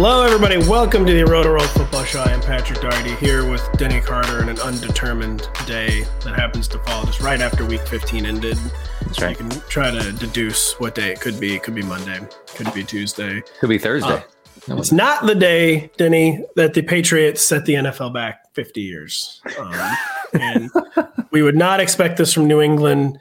Hello, 0.00 0.22
everybody. 0.22 0.58
Welcome 0.58 1.04
to 1.06 1.12
the 1.12 1.24
Rotoworld 1.28 1.66
Football 1.70 2.04
Show. 2.04 2.20
I 2.20 2.30
am 2.30 2.40
Patrick 2.40 2.80
Daugherty 2.80 3.16
here 3.16 3.50
with 3.50 3.68
Denny 3.78 4.00
Carter 4.00 4.40
on 4.40 4.48
an 4.48 4.60
undetermined 4.60 5.48
day 5.66 6.04
that 6.22 6.36
happens 6.36 6.68
to 6.68 6.78
fall 6.84 7.04
just 7.04 7.20
right 7.20 7.40
after 7.40 7.66
Week 7.66 7.84
15 7.88 8.24
ended. 8.24 8.56
That's 9.00 9.20
right. 9.20 9.30
You 9.30 9.48
can 9.48 9.60
try 9.68 9.90
to 9.90 10.12
deduce 10.12 10.78
what 10.78 10.94
day 10.94 11.10
it 11.10 11.20
could 11.20 11.40
be. 11.40 11.56
It 11.56 11.64
could 11.64 11.74
be 11.74 11.82
Monday. 11.82 12.20
Could 12.54 12.72
be 12.72 12.84
Tuesday. 12.84 13.42
Could 13.58 13.70
be 13.70 13.78
Thursday. 13.78 14.22
Uh, 14.70 14.76
it's 14.76 14.92
not 14.92 15.26
the 15.26 15.34
day, 15.34 15.90
Denny, 15.96 16.44
that 16.54 16.74
the 16.74 16.82
Patriots 16.82 17.44
set 17.44 17.64
the 17.64 17.74
NFL 17.74 18.14
back 18.14 18.54
50 18.54 18.80
years. 18.80 19.42
Um, 19.58 19.96
and 20.40 20.70
we 21.32 21.42
would 21.42 21.56
not 21.56 21.80
expect 21.80 22.18
this 22.18 22.32
from 22.32 22.46
New 22.46 22.60
England, 22.60 23.18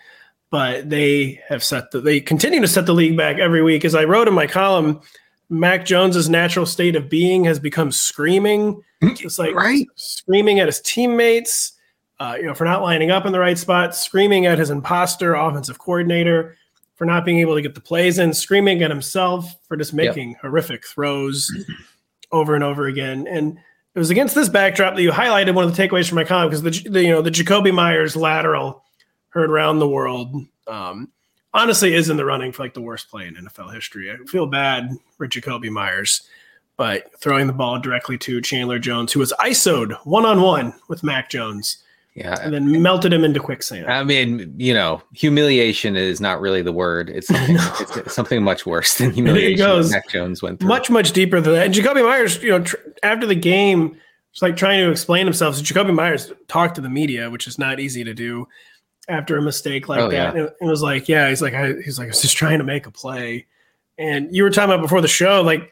but 0.52 0.88
they 0.92 1.42
have 1.50 1.64
set 1.64 1.90
the, 1.90 2.02
they 2.02 2.22
continue 2.22 2.62
to 2.62 2.68
set 2.68 2.86
the 2.86 2.94
league 2.94 3.18
back 3.18 3.40
every 3.40 3.64
week. 3.64 3.84
As 3.84 3.96
I 3.96 4.04
wrote 4.04 4.28
in 4.28 4.36
my 4.36 4.46
column, 4.46 5.02
Mac 5.50 5.86
Jones's 5.86 6.30
natural 6.30 6.66
state 6.66 6.96
of 6.96 7.10
being 7.10 7.44
has 7.46 7.60
become 7.60 7.92
screaming, 7.92 8.84
just 9.16 9.40
like 9.40 9.56
Right. 9.56 9.88
screaming 9.96 10.60
at 10.60 10.68
his 10.68 10.82
teammates, 10.82 11.74
uh, 12.20 12.36
you 12.38 12.46
know, 12.46 12.54
for 12.54 12.66
not 12.66 12.82
lining 12.82 13.12
up 13.12 13.26
in 13.26 13.32
the 13.32 13.40
right 13.40 13.58
spot, 13.58 13.96
screaming 13.96 14.46
at 14.46 14.58
his 14.58 14.70
imposter 14.70 15.36
offensive 15.36 15.80
coordinator 15.80 16.58
for 16.96 17.06
not 17.06 17.24
being 17.24 17.40
able 17.40 17.56
to 17.56 17.62
get 17.62 17.76
the 17.76 17.82
plays 17.82 18.18
in, 18.20 18.34
screaming 18.34 18.82
at 18.84 18.90
himself 18.90 19.56
for 19.68 19.78
just 19.78 19.94
Yep. 19.94 19.98
making 20.16 20.36
horrific 20.42 20.86
throws 20.86 21.50
over 22.32 22.56
and 22.56 22.64
over 22.64 22.88
again. 22.88 23.28
And 23.28 23.58
it 23.96 24.00
was 24.00 24.10
against 24.10 24.36
this 24.36 24.50
backdrop 24.50 24.96
that 24.96 25.02
you 25.02 25.12
highlighted 25.12 25.54
one 25.56 25.64
of 25.66 25.76
the 25.76 25.82
takeaways 25.82 26.08
from 26.10 26.16
my 26.18 26.24
column 26.24 26.50
because 26.50 26.62
the, 26.64 26.90
the 26.90 27.04
you 27.04 27.10
know 27.10 27.22
the 27.22 27.32
Jakobi 27.32 27.74
Meyers 27.74 28.16
lateral 28.16 28.84
heard 29.30 29.50
around 29.50 29.80
the 29.80 29.88
world. 29.88 30.36
Um, 30.68 31.10
honestly 31.54 31.94
is 31.94 32.10
in 32.10 32.18
the 32.18 32.26
running 32.26 32.52
for 32.52 32.64
like 32.64 32.74
the 32.74 32.82
worst 32.82 33.10
play 33.10 33.28
in 33.28 33.36
NFL 33.36 33.74
history. 33.74 34.12
I 34.12 34.18
feel 34.30 34.46
bad 34.48 34.90
for 35.18 35.28
Jakobi 35.28 35.70
Meyers, 35.70 36.22
but 36.76 37.10
throwing 37.20 37.48
the 37.48 37.54
ball 37.54 37.80
directly 37.80 38.18
to 38.20 38.42
Chandler 38.42 38.80
Jones, 38.80 39.12
who 39.14 39.20
was 39.20 39.34
ISO'd 39.40 39.94
one 40.04 40.26
on 40.26 40.42
one 40.42 40.74
with 40.88 41.04
Mac 41.04 41.30
Jones, 41.30 41.84
Yeah. 42.14 42.36
and 42.42 42.54
then 42.54 42.82
melted 42.82 43.12
him 43.14 43.24
into 43.24 43.40
quicksand. 43.40 43.88
I 43.88 44.04
mean, 44.04 44.54
you 44.58 44.74
know, 44.74 45.02
humiliation 45.14 45.96
is 45.96 46.20
not 46.22 46.40
really 46.42 46.62
the 46.62 46.72
word. 46.74 47.10
It's 47.10 47.28
something, 47.34 47.56
it's 48.06 48.14
something 48.14 48.44
much 48.44 48.66
worse 48.66 48.98
than 48.98 49.12
humiliation. 49.14 49.58
goes. 49.58 49.92
Mac 49.92 50.08
Jones 50.10 50.42
went 50.44 50.60
through. 50.60 50.70
much 50.70 50.90
much 50.90 51.12
deeper 51.14 51.40
than 51.42 51.54
that. 51.54 51.66
And 51.68 51.74
Jakobi 51.74 52.04
Meyers, 52.06 52.42
you 52.44 52.50
know, 52.52 52.62
tr- 52.64 52.76
after 53.04 53.26
the 53.26 53.36
game, 53.36 53.98
was 54.34 54.42
like 54.42 54.56
trying 54.58 54.84
to 54.86 54.92
explain 54.92 55.26
himself. 55.26 55.56
So 55.56 55.64
Jakobi 55.64 55.94
Meyers 55.96 56.32
talked 56.48 56.76
to 56.76 56.82
the 56.82 56.90
media, 56.90 57.30
which 57.32 57.48
is 57.48 57.58
not 57.58 57.80
easy 57.80 58.04
to 58.04 58.14
do 58.14 58.48
after 59.08 59.38
a 59.38 59.42
mistake 59.42 59.88
like 59.88 60.00
Oh, 60.00 60.10
that. 60.10 60.36
yeah. 60.36 60.42
And 60.42 60.50
it 60.62 60.66
was 60.66 60.82
like, 60.82 61.08
yeah, 61.08 61.30
he's 61.30 61.42
like, 61.42 61.54
I, 61.54 61.74
he's 61.84 61.98
like, 61.98 62.08
I 62.08 62.10
was 62.10 62.22
just 62.22 62.36
trying 62.38 62.58
to 62.60 62.64
make 62.66 62.86
a 62.88 62.92
play. 62.92 63.46
And 63.98 64.34
you 64.36 64.44
were 64.44 64.50
talking 64.50 64.72
about 64.74 64.82
before 64.82 65.02
the 65.02 65.08
show, 65.08 65.42
like 65.42 65.72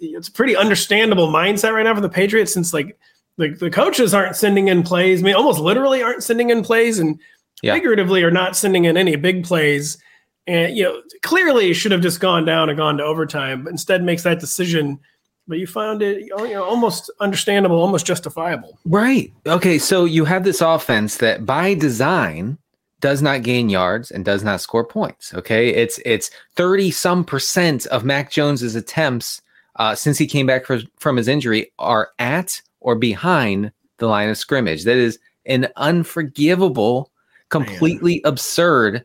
it's 0.00 0.28
a 0.28 0.32
pretty 0.32 0.56
understandable 0.56 1.28
mindset 1.28 1.72
right 1.74 1.82
now 1.82 1.94
for 1.94 2.00
the 2.00 2.08
Patriots 2.08 2.52
since 2.54 2.72
like 2.72 2.96
the, 3.36 3.48
the 3.48 3.70
coaches 3.70 4.14
aren't 4.14 4.36
sending 4.36 4.68
in 4.68 4.82
plays. 4.82 5.20
I 5.20 5.24
mean, 5.24 5.34
almost 5.34 5.58
literally 5.60 6.02
aren't 6.02 6.22
sending 6.22 6.50
in 6.50 6.62
plays 6.62 6.98
and 6.98 7.18
Yeah. 7.62 7.74
figuratively 7.74 8.22
are 8.22 8.30
not 8.30 8.56
sending 8.56 8.84
in 8.84 8.96
any 8.96 9.16
big 9.16 9.44
plays. 9.44 9.98
And 10.46 10.76
you 10.76 10.84
know, 10.84 11.02
clearly 11.22 11.72
should 11.74 11.92
have 11.92 12.00
just 12.00 12.20
gone 12.20 12.44
down 12.44 12.68
and 12.70 12.78
gone 12.78 12.96
to 12.98 13.04
overtime, 13.04 13.64
but 13.64 13.70
instead 13.70 14.02
makes 14.04 14.22
that 14.22 14.38
decision. 14.40 14.98
But 15.46 15.58
you 15.58 15.66
found 15.66 16.02
it, 16.02 16.26
you 16.26 16.36
know, 16.36 16.62
almost 16.64 17.10
understandable, 17.20 17.80
almost 17.80 18.06
justifiable. 18.06 18.78
Right. 18.84 19.32
Okay. 19.46 19.78
So 19.78 20.04
you 20.04 20.24
have 20.26 20.44
this 20.44 20.60
offense 20.60 21.16
that 21.18 21.44
by 21.46 21.74
design 21.74 22.58
does 23.00 23.22
not 23.22 23.42
gain 23.42 23.68
yards 23.68 24.10
and 24.10 24.24
does 24.24 24.42
not 24.42 24.60
score 24.60 24.84
points. 24.84 25.32
Okay. 25.34 25.68
It's 25.68 26.00
it's 26.04 26.30
30 26.56 26.90
some 26.90 27.24
percent 27.24 27.86
of 27.86 28.04
Mac 28.04 28.30
Jones's 28.30 28.74
attempts 28.74 29.40
uh, 29.76 29.94
since 29.94 30.18
he 30.18 30.26
came 30.26 30.46
back 30.46 30.66
fr- 30.66 30.78
from 30.98 31.16
his 31.16 31.28
injury 31.28 31.70
are 31.78 32.10
at 32.18 32.60
or 32.80 32.96
behind 32.96 33.72
the 33.98 34.06
line 34.06 34.28
of 34.28 34.38
scrimmage. 34.38 34.84
That 34.84 34.96
is 34.96 35.18
an 35.46 35.68
unforgivable, 35.76 37.10
completely 37.48 38.20
absurd 38.24 39.04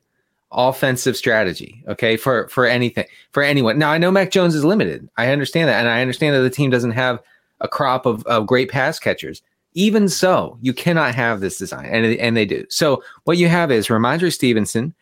offensive 0.51 1.15
strategy. 1.15 1.83
Okay. 1.87 2.17
For 2.17 2.47
for 2.47 2.65
anything, 2.65 3.05
for 3.31 3.43
anyone. 3.43 3.77
Now 3.77 3.91
I 3.91 3.97
know 3.97 4.11
Mac 4.11 4.31
Jones 4.31 4.55
is 4.55 4.65
limited. 4.65 5.07
I 5.17 5.31
understand 5.31 5.69
that. 5.69 5.79
And 5.79 5.89
I 5.89 6.01
understand 6.01 6.35
that 6.35 6.41
the 6.41 6.49
team 6.49 6.71
doesn't 6.71 6.91
have 6.91 7.19
a 7.61 7.67
crop 7.67 8.05
of, 8.05 8.23
of 8.25 8.47
great 8.47 8.69
pass 8.69 8.99
catchers. 8.99 9.41
Even 9.75 10.07
so, 10.07 10.57
you 10.61 10.73
cannot 10.73 11.15
have 11.15 11.39
this 11.39 11.57
design, 11.57 11.85
and 11.85 12.05
and 12.17 12.37
they 12.37 12.45
do. 12.45 12.65
So 12.69 13.03
what 13.23 13.37
you 13.37 13.47
have 13.47 13.71
is 13.71 13.87
Rhamondre 13.87 14.31
Stevenson, 14.31 14.93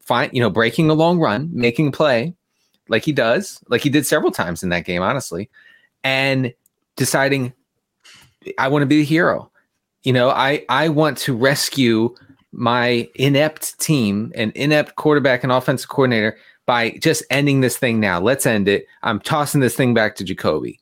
fine, 0.00 0.30
you 0.32 0.40
know, 0.40 0.50
breaking 0.50 0.90
a 0.90 0.94
long 0.94 1.18
run, 1.18 1.48
making 1.52 1.92
play, 1.92 2.34
like 2.88 3.04
he 3.04 3.12
does, 3.12 3.62
like 3.68 3.82
he 3.82 3.90
did 3.90 4.06
several 4.06 4.32
times 4.32 4.62
in 4.62 4.70
that 4.70 4.84
game, 4.84 5.02
honestly, 5.02 5.48
and 6.02 6.52
deciding, 6.96 7.52
I 8.58 8.68
want 8.68 8.82
to 8.82 8.86
be 8.86 8.98
the 8.98 9.04
hero. 9.04 9.50
You 10.02 10.12
know, 10.12 10.30
I 10.30 10.64
I 10.68 10.88
want 10.88 11.18
to 11.18 11.36
rescue 11.36 12.14
my 12.52 13.08
inept 13.14 13.78
team 13.78 14.32
and 14.34 14.52
inept 14.52 14.96
quarterback 14.96 15.42
and 15.42 15.52
offensive 15.52 15.88
coordinator 15.88 16.38
by 16.66 16.90
just 17.00 17.22
ending 17.30 17.60
this 17.60 17.76
thing 17.76 18.00
now. 18.00 18.20
Let's 18.20 18.46
end 18.46 18.68
it. 18.68 18.86
I'm 19.02 19.20
tossing 19.20 19.60
this 19.60 19.76
thing 19.76 19.94
back 19.94 20.16
to 20.16 20.24
Jakobi 20.24 20.78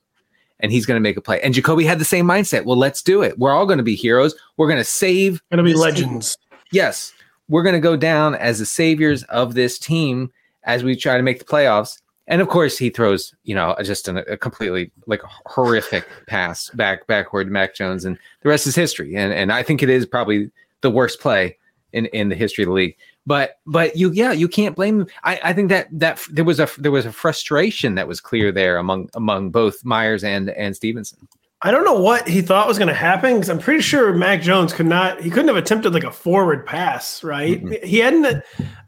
and 0.59 0.71
he's 0.71 0.85
going 0.85 0.95
to 0.95 1.01
make 1.01 1.17
a 1.17 1.21
play. 1.21 1.41
And 1.41 1.53
Jakobi 1.53 1.85
had 1.85 1.99
the 1.99 2.05
same 2.05 2.25
mindset. 2.25 2.65
Well, 2.65 2.77
let's 2.77 3.01
do 3.01 3.21
it. 3.21 3.37
We're 3.37 3.51
all 3.51 3.65
going 3.65 3.77
to 3.77 3.83
be 3.83 3.95
heroes. 3.95 4.35
We're 4.57 4.67
going 4.67 4.79
to 4.79 4.83
save. 4.83 5.41
Gonna 5.51 5.63
be 5.63 5.73
this 5.73 5.81
team. 5.81 5.89
legends. 5.89 6.37
Yes, 6.71 7.13
we're 7.49 7.63
going 7.63 7.75
to 7.75 7.79
go 7.79 7.95
down 7.95 8.35
as 8.35 8.59
the 8.59 8.65
saviors 8.65 9.23
of 9.23 9.53
this 9.53 9.79
team 9.79 10.31
as 10.63 10.83
we 10.83 10.95
try 10.95 11.17
to 11.17 11.23
make 11.23 11.39
the 11.39 11.45
playoffs. 11.45 12.01
And 12.27 12.41
of 12.41 12.49
course, 12.49 12.77
he 12.77 12.89
throws, 12.89 13.33
you 13.43 13.55
know, 13.55 13.75
just 13.81 14.09
an, 14.09 14.17
a 14.17 14.35
completely 14.35 14.91
like 15.05 15.21
horrific 15.45 16.05
pass 16.27 16.69
back 16.71 17.07
backward 17.07 17.45
to 17.45 17.51
Mac 17.51 17.73
Jones, 17.73 18.03
and 18.03 18.17
the 18.41 18.49
rest 18.49 18.67
is 18.67 18.75
history. 18.75 19.15
And 19.15 19.31
and 19.31 19.49
I 19.49 19.63
think 19.63 19.81
it 19.81 19.89
is 19.89 20.05
probably 20.05 20.51
the 20.81 20.91
worst 20.91 21.21
play 21.21 21.57
in 21.93 22.07
in 22.07 22.27
the 22.27 22.35
history 22.35 22.65
of 22.65 22.67
the 22.67 22.73
league. 22.73 22.97
But 23.27 23.59
but 23.67 23.95
you 23.97 24.09
yeah 24.11 24.31
you 24.31 24.47
can't 24.47 24.75
blame 24.75 24.99
them. 24.99 25.07
I, 25.25 25.39
I 25.43 25.53
think 25.53 25.67
that 25.69 25.87
that 25.91 26.25
there 26.31 26.45
was 26.45 26.61
a 26.61 26.69
there 26.77 26.93
was 26.93 27.05
a 27.05 27.11
frustration 27.11 27.95
that 27.95 28.07
was 28.07 28.21
clear 28.21 28.53
there 28.53 28.77
among 28.77 29.09
among 29.15 29.51
both 29.51 29.83
Meyers 29.83 30.23
and 30.23 30.49
and 30.51 30.73
Stevenson. 30.75 31.27
I 31.63 31.71
don't 31.71 31.83
know 31.83 31.99
what 31.99 32.27
he 32.27 32.41
thought 32.41 32.67
was 32.67 32.77
going 32.77 32.87
to 32.87 32.93
happen 32.93 33.33
because 33.33 33.49
I'm 33.49 33.59
pretty 33.59 33.81
sure 33.81 34.13
Mac 34.13 34.41
Jones 34.41 34.71
could 34.73 34.85
not. 34.85 35.19
He 35.21 35.29
couldn't 35.29 35.47
have 35.47 35.57
attempted 35.57 35.91
like 35.91 36.03
a 36.03 36.11
forward 36.11 36.65
pass, 36.65 37.23
right? 37.23 37.83
He 37.83 37.97
hadn't 37.97 38.43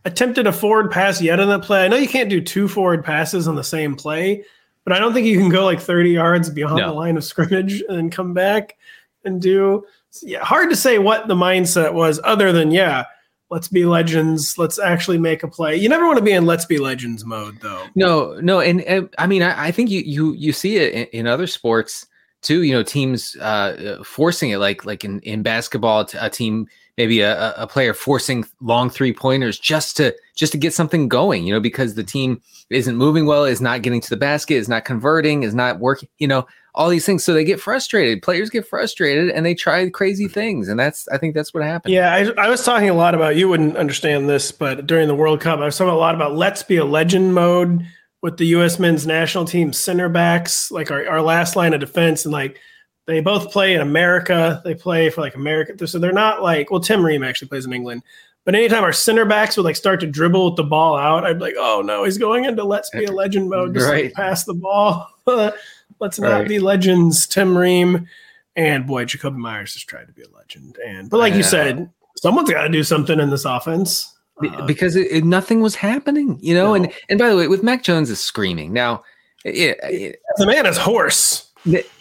attempted 0.05 0.47
a 0.47 0.53
forward 0.53 0.91
pass 0.91 1.21
yet 1.21 1.39
on 1.39 1.49
that 1.49 1.63
play. 1.63 1.83
I 1.83 1.87
know 1.87 1.97
you 1.97 2.07
can't 2.07 2.29
do 2.29 2.39
two 2.39 2.67
forward 2.67 3.03
passes 3.03 3.47
on 3.47 3.55
the 3.55 3.63
same 3.63 3.95
play, 3.95 4.45
but 4.85 4.93
I 4.93 4.99
don't 4.99 5.13
think 5.13 5.25
you 5.25 5.39
can 5.39 5.49
go 5.49 5.65
like 5.65 5.81
30 5.81 6.11
yards 6.11 6.49
beyond 6.51 6.77
No. 6.77 6.87
the 6.87 6.93
line 6.93 7.17
of 7.17 7.23
scrimmage 7.23 7.83
and 7.89 8.11
come 8.11 8.33
back 8.33 8.77
and 9.25 9.41
do. 9.41 9.83
Yeah, 10.21 10.45
hard 10.45 10.69
to 10.69 10.75
say 10.75 10.99
what 10.99 11.27
the 11.27 11.35
mindset 11.35 11.93
was, 11.93 12.21
other 12.23 12.51
than 12.51 12.69
yeah, 12.71 13.05
let's 13.49 13.67
be 13.67 13.85
legends. 13.85 14.57
Let's 14.57 14.79
actually 14.79 15.17
make 15.17 15.43
a 15.43 15.47
play. 15.47 15.75
You 15.75 15.89
never 15.89 16.05
want 16.05 16.17
to 16.17 16.23
be 16.23 16.31
in 16.31 16.45
let's 16.45 16.65
be 16.65 16.77
legends 16.77 17.25
mode, 17.25 17.59
though. 17.61 17.85
No, 17.95 18.39
no, 18.41 18.59
and, 18.59 18.81
and 18.81 19.09
I 19.17 19.27
mean, 19.27 19.43
I, 19.43 19.67
I, 19.67 19.71
think 19.71 19.89
you 19.89 20.01
you 20.01 20.33
you 20.33 20.53
see 20.53 20.77
it 20.77 20.93
in, 20.93 21.05
in 21.19 21.27
other 21.27 21.47
sports 21.47 22.07
too. 22.41 22.63
You 22.63 22.73
know, 22.73 22.83
teams 22.83 23.35
uh, 23.37 24.01
forcing 24.03 24.51
it, 24.51 24.57
like 24.57 24.85
like 24.85 25.03
in 25.03 25.19
in 25.21 25.43
basketball, 25.43 26.07
a 26.19 26.29
team 26.29 26.67
maybe 26.97 27.21
a, 27.21 27.53
a 27.55 27.65
player 27.65 27.93
forcing 27.93 28.43
long 28.61 28.89
three 28.89 29.13
pointers 29.13 29.57
just 29.57 29.95
to 29.97 30.13
just 30.35 30.51
to 30.51 30.57
get 30.57 30.73
something 30.73 31.07
going. 31.07 31.45
You 31.45 31.53
know, 31.53 31.59
because 31.59 31.95
the 31.95 32.03
team 32.03 32.41
isn't 32.69 32.97
moving 32.97 33.25
well, 33.25 33.45
is 33.45 33.61
not 33.61 33.81
getting 33.81 34.01
to 34.01 34.09
the 34.09 34.17
basket, 34.17 34.55
is 34.55 34.69
not 34.69 34.85
converting, 34.85 35.43
is 35.43 35.55
not 35.55 35.79
working. 35.79 36.09
You 36.19 36.27
know, 36.27 36.47
all 36.75 36.89
these 36.89 37.05
things. 37.05 37.23
So 37.23 37.33
they 37.33 37.43
get 37.43 37.59
frustrated. 37.59 38.21
Players 38.21 38.49
get 38.49 38.67
frustrated 38.67 39.29
and 39.29 39.45
they 39.45 39.55
try 39.55 39.89
crazy 39.89 40.27
things. 40.27 40.67
And 40.67 40.79
that's, 40.79 41.07
I 41.09 41.17
think 41.17 41.35
that's 41.35 41.53
what 41.53 41.63
happened. 41.63 41.93
Yeah. 41.93 42.13
I, 42.13 42.45
I 42.45 42.49
was 42.49 42.63
talking 42.63 42.89
a 42.89 42.93
lot 42.93 43.15
about, 43.15 43.35
you 43.35 43.49
wouldn't 43.49 43.77
understand 43.77 44.29
this, 44.29 44.51
but 44.51 44.87
during 44.87 45.07
the 45.07 45.15
World 45.15 45.41
Cup, 45.41 45.59
I 45.59 45.65
was 45.65 45.77
talking 45.77 45.93
a 45.93 45.97
lot 45.97 46.15
about 46.15 46.35
let's 46.35 46.63
be 46.63 46.77
a 46.77 46.85
legend 46.85 47.33
mode 47.33 47.85
with 48.21 48.37
the 48.37 48.45
U.S. 48.47 48.79
men's 48.79 49.07
national 49.07 49.45
team 49.45 49.73
center 49.73 50.09
backs, 50.09 50.71
like 50.71 50.91
our, 50.91 51.07
our 51.07 51.21
last 51.21 51.55
line 51.55 51.73
of 51.73 51.79
defense. 51.79 52.25
And 52.25 52.33
like, 52.33 52.59
they 53.07 53.21
both 53.21 53.51
play 53.51 53.73
in 53.73 53.81
America. 53.81 54.61
They 54.63 54.75
play 54.75 55.09
for 55.09 55.21
like 55.21 55.33
America. 55.33 55.87
So 55.87 55.97
they're 55.97 56.11
not 56.11 56.43
like, 56.43 56.69
well, 56.69 56.79
Tim 56.79 57.03
Ream 57.03 57.23
actually 57.23 57.47
plays 57.47 57.65
in 57.65 57.73
England. 57.73 58.03
But 58.45 58.55
anytime 58.55 58.83
our 58.83 58.93
center 58.93 59.25
backs 59.25 59.57
would 59.57 59.63
like 59.63 59.75
start 59.75 59.99
to 60.01 60.07
dribble 60.07 60.45
with 60.45 60.55
the 60.57 60.63
ball 60.63 60.95
out, 60.95 61.25
I'd 61.25 61.39
be 61.39 61.45
like, 61.45 61.55
oh 61.57 61.81
no, 61.83 62.03
he's 62.03 62.17
going 62.17 62.45
into 62.45 62.63
let's 62.63 62.89
be 62.89 63.05
a 63.05 63.11
legend 63.11 63.49
mode. 63.49 63.73
Just 63.73 63.87
right. 63.87 64.05
like 64.05 64.13
pass 64.13 64.43
the 64.43 64.53
ball. 64.53 65.07
Let's 65.99 66.19
not 66.19 66.31
right. 66.31 66.47
be 66.47 66.59
legends. 66.59 67.27
Tim 67.27 67.57
Ream 67.57 68.07
and 68.55 68.87
boy, 68.87 69.05
Jakobi 69.05 69.37
Meyers 69.37 69.73
has 69.73 69.83
tried 69.83 70.07
to 70.07 70.13
be 70.13 70.23
a 70.23 70.29
legend. 70.29 70.77
And 70.85 71.09
but 71.09 71.17
like 71.17 71.33
you 71.33 71.43
said, 71.43 71.89
someone's 72.17 72.49
got 72.49 72.63
to 72.63 72.69
do 72.69 72.83
something 72.83 73.19
in 73.19 73.29
this 73.29 73.45
offense 73.45 74.17
uh, 74.45 74.65
because 74.65 74.95
it, 74.95 75.11
it, 75.11 75.23
nothing 75.23 75.61
was 75.61 75.75
happening, 75.75 76.39
you 76.41 76.53
know. 76.53 76.69
No. 76.69 76.73
And 76.75 76.93
and 77.09 77.19
by 77.19 77.29
the 77.29 77.35
way, 77.35 77.47
with 77.47 77.63
Mac 77.63 77.83
Jones 77.83 78.09
is 78.09 78.19
screaming 78.19 78.73
now. 78.73 79.03
It, 79.45 79.77
it, 79.83 80.19
the 80.35 80.45
man 80.45 80.65
is 80.65 80.77
hoarse. 80.77 81.49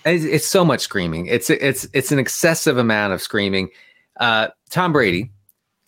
It's 0.04 0.46
so 0.46 0.64
much 0.64 0.80
screaming. 0.80 1.26
It's 1.26 1.50
it's 1.50 1.86
it's 1.92 2.10
an 2.10 2.18
excessive 2.18 2.78
amount 2.78 3.12
of 3.12 3.22
screaming. 3.22 3.70
Uh, 4.18 4.48
Tom 4.70 4.92
Brady, 4.92 5.30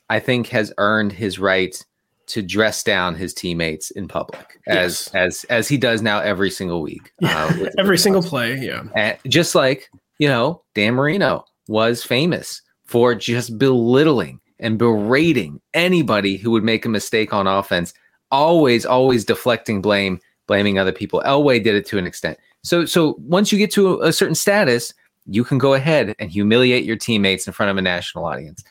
I 0.09 0.21
think, 0.21 0.47
has 0.49 0.73
earned 0.79 1.13
his 1.13 1.39
right 1.39 1.85
to 2.31 2.43
dress 2.43 2.83
down 2.83 3.15
his 3.15 3.35
teammates 3.35 3.91
in 3.91 4.09
public 4.09 4.59
as 4.67 5.11
yes. 5.13 5.15
as 5.15 5.45
as 5.45 5.69
he 5.69 5.77
does 5.77 6.03
now 6.03 6.21
every 6.21 6.51
single 6.51 6.83
week. 6.83 7.13
Yeah. 7.21 7.45
Uh, 7.45 7.67
every 7.79 7.99
single 7.99 8.23
play, 8.23 8.57
yeah. 8.57 8.85
And 8.95 9.19
just 9.29 9.55
like 9.55 9.91
you 10.19 10.29
know, 10.29 10.63
Dan 10.75 10.95
Marino 10.95 11.45
was 11.69 12.05
famous 12.05 12.63
for 12.85 13.15
just 13.15 13.59
belittling 13.59 14.41
and 14.59 14.79
berating 14.79 15.61
anybody 15.75 16.37
who 16.37 16.51
would 16.51 16.63
make 16.63 16.85
a 16.85 16.89
mistake 16.89 17.33
on 17.33 17.47
offense. 17.47 17.95
Always, 18.31 18.85
always 18.85 19.25
deflecting 19.25 19.81
blame, 19.81 20.21
blaming 20.47 20.79
other 20.79 20.93
people. 20.93 21.23
Elway 21.25 21.63
did 21.63 21.75
it 21.75 21.87
to 21.87 21.99
an 21.99 22.07
extent. 22.07 22.39
So, 22.63 22.85
so 22.85 23.17
once 23.21 23.51
you 23.51 23.59
get 23.59 23.71
to 23.73 23.95
a, 23.95 24.09
a 24.09 24.13
certain 24.13 24.35
status, 24.35 24.93
you 25.27 25.43
can 25.43 25.59
go 25.59 25.75
ahead 25.75 26.15
and 26.19 26.31
humiliate 26.31 26.85
your 26.85 26.97
teammates 26.97 27.47
in 27.47 27.53
front 27.53 27.71
of 27.71 27.77
a 27.77 27.83
national 27.83 28.25
audience. 28.25 28.63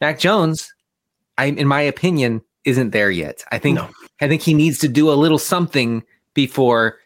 Mac 0.00 0.18
Jones, 0.18 0.72
I, 1.38 1.46
in 1.46 1.66
my 1.66 1.80
opinion, 1.80 2.42
isn't 2.64 2.90
there 2.90 3.10
yet. 3.10 3.44
I 3.50 3.58
think 3.58 3.76
no. 3.76 3.90
I 4.20 4.28
think 4.28 4.42
he 4.42 4.54
needs 4.54 4.78
to 4.78 4.88
do 4.88 5.10
a 5.10 5.14
little 5.14 5.38
something 5.38 6.02
before 6.34 6.98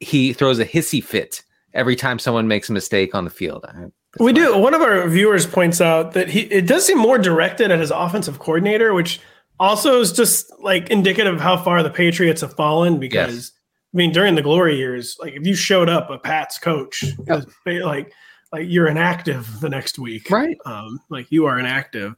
he 0.00 0.32
throws 0.32 0.58
a 0.58 0.64
hissy 0.64 1.02
fit 1.02 1.42
every 1.72 1.96
time 1.96 2.18
someone 2.18 2.48
makes 2.48 2.68
a 2.68 2.72
mistake 2.72 3.14
on 3.14 3.24
the 3.24 3.30
field. 3.30 3.66
we 4.18 4.32
do. 4.32 4.56
One 4.56 4.74
of 4.74 4.82
our 4.82 5.06
viewers 5.08 5.46
points 5.46 5.80
out 5.80 6.12
that 6.12 6.28
he 6.28 6.40
it 6.42 6.66
does 6.66 6.86
seem 6.86 6.98
more 6.98 7.18
directed 7.18 7.70
at 7.70 7.80
his 7.80 7.90
offensive 7.90 8.38
coordinator, 8.38 8.94
which 8.94 9.20
also 9.60 10.00
is 10.00 10.12
just 10.12 10.50
like 10.60 10.90
indicative 10.90 11.34
of 11.34 11.40
how 11.40 11.56
far 11.56 11.82
the 11.82 11.90
Patriots 11.90 12.40
have 12.40 12.54
fallen. 12.54 12.98
Because 12.98 13.34
yes. 13.34 13.52
I 13.92 13.96
mean, 13.96 14.12
during 14.12 14.34
the 14.34 14.42
glory 14.42 14.76
years, 14.76 15.16
like 15.20 15.34
if 15.34 15.46
you 15.46 15.54
showed 15.54 15.88
up 15.88 16.10
a 16.10 16.18
Pat's 16.18 16.58
coach, 16.58 17.04
yep. 17.26 17.44
like 17.66 18.12
like 18.52 18.66
you're 18.68 18.88
inactive 18.88 19.60
the 19.60 19.68
next 19.68 19.98
week, 19.98 20.30
right? 20.30 20.56
Um, 20.64 21.00
like 21.10 21.26
you 21.30 21.46
are 21.46 21.58
inactive. 21.58 22.14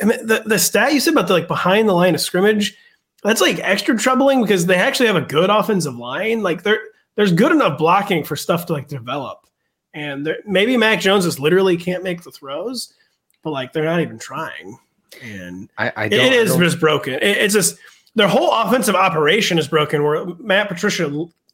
And 0.00 0.10
the, 0.10 0.42
the 0.44 0.58
stat 0.58 0.92
you 0.92 1.00
said 1.00 1.12
about 1.12 1.28
the 1.28 1.34
like 1.34 1.48
behind 1.48 1.88
the 1.88 1.92
line 1.92 2.14
of 2.14 2.20
scrimmage, 2.20 2.76
that's 3.22 3.40
like 3.40 3.58
extra 3.60 3.96
troubling 3.96 4.42
because 4.42 4.66
they 4.66 4.76
actually 4.76 5.06
have 5.06 5.16
a 5.16 5.22
good 5.22 5.50
offensive 5.50 5.96
line. 5.96 6.42
Like 6.42 6.62
there, 6.62 6.80
there's 7.16 7.32
good 7.32 7.52
enough 7.52 7.78
blocking 7.78 8.24
for 8.24 8.36
stuff 8.36 8.66
to 8.66 8.72
like 8.72 8.88
develop. 8.88 9.46
And 9.94 10.34
maybe 10.46 10.76
Mac 10.76 11.00
Jones 11.00 11.24
just 11.24 11.38
literally 11.38 11.76
can't 11.76 12.02
make 12.02 12.22
the 12.22 12.30
throws, 12.30 12.94
but 13.42 13.50
like 13.50 13.72
they're 13.72 13.84
not 13.84 14.00
even 14.00 14.18
trying. 14.18 14.78
And 15.22 15.68
I, 15.76 15.92
I 15.94 16.04
it 16.06 16.32
is 16.32 16.56
just 16.56 16.80
broken. 16.80 17.14
It, 17.14 17.22
it's 17.22 17.54
just 17.54 17.76
their 18.14 18.28
whole 18.28 18.50
offensive 18.52 18.94
operation 18.94 19.58
is 19.58 19.68
broken. 19.68 20.02
Where 20.02 20.24
Matt 20.38 20.68
Patricia 20.68 21.08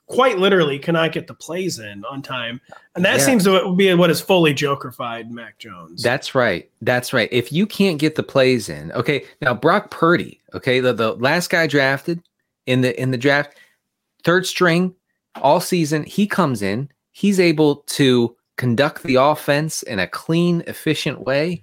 quite 0.08 0.38
literally 0.38 0.78
cannot 0.78 1.12
get 1.12 1.26
the 1.26 1.34
plays 1.34 1.78
in 1.78 2.05
on 2.05 2.22
time. 2.22 2.60
And 2.94 3.05
that 3.05 3.19
yeah. 3.19 3.25
seems 3.25 3.44
to 3.44 3.75
be 3.75 3.93
what 3.94 4.10
is 4.10 4.20
fully 4.20 4.55
jokerfied 4.55 5.31
Mac 5.31 5.58
Jones. 5.58 6.02
That's 6.02 6.34
right. 6.34 6.69
That's 6.82 7.12
right. 7.12 7.28
If 7.31 7.52
you 7.52 7.66
can't 7.66 7.99
get 7.99 8.14
the 8.16 8.22
plays 8.22 8.69
in, 8.69 8.90
okay. 8.93 9.25
Now 9.40 9.55
Brock 9.55 9.90
Purdy, 9.90 10.40
okay, 10.55 10.81
the, 10.81 10.93
the 10.93 11.12
last 11.14 11.50
guy 11.50 11.66
drafted 11.66 12.22
in 12.66 12.81
the 12.81 13.00
in 13.00 13.10
the 13.10 13.19
draft, 13.19 13.56
third 14.25 14.46
string 14.46 14.94
all 15.37 15.60
season, 15.60 16.05
he 16.05 16.26
comes 16.26 16.62
in, 16.62 16.90
he's 17.12 17.38
able 17.38 17.76
to 17.87 18.34
conduct 18.56 19.02
the 19.04 19.16
offense 19.16 19.82
in 19.84 19.99
a 19.99 20.06
clean, 20.06 20.62
efficient 20.66 21.20
way. 21.20 21.62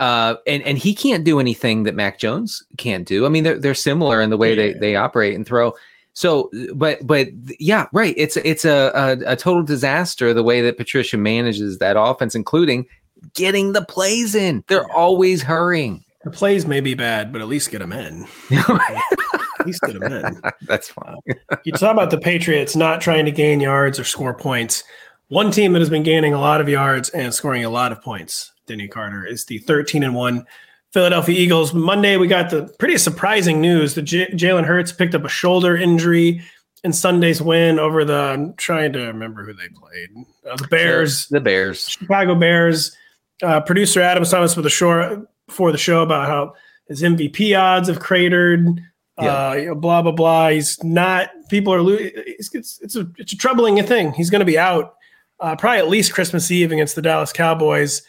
Uh, 0.00 0.34
and 0.48 0.62
and 0.64 0.76
he 0.76 0.92
can't 0.94 1.22
do 1.22 1.38
anything 1.38 1.84
that 1.84 1.94
Mac 1.94 2.18
Jones 2.18 2.64
can't 2.76 3.06
do. 3.06 3.24
I 3.24 3.28
mean, 3.28 3.44
they're 3.44 3.58
they're 3.58 3.74
similar 3.74 4.20
in 4.20 4.30
the 4.30 4.36
way 4.36 4.50
yeah. 4.50 4.56
they 4.56 4.72
they 4.72 4.96
operate 4.96 5.36
and 5.36 5.46
throw. 5.46 5.72
So, 6.14 6.48
but 6.74 7.04
but 7.06 7.28
yeah, 7.58 7.86
right. 7.92 8.14
It's 8.16 8.36
it's 8.38 8.64
a, 8.64 8.90
a, 8.94 9.32
a 9.32 9.36
total 9.36 9.64
disaster 9.64 10.32
the 10.32 10.44
way 10.44 10.60
that 10.62 10.76
Patricia 10.76 11.16
manages 11.16 11.78
that 11.78 11.96
offense, 11.98 12.34
including 12.34 12.86
getting 13.34 13.72
the 13.72 13.84
plays 13.84 14.34
in. 14.34 14.64
They're 14.68 14.90
always 14.92 15.42
hurrying. 15.42 16.04
The 16.22 16.30
plays 16.30 16.66
may 16.66 16.80
be 16.80 16.94
bad, 16.94 17.32
but 17.32 17.42
at 17.42 17.48
least 17.48 17.70
get 17.70 17.80
them 17.80 17.92
in. 17.92 18.26
at 18.50 19.66
least 19.66 19.82
get 19.82 19.98
them 19.98 20.10
in. 20.10 20.40
That's 20.62 20.88
fine. 20.88 21.16
Uh, 21.50 21.56
you 21.64 21.72
talk 21.72 21.92
about 21.92 22.10
the 22.10 22.18
Patriots 22.18 22.74
not 22.74 23.00
trying 23.00 23.26
to 23.26 23.30
gain 23.30 23.60
yards 23.60 23.98
or 23.98 24.04
score 24.04 24.34
points. 24.34 24.84
One 25.28 25.50
team 25.50 25.72
that 25.72 25.80
has 25.80 25.90
been 25.90 26.02
gaining 26.02 26.32
a 26.32 26.40
lot 26.40 26.60
of 26.60 26.68
yards 26.68 27.10
and 27.10 27.34
scoring 27.34 27.64
a 27.64 27.70
lot 27.70 27.92
of 27.92 28.00
points, 28.00 28.52
Denny 28.66 28.88
Carter, 28.88 29.26
is 29.26 29.44
the 29.44 29.58
13 29.58 30.02
and 30.02 30.14
1 30.14 30.46
Philadelphia 30.94 31.36
Eagles. 31.36 31.74
Monday, 31.74 32.16
we 32.16 32.28
got 32.28 32.50
the 32.50 32.72
pretty 32.78 32.96
surprising 32.98 33.60
news 33.60 33.96
that 33.96 34.02
J- 34.02 34.30
Jalen 34.30 34.64
Hurts 34.64 34.92
picked 34.92 35.16
up 35.16 35.24
a 35.24 35.28
shoulder 35.28 35.76
injury 35.76 36.40
in 36.84 36.92
Sunday's 36.92 37.42
win 37.42 37.80
over 37.80 38.04
the. 38.04 38.14
I'm 38.14 38.54
trying 38.54 38.92
to 38.92 39.06
remember 39.06 39.44
who 39.44 39.54
they 39.54 39.68
played. 39.74 40.24
Uh, 40.48 40.54
the 40.54 40.68
Bears. 40.68 41.26
The 41.26 41.40
Bears. 41.40 41.88
Chicago 41.88 42.36
Bears. 42.36 42.96
Uh, 43.42 43.60
producer 43.60 44.00
Adam 44.00 44.22
Thomas 44.22 44.56
with 44.56 44.66
a 44.66 44.70
show 44.70 45.26
before 45.48 45.72
the 45.72 45.78
show 45.78 46.00
about 46.00 46.28
how 46.28 46.54
his 46.86 47.02
MVP 47.02 47.58
odds 47.58 47.88
have 47.88 47.98
cratered. 47.98 48.80
Yeah. 49.20 49.48
Uh, 49.48 49.52
you 49.54 49.66
know, 49.66 49.74
blah 49.74 50.00
blah 50.00 50.12
blah. 50.12 50.50
He's 50.50 50.82
not. 50.84 51.30
People 51.50 51.74
are. 51.74 51.82
It's 51.98 52.54
it's, 52.54 52.78
it's 52.80 52.94
a 52.94 53.10
it's 53.18 53.32
a 53.32 53.36
troubling 53.36 53.82
thing. 53.82 54.12
He's 54.12 54.30
going 54.30 54.42
to 54.42 54.46
be 54.46 54.58
out 54.58 54.94
uh, 55.40 55.56
probably 55.56 55.78
at 55.78 55.88
least 55.88 56.14
Christmas 56.14 56.52
Eve 56.52 56.70
against 56.70 56.94
the 56.94 57.02
Dallas 57.02 57.32
Cowboys 57.32 58.02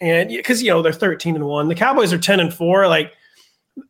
and 0.00 0.30
because 0.30 0.62
you 0.62 0.70
know 0.70 0.82
they're 0.82 0.92
13 0.92 1.36
and 1.36 1.46
1 1.46 1.68
the 1.68 1.74
cowboys 1.74 2.12
are 2.12 2.18
10 2.18 2.40
and 2.40 2.54
4 2.54 2.88
like 2.88 3.12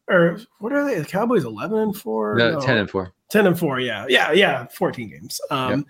or 0.09 0.39
what 0.59 0.73
are 0.73 0.85
they? 0.85 0.99
The 0.99 1.07
cowboys 1.07 1.45
11 1.45 1.79
and 1.79 1.97
4 1.97 2.37
no, 2.37 2.53
no, 2.53 2.61
10 2.61 2.79
and 2.79 2.91
4 2.91 3.13
10 3.31 3.47
and 3.47 3.59
4 3.59 3.81
yeah. 3.81 4.07
Yeah 4.09 4.33
yeah 4.33 4.67
14 4.67 5.09
games. 5.09 5.41
Um 5.51 5.87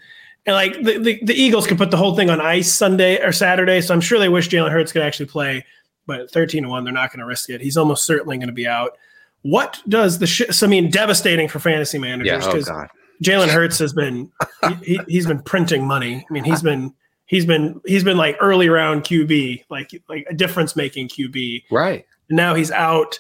and 0.47 0.55
like 0.57 0.75
the, 0.75 0.99
the, 0.99 1.21
the, 1.23 1.35
eagles 1.35 1.67
could 1.67 1.77
put 1.77 1.91
the 1.91 1.99
whole 1.99 2.17
thing 2.17 2.31
on 2.31 2.41
ice 2.41 2.73
sunday 2.73 3.23
or 3.23 3.31
saturday 3.31 3.83
so 3.83 3.93
i'm 3.93 4.01
sure 4.01 4.19
they 4.19 4.31
wish 4.31 4.49
jalen 4.49 4.73
hurts 4.73 4.91
could 4.91 5.03
actually 5.03 5.27
play 5.27 5.63
but 6.07 6.31
13 6.31 6.65
and 6.65 6.71
1 6.71 6.85
they're 6.85 6.93
not 6.93 7.11
going 7.11 7.21
to 7.21 7.27
risk 7.27 7.51
it. 7.51 7.61
He's 7.61 7.77
almost 7.77 8.05
certainly 8.05 8.37
going 8.37 8.49
to 8.49 8.55
be 8.55 8.67
out. 8.67 8.97
What 9.43 9.81
does 9.89 10.19
the 10.19 10.27
sh- 10.27 10.51
so 10.51 10.67
i 10.67 10.69
mean 10.69 10.91
devastating 10.91 11.49
for 11.49 11.61
fantasy 11.61 11.99
managers 11.99 12.47
because 12.47 12.69
yeah, 12.69 12.87
oh 12.87 12.97
jalen 13.23 13.49
hurts 13.49 13.79
has 13.79 13.93
been 13.93 14.31
he, 14.69 14.75
he, 14.75 15.01
he's 15.09 15.27
been 15.27 15.43
printing 15.43 15.87
money. 15.87 16.27
I 16.29 16.33
mean 16.33 16.45
he's 16.45 16.63
been 16.63 16.95
he's 17.31 17.47
been 17.47 17.81
he's 17.87 18.05
been 18.05 18.17
like 18.17 18.37
early 18.41 18.69
round 18.69 19.05
QB, 19.05 19.65
like 19.71 20.03
like 20.09 20.27
a 20.29 20.35
difference 20.35 20.77
making 20.77 21.09
QB. 21.09 21.65
Right. 21.71 22.05
Now 22.29 22.55
he's 22.55 22.71
out. 22.71 23.19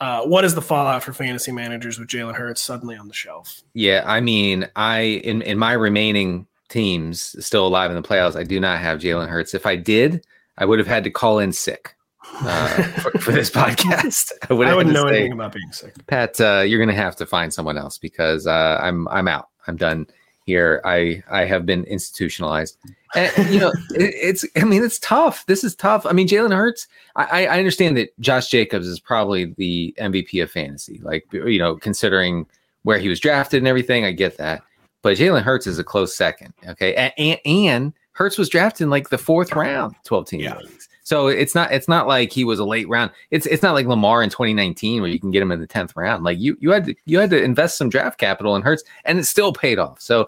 Uh, 0.00 0.22
what 0.22 0.44
is 0.44 0.54
the 0.54 0.60
fallout 0.60 1.04
for 1.04 1.12
fantasy 1.12 1.52
managers 1.52 1.98
with 1.98 2.08
Jalen 2.08 2.34
Hurts 2.34 2.60
suddenly 2.60 2.96
on 2.96 3.06
the 3.06 3.14
shelf? 3.14 3.62
Yeah, 3.72 4.02
I 4.04 4.20
mean, 4.20 4.68
I 4.76 5.00
in 5.24 5.40
in 5.42 5.56
my 5.56 5.72
remaining 5.72 6.46
teams 6.68 7.36
still 7.44 7.66
alive 7.66 7.90
in 7.90 7.96
the 7.96 8.06
playoffs, 8.06 8.36
I 8.36 8.42
do 8.42 8.58
not 8.58 8.80
have 8.80 8.98
Jalen 8.98 9.28
Hurts. 9.28 9.54
If 9.54 9.66
I 9.66 9.76
did, 9.76 10.26
I 10.58 10.64
would 10.64 10.80
have 10.80 10.88
had 10.88 11.04
to 11.04 11.10
call 11.10 11.38
in 11.38 11.52
sick 11.52 11.94
uh, 12.40 12.82
for, 13.00 13.12
for, 13.18 13.32
this 13.32 13.50
podcast. 13.50 14.32
I, 14.50 14.54
would 14.54 14.66
I 14.66 14.74
wouldn't 14.74 14.94
know 14.94 15.06
say, 15.06 15.18
anything 15.18 15.32
about 15.32 15.52
being 15.52 15.70
sick. 15.70 15.94
Pat, 16.08 16.40
uh, 16.40 16.64
you're 16.66 16.80
going 16.80 16.94
to 16.94 17.00
have 17.00 17.14
to 17.16 17.26
find 17.26 17.54
someone 17.54 17.78
else 17.78 17.96
because 17.96 18.48
uh, 18.48 18.80
I'm 18.82 19.06
I'm 19.08 19.28
out. 19.28 19.48
I'm 19.68 19.76
done 19.76 20.08
here. 20.44 20.80
I 20.84 21.22
I 21.30 21.44
have 21.44 21.66
been 21.66 21.84
institutionalized. 21.84 22.76
And, 23.14 23.50
you 23.52 23.60
know, 23.60 23.72
it, 23.90 24.14
it's 24.14 24.44
I 24.56 24.64
mean 24.64 24.82
it's 24.82 24.98
tough. 24.98 25.44
This 25.46 25.64
is 25.64 25.74
tough. 25.74 26.06
I 26.06 26.12
mean 26.12 26.28
Jalen 26.28 26.54
Hurts. 26.54 26.86
I, 27.16 27.46
I 27.46 27.58
understand 27.58 27.96
that 27.96 28.18
Josh 28.20 28.48
Jacobs 28.48 28.86
is 28.86 29.00
probably 29.00 29.46
the 29.56 29.94
MVP 29.98 30.42
of 30.42 30.50
fantasy. 30.50 31.00
Like 31.02 31.26
you 31.32 31.58
know, 31.58 31.76
considering 31.76 32.46
where 32.82 32.98
he 32.98 33.08
was 33.08 33.20
drafted 33.20 33.58
and 33.58 33.68
everything, 33.68 34.04
I 34.04 34.12
get 34.12 34.36
that. 34.38 34.62
But 35.02 35.18
Jalen 35.18 35.42
Hurts 35.42 35.66
is 35.66 35.78
a 35.78 35.84
close 35.84 36.16
second. 36.16 36.54
Okay, 36.66 36.94
and, 36.94 37.12
and, 37.18 37.40
and 37.44 37.92
Hurts 38.12 38.38
was 38.38 38.48
drafted 38.48 38.84
in 38.84 38.90
like 38.90 39.10
the 39.10 39.18
fourth 39.18 39.52
round, 39.52 39.94
twelve 40.04 40.26
team 40.28 40.40
yeah. 40.40 40.56
leagues. 40.58 40.88
So 41.04 41.28
it's 41.28 41.54
not 41.54 41.70
it's 41.70 41.86
not 41.86 42.08
like 42.08 42.32
he 42.32 42.44
was 42.44 42.58
a 42.58 42.64
late 42.64 42.88
round. 42.88 43.10
It's 43.30 43.44
it's 43.46 43.62
not 43.62 43.74
like 43.74 43.86
Lamar 43.86 44.22
in 44.22 44.30
2019 44.30 45.02
where 45.02 45.10
you 45.10 45.20
can 45.20 45.30
get 45.30 45.42
him 45.42 45.52
in 45.52 45.60
the 45.60 45.66
10th 45.66 45.94
round. 45.94 46.24
Like 46.24 46.40
you 46.40 46.56
you 46.60 46.70
had 46.70 46.86
to 46.86 46.94
you 47.04 47.18
had 47.18 47.30
to 47.30 47.42
invest 47.42 47.76
some 47.76 47.90
draft 47.90 48.18
capital 48.18 48.56
in 48.56 48.62
Hurts 48.62 48.82
and 49.04 49.18
it 49.18 49.24
still 49.24 49.52
paid 49.52 49.78
off. 49.78 50.00
So 50.00 50.26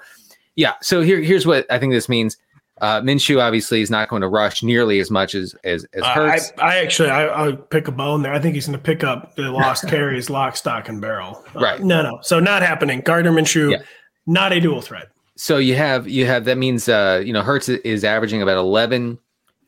yeah, 0.54 0.74
so 0.82 1.00
here 1.00 1.20
here's 1.20 1.46
what 1.46 1.66
I 1.70 1.78
think 1.78 1.92
this 1.92 2.08
means. 2.08 2.36
Uh, 2.82 3.00
Minshew 3.00 3.40
obviously 3.40 3.80
is 3.80 3.90
not 3.90 4.10
going 4.10 4.20
to 4.20 4.28
rush 4.28 4.62
nearly 4.62 5.00
as 5.00 5.10
much 5.10 5.34
as 5.34 5.54
as, 5.64 5.86
as 5.94 6.04
Hurts. 6.04 6.50
Uh, 6.50 6.62
I, 6.62 6.74
I, 6.74 6.76
actually 6.76 7.08
I, 7.08 7.24
I'll 7.24 7.56
pick 7.56 7.88
a 7.88 7.92
bone 7.92 8.20
there. 8.20 8.34
I 8.34 8.38
think 8.38 8.54
he's 8.54 8.66
going 8.66 8.78
to 8.78 8.84
pick 8.84 9.02
up 9.02 9.34
the 9.34 9.50
lost 9.50 9.88
carries, 9.88 10.28
lock, 10.28 10.56
stock, 10.56 10.90
and 10.90 11.00
barrel. 11.00 11.42
Uh, 11.54 11.60
right? 11.60 11.82
No, 11.82 12.02
no. 12.02 12.18
So 12.20 12.38
not 12.38 12.60
happening. 12.60 13.00
Gardner 13.00 13.32
Minshew, 13.32 13.72
yeah. 13.72 13.78
not 14.26 14.52
a 14.52 14.60
dual 14.60 14.82
threat. 14.82 15.08
So 15.36 15.56
you 15.56 15.74
have 15.74 16.06
you 16.06 16.26
have 16.26 16.44
that 16.44 16.58
means 16.58 16.86
uh, 16.86 17.22
you 17.24 17.32
know 17.32 17.40
Hurts 17.40 17.70
is 17.70 18.04
averaging 18.04 18.42
about 18.42 18.58
11 18.58 19.18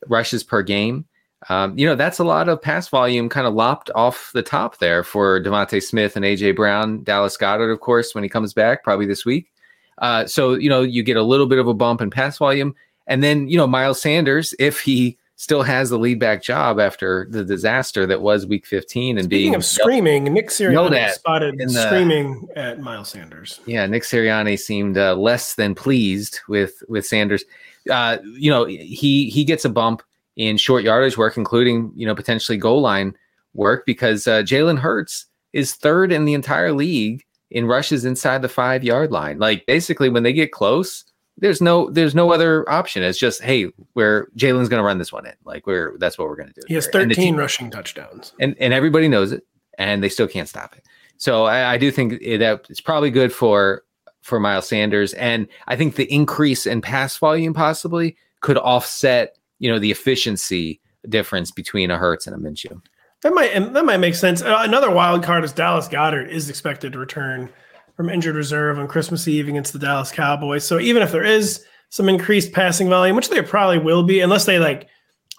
rushes 0.06 0.42
per 0.42 0.62
game. 0.62 1.04
Um, 1.48 1.78
you 1.78 1.86
know, 1.86 1.94
that's 1.94 2.18
a 2.18 2.24
lot 2.24 2.48
of 2.48 2.60
pass 2.60 2.88
volume 2.88 3.28
kind 3.28 3.46
of 3.46 3.54
lopped 3.54 3.90
off 3.94 4.30
the 4.34 4.42
top 4.42 4.78
there 4.78 5.04
for 5.04 5.40
DeVonta 5.40 5.82
Smith 5.82 6.16
and 6.16 6.24
AJ 6.24 6.56
Brown, 6.56 7.04
Dallas 7.04 7.36
Goedert, 7.36 7.72
of 7.72 7.80
course, 7.80 8.14
when 8.14 8.24
he 8.24 8.30
comes 8.30 8.52
back, 8.52 8.82
probably 8.82 9.06
this 9.06 9.24
week. 9.24 9.52
Uh, 9.98 10.26
so, 10.26 10.54
you 10.54 10.68
know, 10.68 10.82
you 10.82 11.02
get 11.02 11.16
a 11.16 11.22
little 11.22 11.46
bit 11.46 11.58
of 11.58 11.68
a 11.68 11.74
bump 11.74 12.00
in 12.00 12.10
pass 12.10 12.38
volume. 12.38 12.74
And 13.06 13.22
then, 13.22 13.48
you 13.48 13.56
know, 13.56 13.66
Miles 13.66 14.00
Sanders, 14.00 14.54
if 14.58 14.80
he 14.80 15.16
still 15.36 15.62
has 15.62 15.88
the 15.90 15.98
lead 15.98 16.18
back 16.18 16.42
job 16.42 16.80
after 16.80 17.26
the 17.30 17.44
disaster 17.44 18.06
that 18.06 18.20
was 18.20 18.44
week 18.44 18.66
15 18.66 19.16
and 19.16 19.24
Speaking 19.24 19.28
being 19.28 19.54
of 19.54 19.64
screaming, 19.64 20.24
Nick 20.24 20.48
Sirianni 20.48 21.10
spotted 21.12 21.56
the, 21.58 21.68
screaming 21.68 22.48
at 22.56 22.80
Miles 22.80 23.08
Sanders. 23.10 23.60
Yeah, 23.64 23.86
Nick 23.86 24.02
Sirianni 24.02 24.58
seemed 24.58 24.98
uh, 24.98 25.14
less 25.14 25.54
than 25.54 25.74
pleased 25.74 26.40
with 26.48 26.82
with 26.88 27.06
Sanders. 27.06 27.44
Uh, 27.88 28.18
you 28.36 28.50
know, 28.50 28.64
he 28.64 29.30
he 29.30 29.44
gets 29.44 29.64
a 29.64 29.70
bump 29.70 30.02
in 30.36 30.56
short 30.56 30.84
yardage 30.84 31.16
work, 31.16 31.36
including 31.36 31.92
you 31.94 32.06
know 32.06 32.14
potentially 32.14 32.58
goal 32.58 32.80
line 32.80 33.14
work, 33.54 33.84
because 33.86 34.26
uh, 34.26 34.42
Jalen 34.42 34.78
Hurts 34.78 35.26
is 35.52 35.74
third 35.74 36.12
in 36.12 36.24
the 36.24 36.34
entire 36.34 36.72
league 36.72 37.24
in 37.50 37.66
rushes 37.66 38.04
inside 38.04 38.42
the 38.42 38.48
five 38.48 38.84
yard 38.84 39.10
line. 39.10 39.38
Like 39.38 39.66
basically, 39.66 40.08
when 40.08 40.22
they 40.22 40.32
get 40.32 40.52
close, 40.52 41.04
there's 41.36 41.60
no 41.60 41.90
there's 41.90 42.14
no 42.14 42.32
other 42.32 42.68
option. 42.70 43.02
It's 43.02 43.18
just 43.18 43.42
hey, 43.42 43.66
where 43.94 44.28
Jalen's 44.36 44.68
going 44.68 44.80
to 44.80 44.86
run 44.86 44.98
this 44.98 45.12
one 45.12 45.26
in. 45.26 45.34
Like 45.44 45.66
we're 45.66 45.96
that's 45.98 46.18
what 46.18 46.28
we're 46.28 46.36
going 46.36 46.48
to 46.48 46.54
do. 46.54 46.62
He 46.66 46.74
has 46.74 46.86
13 46.88 47.14
team, 47.14 47.36
rushing 47.36 47.70
touchdowns, 47.70 48.32
and 48.40 48.56
and 48.58 48.72
everybody 48.72 49.08
knows 49.08 49.32
it, 49.32 49.44
and 49.78 50.02
they 50.02 50.08
still 50.08 50.28
can't 50.28 50.48
stop 50.48 50.76
it. 50.76 50.84
So 51.16 51.44
I, 51.44 51.72
I 51.72 51.78
do 51.78 51.90
think 51.90 52.20
that 52.20 52.66
it's 52.68 52.80
probably 52.80 53.10
good 53.10 53.32
for 53.32 53.82
for 54.28 54.38
Miles 54.38 54.68
Sanders, 54.68 55.14
and 55.14 55.48
I 55.66 55.76
think 55.76 55.96
the 55.96 56.12
increase 56.12 56.66
in 56.66 56.80
pass 56.80 57.16
volume 57.16 57.54
possibly 57.54 58.16
could 58.40 58.58
offset 58.58 59.36
you 59.58 59.70
know 59.70 59.78
the 59.78 59.90
efficiency 59.90 60.80
difference 61.08 61.50
between 61.50 61.90
a 61.90 61.98
Hurts 61.98 62.26
and 62.26 62.36
a 62.36 62.38
Minshew. 62.38 62.80
That 63.22 63.34
might 63.34 63.52
that 63.72 63.84
might 63.84 63.96
make 63.96 64.14
sense. 64.14 64.42
Uh, 64.42 64.58
another 64.60 64.90
wild 64.90 65.24
card 65.24 65.44
is 65.44 65.52
Dallas 65.52 65.88
Goedert 65.88 66.30
is 66.30 66.48
expected 66.48 66.92
to 66.92 66.98
return 66.98 67.48
from 67.96 68.08
injured 68.08 68.36
reserve 68.36 68.78
on 68.78 68.86
Christmas 68.86 69.26
Eve 69.26 69.48
against 69.48 69.72
the 69.72 69.78
Dallas 69.78 70.12
Cowboys. 70.12 70.64
So 70.64 70.78
even 70.78 71.02
if 71.02 71.10
there 71.10 71.24
is 71.24 71.64
some 71.88 72.08
increased 72.08 72.52
passing 72.52 72.88
volume, 72.88 73.16
which 73.16 73.28
there 73.28 73.42
probably 73.42 73.78
will 73.78 74.04
be, 74.04 74.20
unless 74.20 74.44
they 74.44 74.60
like 74.60 74.88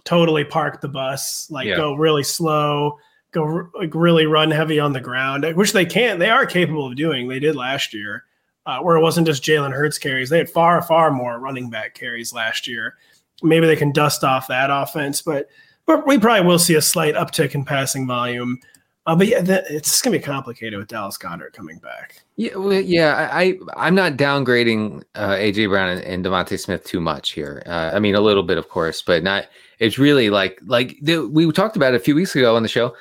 totally 0.03 0.43
park 0.43 0.81
the 0.81 0.89
bus, 0.89 1.49
like 1.49 1.67
yeah. 1.67 1.77
go 1.77 1.93
really 1.93 2.23
slow, 2.23 2.97
go 3.31 3.69
like 3.79 3.95
really 3.95 4.25
run 4.25 4.51
heavy 4.51 4.79
on 4.79 4.91
the 4.91 4.99
ground, 4.99 5.45
which 5.55 5.71
they 5.71 5.85
can't. 5.85 6.19
They 6.19 6.29
are 6.29 6.45
capable 6.45 6.87
of 6.87 6.97
doing. 6.97 7.29
They 7.29 7.39
did 7.39 7.55
last 7.55 7.93
year, 7.93 8.25
uh, 8.65 8.79
where 8.79 8.95
it 8.95 9.01
wasn't 9.01 9.27
just 9.27 9.43
Jalen 9.43 9.73
Hurts 9.73 9.97
carries. 9.97 10.29
They 10.29 10.37
had 10.37 10.49
far 10.49 10.81
far 10.81 11.11
more 11.11 11.39
running 11.39 11.69
back 11.69 11.93
carries 11.93 12.33
last 12.33 12.67
year 12.67 12.95
maybe 13.43 13.67
they 13.67 13.75
can 13.75 13.91
dust 13.91 14.23
off 14.23 14.47
that 14.47 14.69
offense, 14.71 15.21
but 15.21 15.49
we 16.05 16.17
probably 16.17 16.45
will 16.45 16.59
see 16.59 16.75
a 16.75 16.81
slight 16.81 17.15
uptick 17.15 17.55
in 17.55 17.65
passing 17.65 18.05
volume. 18.05 18.59
Uh, 19.05 19.15
but 19.15 19.27
yeah, 19.27 19.41
that, 19.41 19.63
it's 19.69 20.01
going 20.01 20.13
to 20.13 20.19
be 20.19 20.23
complicated 20.23 20.77
with 20.77 20.87
Dallas 20.87 21.17
Goedert 21.17 21.53
coming 21.53 21.79
back. 21.79 22.21
Yeah, 22.35 22.55
well, 22.55 22.73
yeah, 22.73 23.29
I, 23.31 23.57
I 23.75 23.87
am 23.87 23.95
not 23.95 24.13
downgrading 24.13 25.03
uh, 25.15 25.29
AJ 25.29 25.69
Brown 25.69 25.89
and, 25.89 26.01
and 26.03 26.23
DeVonta 26.23 26.59
Smith 26.59 26.83
too 26.83 26.99
much 26.99 27.31
here. 27.31 27.63
Uh, 27.65 27.91
I 27.93 27.99
mean, 27.99 28.13
a 28.13 28.21
little 28.21 28.43
bit, 28.43 28.59
of 28.59 28.69
course, 28.69 29.01
but 29.01 29.23
not. 29.23 29.47
It's 29.79 29.97
really 29.97 30.29
like 30.29 30.59
like 30.65 30.97
the, 31.01 31.25
we 31.27 31.49
talked 31.53 31.77
about 31.77 31.95
a 31.95 31.99
few 31.99 32.13
weeks 32.13 32.35
ago 32.35 32.55
on 32.55 32.63
the 32.63 32.69
show. 32.69 32.93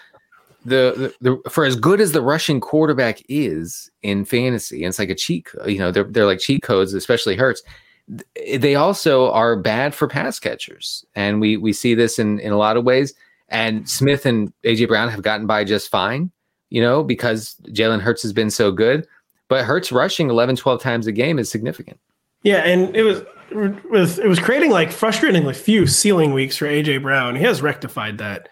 The, 0.64 1.14
the, 1.20 1.40
for 1.48 1.64
as 1.64 1.76
good 1.76 2.00
as 2.00 2.12
the 2.12 2.20
rushing 2.20 2.60
quarterback 2.60 3.22
is 3.28 3.90
in 4.02 4.24
fantasy, 4.24 4.82
and 4.82 4.88
it's 4.88 4.98
like 4.98 5.08
a 5.08 5.14
cheat. 5.14 5.48
You 5.66 5.78
know, 5.78 5.90
they're 5.90 6.04
they're 6.04 6.26
like 6.26 6.40
cheat 6.40 6.62
codes, 6.62 6.94
especially 6.94 7.36
Hurts 7.36 7.62
they 8.58 8.74
also 8.74 9.30
are 9.32 9.56
bad 9.56 9.94
for 9.94 10.08
pass 10.08 10.38
catchers, 10.38 11.04
and 11.14 11.40
we 11.40 11.56
we 11.56 11.72
see 11.72 11.94
this 11.94 12.18
in 12.18 12.38
in 12.40 12.52
a 12.52 12.56
lot 12.56 12.76
of 12.76 12.84
ways. 12.84 13.14
And 13.50 13.88
Smith 13.88 14.26
and 14.26 14.52
AJ 14.64 14.88
Brown 14.88 15.08
have 15.08 15.22
gotten 15.22 15.46
by 15.46 15.64
just 15.64 15.90
fine, 15.90 16.30
you 16.70 16.82
know, 16.82 17.02
because 17.02 17.56
Jalen 17.68 18.00
Hurts 18.00 18.22
has 18.22 18.32
been 18.32 18.50
so 18.50 18.70
good. 18.70 19.06
But 19.48 19.64
Hurts 19.64 19.90
rushing 19.90 20.28
11, 20.28 20.56
12 20.56 20.82
times 20.82 21.06
a 21.06 21.12
game 21.12 21.38
is 21.38 21.50
significant. 21.50 21.98
Yeah, 22.42 22.58
and 22.58 22.94
it 22.94 23.02
was 23.02 23.22
was 23.90 24.18
it 24.18 24.28
was 24.28 24.38
creating 24.38 24.70
like 24.70 24.90
frustratingly 24.90 25.56
few 25.56 25.86
ceiling 25.86 26.32
weeks 26.32 26.56
for 26.56 26.66
AJ 26.66 27.02
Brown. 27.02 27.36
He 27.36 27.42
has 27.42 27.62
rectified 27.62 28.18
that 28.18 28.48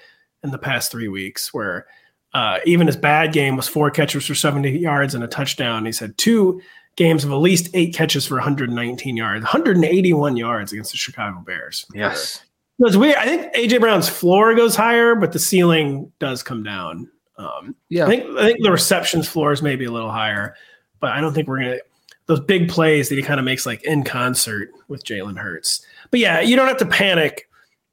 in 0.46 0.52
the 0.52 0.58
past 0.58 0.90
three 0.90 1.08
weeks, 1.08 1.52
where 1.52 1.86
uh, 2.34 2.58
even 2.64 2.86
his 2.86 2.96
bad 2.96 3.32
game 3.32 3.56
was 3.56 3.68
four 3.68 3.90
catches 3.90 4.26
for 4.26 4.34
70 4.34 4.70
yards 4.78 5.14
and 5.14 5.24
a 5.24 5.28
touchdown. 5.28 5.86
He's 5.86 5.98
had 5.98 6.16
two 6.18 6.60
games 6.96 7.24
of 7.24 7.30
at 7.30 7.36
least 7.36 7.68
eight 7.74 7.94
catches 7.94 8.26
for 8.26 8.34
119 8.34 9.16
yards, 9.16 9.42
181 9.42 10.36
yards 10.36 10.72
against 10.72 10.92
the 10.92 10.98
Chicago 10.98 11.40
Bears. 11.40 11.86
Yes. 11.94 12.42
It's 12.78 12.96
weird. 12.96 13.16
I 13.16 13.24
think 13.24 13.54
AJ 13.54 13.80
Brown's 13.80 14.08
floor 14.08 14.54
goes 14.54 14.76
higher, 14.76 15.14
but 15.14 15.32
the 15.32 15.38
ceiling 15.38 16.12
does 16.18 16.42
come 16.42 16.62
down. 16.62 17.10
Um, 17.38 17.74
yeah, 17.88 18.04
I 18.04 18.08
think 18.08 18.24
I 18.38 18.46
think 18.46 18.62
the 18.62 18.70
receptions 18.70 19.28
floor 19.28 19.52
is 19.52 19.62
maybe 19.62 19.84
a 19.84 19.90
little 19.90 20.10
higher, 20.10 20.54
but 21.00 21.12
I 21.12 21.20
don't 21.20 21.34
think 21.34 21.48
we're 21.48 21.60
gonna 21.60 21.78
those 22.26 22.40
big 22.40 22.68
plays 22.68 23.08
that 23.08 23.16
he 23.16 23.22
kind 23.22 23.38
of 23.38 23.44
makes 23.44 23.66
like 23.66 23.82
in 23.84 24.04
concert 24.04 24.70
with 24.88 25.04
Jalen 25.04 25.38
Hurts. 25.38 25.84
But 26.10 26.20
yeah, 26.20 26.40
you 26.40 26.56
don't 26.56 26.68
have 26.68 26.78
to 26.78 26.86
panic 26.86 27.48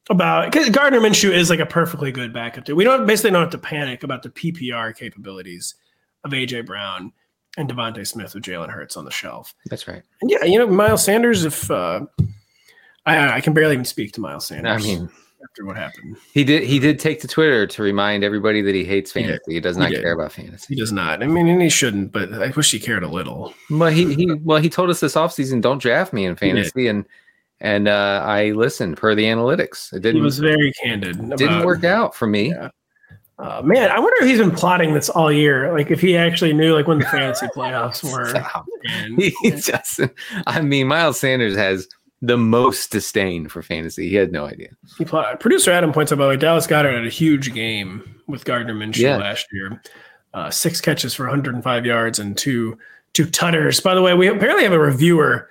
about 0.10 0.52
because 0.52 0.70
Gardner 0.70 1.00
Minshew 1.00 1.32
is 1.32 1.50
like 1.50 1.60
a 1.60 1.66
perfectly 1.66 2.12
good 2.12 2.34
backup. 2.34 2.66
Too. 2.66 2.76
We 2.76 2.84
don't 2.84 3.06
basically 3.06 3.32
don't 3.32 3.42
have 3.42 3.52
to 3.52 3.58
panic 3.58 4.04
about 4.04 4.24
the 4.24 4.30
PPR 4.30 4.96
capabilities 4.96 5.76
of 6.24 6.32
AJ 6.32 6.66
Brown 6.66 7.12
and 7.58 7.70
DeVonta 7.70 8.06
Smith 8.06 8.34
with 8.34 8.44
Jalen 8.44 8.70
Hurts 8.70 8.98
on 8.98 9.06
the 9.06 9.12
shelf. 9.12 9.54
That's 9.70 9.88
right. 9.88 10.04
And 10.22 10.32
yeah, 10.32 10.44
you 10.44 10.58
know, 10.58 10.68
Miles 10.68 11.04
Sanders, 11.04 11.46
if 11.46 11.70
uh, 11.70 12.06
I, 13.06 13.34
I 13.34 13.42
can 13.42 13.54
barely 13.54 13.74
even 13.74 13.86
speak 13.86 14.14
to 14.14 14.22
Miles 14.22 14.46
Sanders. 14.48 14.84
I 14.84 14.86
mean, 14.86 15.10
after 15.44 15.66
what 15.66 15.76
happened, 15.76 16.18
he 16.34 16.44
did 16.44 16.64
he 16.64 16.80
did 16.80 17.00
take 17.00 17.22
to 17.22 17.28
Twitter 17.28 17.68
to 17.68 17.84
remind 17.84 18.24
everybody 18.24 18.62
that 18.62 18.74
he 18.74 18.84
hates 18.84 19.12
fantasy. 19.12 19.42
He, 19.48 19.54
he 19.56 19.60
does 19.60 19.78
not 19.78 19.90
he 19.90 20.00
care 20.00 20.14
about 20.14 20.32
fantasy. 20.32 20.74
He 20.74 20.80
does 20.80 20.92
not. 20.92 21.22
I 21.22 21.28
mean, 21.28 21.48
and 21.48 21.62
he 21.62 21.70
shouldn't, 21.70 22.12
but 22.12 22.34
I 22.34 22.50
wish 22.50 22.72
he 22.72 22.80
cared 22.80 23.04
a 23.04 23.10
little. 23.10 23.54
Well, 23.70 23.90
he 23.90 24.14
he 24.14 24.34
well 24.34 24.62
he 24.62 24.70
told 24.70 24.90
us 24.90 25.00
this 25.00 25.16
offseason, 25.16 25.62
don't 25.62 25.82
draft 25.82 26.14
me 26.14 26.26
in 26.26 26.36
fantasy, 26.36 26.88
and 26.88 27.06
and 27.63 27.88
uh, 27.88 28.22
I 28.25 28.51
listened 28.51 28.98
per 28.98 29.15
the 29.15 29.24
analytics. 29.24 29.91
It 29.93 30.01
didn't. 30.01 30.17
He 30.17 30.22
was 30.22 30.38
very 30.38 30.74
candid. 30.74 31.17
Didn't 31.38 31.65
work 31.65 31.84
out 31.86 32.13
for 32.13 32.27
me. 32.27 32.50
Yeah. 32.50 32.70
Uh, 33.39 33.62
man, 33.63 33.89
I 33.89 34.00
wonder 34.00 34.15
if 34.22 34.29
he's 34.29 34.38
been 34.38 34.51
plotting 34.51 34.93
this 34.93 35.10
all 35.10 35.32
year. 35.32 35.75
Like 35.75 35.89
if 35.89 36.00
he 36.00 36.15
actually 36.15 36.53
knew 36.53 36.75
like 36.75 36.88
when 36.88 37.00
the 37.00 37.05
fantasy 37.05 37.48
playoffs 37.55 38.03
were. 38.03 38.36
And, 38.89 39.20
he 39.20 39.34
just, 39.51 40.00
I 40.46 40.62
mean, 40.62 40.88
Miles 40.88 41.20
Sanders 41.20 41.55
has 41.55 41.88
the 42.22 42.38
most 42.38 42.91
disdain 42.91 43.48
for 43.48 43.62
fantasy. 43.62 44.08
He 44.08 44.15
had 44.15 44.32
no 44.32 44.46
idea. 44.46 44.70
He 44.98 45.05
plotted. 45.05 45.39
Producer 45.39 45.72
Adam 45.72 45.91
points 45.91 46.12
out, 46.12 46.20
by 46.20 46.25
the 46.25 46.29
way, 46.29 46.38
Dallas 46.38 46.67
Goedert 46.67 46.93
had 46.93 47.05
a 47.05 47.10
huge 47.10 47.53
game 47.53 48.22
with 48.27 48.46
Gardner 48.46 48.75
Minshew 48.75 49.00
yeah. 49.00 49.17
last 49.17 49.48
year. 49.51 49.82
Uh, 50.34 50.50
six 50.50 50.79
catches 50.79 51.13
for 51.13 51.24
105 51.24 51.86
yards 51.86 52.20
and 52.20 52.38
two 52.38 52.77
two 53.13 53.25
tutters. 53.25 53.79
By 53.79 53.96
the 53.96 54.01
way, 54.01 54.13
we 54.13 54.27
apparently 54.27 54.63
have 54.63 54.74
a 54.74 54.79
reviewer 54.79 55.50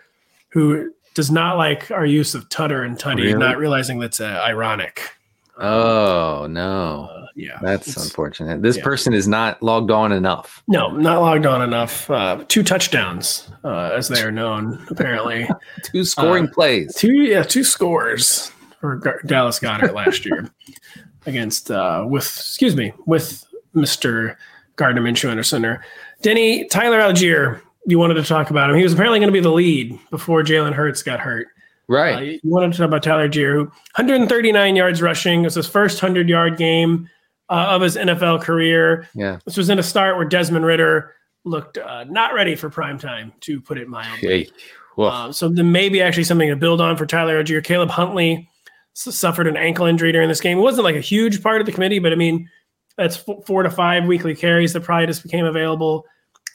who 0.49 0.93
does 1.15 1.31
not 1.31 1.57
like 1.57 1.91
our 1.91 2.07
use 2.07 2.35
of 2.35 2.49
tutter 2.49 2.83
and 2.83 2.97
tutty, 2.99 3.25
really? 3.25 3.35
not 3.35 3.59
realizing 3.59 3.99
that's 3.99 4.21
uh, 4.21 4.41
ironic. 4.45 5.11
Oh 5.59 6.47
no. 6.49 7.09
Uh, 7.11 7.27
yeah. 7.35 7.59
That's 7.63 7.97
unfortunate. 7.97 8.63
This 8.63 8.77
yeah. 8.77 8.85
person 8.85 9.15
is 9.15 9.29
not 9.29 9.63
logged 9.63 9.91
on 9.91 10.13
enough. 10.13 10.63
No, 10.67 10.91
not 10.91 11.21
logged 11.21 11.47
on 11.47 11.63
enough. 11.63 12.11
Uh, 12.11 12.45
two 12.49 12.63
touchdowns, 12.63 13.51
uh, 13.65 13.91
as 13.95 14.09
they 14.09 14.23
are 14.23 14.33
known, 14.33 14.85
apparently. 14.91 15.49
two 15.85 16.05
scoring 16.05 16.49
uh, 16.49 16.53
plays. 16.53 16.95
Two 16.95 17.13
yeah, 17.13 17.43
two 17.43 17.65
scores 17.65 18.51
for 18.81 18.97
Gar- 18.97 19.23
Dallas 19.27 19.61
Goedert 19.61 19.95
last 19.95 20.25
year 20.27 20.51
against 21.27 21.71
uh, 21.71 22.05
with 22.09 22.25
excuse 22.25 22.75
me, 22.75 22.93
with 23.07 23.45
Mr. 23.75 24.37
Gardner 24.77 25.03
Minshew 25.03 25.31
under 25.31 25.43
center. 25.43 25.85
Denny 26.23 26.67
Tyler 26.69 27.01
Allgeier 27.01 27.61
you 27.87 27.99
wanted 27.99 28.15
to 28.15 28.25
talk 28.25 28.51
about 28.51 28.71
him. 28.71 28.77
He 28.77 28.83
was 28.83 28.93
apparently 28.93 29.19
going 29.19 29.29
to 29.29 29.33
be 29.33 29.41
the 29.41 29.51
lead 29.51 29.99
before 30.11 30.43
Jalen 30.43 30.73
Hurts 30.73 31.03
got 31.03 31.21
hurt. 31.21 31.49
Right. 31.89 32.15
Uh, 32.15 32.21
you 32.21 32.41
wanted 32.45 32.73
to 32.73 32.79
talk 32.79 32.87
about 32.87 33.03
Tyler 33.03 33.29
who 33.29 33.65
139 33.65 34.77
yards 34.77 35.03
rushing. 35.03 35.41
It 35.41 35.45
was 35.45 35.55
his 35.55 35.67
first 35.67 36.03
100 36.03 36.29
yard 36.29 36.57
game 36.57 37.09
uh, 37.49 37.67
of 37.71 37.83
his 37.83 37.97
NFL 37.97 38.43
career. 38.43 39.09
Yeah. 39.15 39.39
This 39.45 39.57
was 39.57 39.69
in 39.69 39.79
a 39.79 39.83
start 39.83 40.17
where 40.17 40.25
Desmond 40.25 40.65
Ridder 40.65 41.15
looked 41.45 41.79
uh, 41.79 42.05
not 42.05 42.35
ready 42.35 42.55
for 42.55 42.71
prime 42.71 42.99
time, 42.99 43.33
to 43.41 43.61
put 43.61 43.79
it 43.79 43.89
mildly. 43.89 44.29
Hey. 44.29 44.51
Well, 44.97 45.11
Uh, 45.11 45.33
so 45.33 45.49
then 45.49 45.73
maybe 45.73 46.01
actually 46.01 46.25
something 46.25 46.49
to 46.49 46.57
build 46.57 46.81
on 46.81 46.97
for 46.97 47.07
Tyler 47.07 47.43
Allgeier. 47.43 47.65
Caleb 47.65 47.91
Huntley 47.91 48.49
suffered 48.95 49.47
an 49.47 49.57
ankle 49.57 49.87
injury 49.87 50.13
during 50.13 50.29
this 50.29 50.41
game. 50.41 50.59
It 50.59 50.63
wasn't 50.63 50.85
like 50.85 50.97
a 50.97 51.01
huge 51.01 51.43
part 51.43 51.61
of 51.61 51.67
the 51.67 51.73
committee, 51.73 51.99
but 51.99 52.13
I 52.13 52.17
mean, 52.17 52.49
that's 52.97 53.17
four 53.17 53.63
to 53.63 53.71
five 53.71 54.05
weekly 54.05 54.35
carries 54.35 54.75
that 54.75 54.83
probably 54.83 55.07
just 55.07 55.23
became 55.23 55.47
available. 55.47 56.05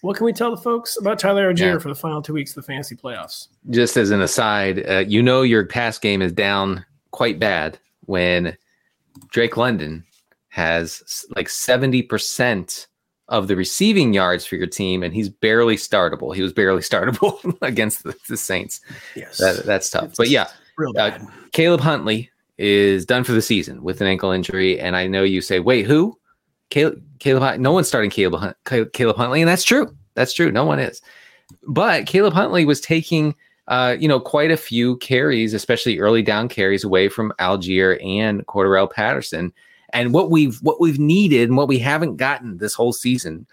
What 0.02 0.16
can 0.18 0.26
we 0.26 0.34
tell 0.34 0.52
the 0.52 0.62
folks 0.62 0.98
about 1.00 1.20
Tyler 1.20 1.52
Allgeier 1.54 1.74
Yeah. 1.74 1.78
for 1.80 1.90
the 1.90 1.96
final 1.96 2.22
two 2.22 2.34
weeks 2.34 2.52
of 2.52 2.56
the 2.56 2.62
fantasy 2.72 2.96
playoffs? 2.96 3.48
just 3.72 3.98
as 3.98 4.12
an 4.12 4.22
aside, 4.22 4.88
uh, 4.90 5.00
you 5.08 5.22
know 5.24 5.42
your 5.42 5.66
pass 5.66 5.98
game 5.98 6.22
is 6.22 6.32
down 6.32 6.86
quite 7.12 7.40
bad 7.40 7.78
when 8.06 8.56
Drake 9.32 9.58
London 9.58 10.04
has 10.50 11.26
like 11.36 11.48
70% 11.48 12.88
of 13.30 13.48
the 13.48 13.56
receiving 13.56 14.14
yards 14.14 14.46
for 14.46 14.56
your 14.56 14.68
team 14.68 15.04
and 15.04 15.14
he's 15.14 15.30
barely 15.30 15.76
startable. 15.76 16.34
He 16.34 16.42
was 16.42 16.54
barely 16.54 16.82
startable 16.84 17.58
against 17.62 18.04
the, 18.04 18.16
the 18.30 18.38
Saints. 18.38 18.80
Yes, 19.16 19.38
That, 19.38 19.66
that's 19.66 19.90
tough. 19.90 20.14
But 20.18 20.30
yeah, 20.30 20.48
uh. 20.98 21.18
Caleb 21.52 21.82
Huntley 21.82 22.30
is 22.58 23.06
done 23.06 23.24
for 23.24 23.34
the 23.34 23.42
season 23.42 23.84
with 23.84 24.02
an 24.02 24.08
ankle 24.08 24.32
injury. 24.32 24.80
And 24.80 24.96
I 24.96 25.08
know 25.08 25.24
you 25.24 25.42
say, 25.42 25.60
wait, 25.60 25.86
who? 25.86 26.17
Caleb, 26.70 27.02
Caleb, 27.20 27.60
no 27.60 27.72
one's 27.72 27.88
starting 27.88 28.10
Caleb, 28.10 28.56
Caleb 28.66 29.16
Huntley. 29.16 29.42
And 29.42 29.50
that's 29.50 29.64
true. 29.64 29.96
That's 30.16 30.34
true. 30.34 30.52
No 30.52 30.66
one 30.66 30.80
is. 30.80 31.02
But 31.68 32.06
Caleb 32.08 32.34
Huntley 32.34 32.66
was 32.66 32.82
taking, 32.82 33.36
uh, 33.68 33.96
you 34.00 34.08
know, 34.08 34.20
quite 34.20 34.52
a 34.52 34.58
few 34.58 34.98
carries, 34.98 35.54
especially 35.54 36.00
early 36.00 36.22
down 36.22 36.50
carries 36.50 36.84
away 36.84 37.10
from 37.10 37.34
Allgeier 37.40 38.04
and 38.06 38.46
Cordarrelle 38.48 38.92
Patterson. 38.92 39.54
And 39.94 40.14
what 40.14 40.30
we've 40.30 40.58
what 40.58 40.82
we've 40.82 41.00
needed 41.00 41.48
and 41.48 41.58
what 41.58 41.70
we 41.70 41.80
haven't 41.80 42.18
gotten 42.18 42.58
this 42.58 42.74
whole 42.74 42.94
season 42.94 43.48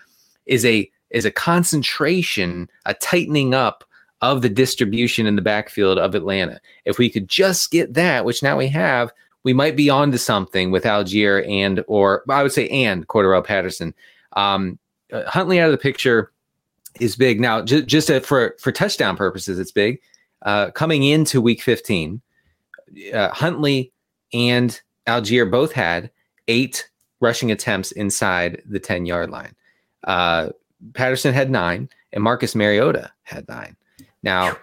is 0.46 0.64
a 0.64 0.90
is 1.10 1.24
a 1.24 1.30
concentration, 1.30 2.68
a 2.86 2.94
tightening 2.94 3.54
up 3.54 3.84
of 4.20 4.42
the 4.42 4.48
distribution 4.48 5.26
in 5.26 5.36
the 5.36 5.42
backfield 5.42 5.98
of 5.98 6.14
Atlanta. 6.14 6.60
If 6.84 6.98
we 6.98 7.10
could 7.10 7.28
just 7.28 7.70
get 7.70 7.94
that, 7.94 8.24
which 8.24 8.42
now 8.42 8.56
we 8.56 8.66
have, 8.68 9.12
we 9.44 9.52
might 9.52 9.76
be 9.76 9.88
onto 9.90 10.18
something 10.18 10.70
with 10.70 10.84
Allgeier 10.84 11.48
and 11.48 11.84
or 11.86 12.24
I 12.28 12.42
would 12.42 12.52
say 12.52 12.68
and 12.68 13.06
Cordarrelle 13.06 13.44
Patterson. 13.44 13.94
Um, 14.32 14.78
uh, 15.12 15.28
Huntley 15.28 15.60
out 15.60 15.66
of 15.66 15.72
the 15.72 15.78
picture 15.78 16.32
is 16.98 17.14
big 17.14 17.40
now. 17.40 17.62
J- 17.62 17.82
just 17.82 18.10
uh, 18.10 18.20
for 18.20 18.56
for 18.58 18.72
touchdown 18.72 19.16
purposes, 19.16 19.58
it's 19.58 19.72
big. 19.72 20.00
Uh, 20.42 20.70
coming 20.70 21.04
into 21.04 21.40
Week 21.40 21.62
15, 21.62 22.20
uh, 23.14 23.28
Huntley 23.30 23.92
and 24.32 24.80
Allgeier 25.06 25.50
both 25.50 25.72
had 25.72 26.10
eight 26.48 26.88
rushing 27.20 27.50
attempts 27.50 27.92
inside 27.92 28.62
the 28.66 28.78
10 28.78 29.06
yard 29.06 29.30
line. 29.30 29.54
Uh, 30.04 30.50
Patterson 30.92 31.32
had 31.32 31.50
nine, 31.50 31.88
and 32.12 32.22
Marcus 32.22 32.54
Mariota 32.54 33.10
had 33.22 33.48
nine. 33.48 33.76
Now, 34.22 34.56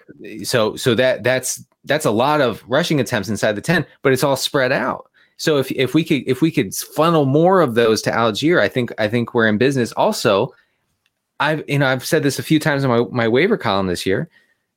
so 0.44 0.76
so 0.76 0.96
that 0.96 1.24
that's 1.24 1.64
that's 1.86 2.06
a 2.06 2.12
lot 2.12 2.42
of 2.42 2.64
rushing 2.68 3.00
attempts 3.00 3.30
inside 3.30 3.54
the 3.54 3.62
10, 3.62 3.86
but 4.02 4.14
it's 4.14 4.24
all 4.24 4.36
spread 4.36 4.72
out. 4.72 5.10
So 5.38 5.58
if 5.58 5.72
if 5.72 5.96
we 5.96 6.04
could 6.04 6.22
if 6.28 6.42
we 6.42 6.52
could 6.52 6.74
funnel 6.76 7.26
more 7.26 7.62
of 7.62 7.74
those 7.74 8.04
to 8.04 8.12
Allgeier, 8.12 8.62
I 8.62 8.68
think 8.68 8.94
I 9.00 9.08
think 9.08 9.34
we're 9.34 9.48
in 9.48 9.58
business. 9.58 9.92
Also, 9.94 10.54
I've 11.40 11.68
you 11.68 11.80
know 11.80 11.88
I've 11.88 12.06
said 12.06 12.22
this 12.22 12.38
a 12.38 12.44
few 12.44 12.60
times 12.60 12.84
in 12.84 12.92
my, 12.92 13.06
my 13.12 13.28
waiver 13.28 13.58
column 13.58 13.88
this 13.88 14.06
year. 14.06 14.30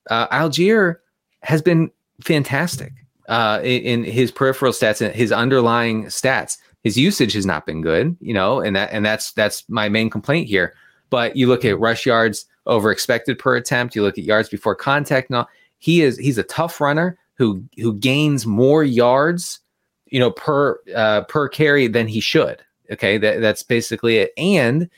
Uh, 0.09 0.27
Allgeier 0.29 0.97
has 1.43 1.61
been 1.61 1.91
fantastic 2.23 2.95
uh, 3.29 3.61
in, 3.63 3.83
in 3.83 4.05
his 4.05 4.31
peripheral 4.31 4.73
stats 4.73 5.05
and 5.05 5.15
his 5.15 5.33
underlying 5.33 6.07
stats. 6.07 6.57
His 6.83 6.97
usage 6.97 7.35
has 7.35 7.45
not 7.45 7.67
been 7.67 7.83
good, 7.83 8.17
you 8.21 8.33
know, 8.33 8.61
and 8.61 8.75
that 8.75 8.91
and 8.91 9.05
that's 9.05 9.33
that's 9.33 9.69
my 9.69 9.91
main 9.91 10.09
complaint 10.09 10.49
here. 10.49 10.75
But 11.11 11.37
you 11.37 11.47
look 11.47 11.67
at 11.67 11.79
rush 11.79 12.07
yards 12.07 12.47
over 12.65 12.91
expected 12.91 13.39
per 13.39 13.57
attempt. 13.57 13.95
You 13.95 14.03
look 14.03 14.17
at 14.17 14.25
yards 14.25 14.49
before 14.49 14.75
contact. 14.75 15.29
And 15.29 15.37
all, 15.37 15.49
he 15.85 16.01
is 16.01 16.17
he's 16.17 16.39
a 16.39 16.43
tough 16.45 16.81
runner 16.81 17.19
who 17.35 17.63
who 17.77 17.93
gains 17.93 18.47
more 18.47 18.83
yards, 18.83 19.61
you 20.07 20.19
know, 20.19 20.31
per 20.31 20.81
uh, 20.97 21.25
per 21.25 21.47
carry 21.47 21.89
than 21.89 22.09
he 22.09 22.21
should. 22.21 22.63
Okay, 22.91 23.19
that, 23.19 23.43
that's 23.43 23.63
basically 23.63 24.17
it. 24.17 24.33
And 24.39 24.89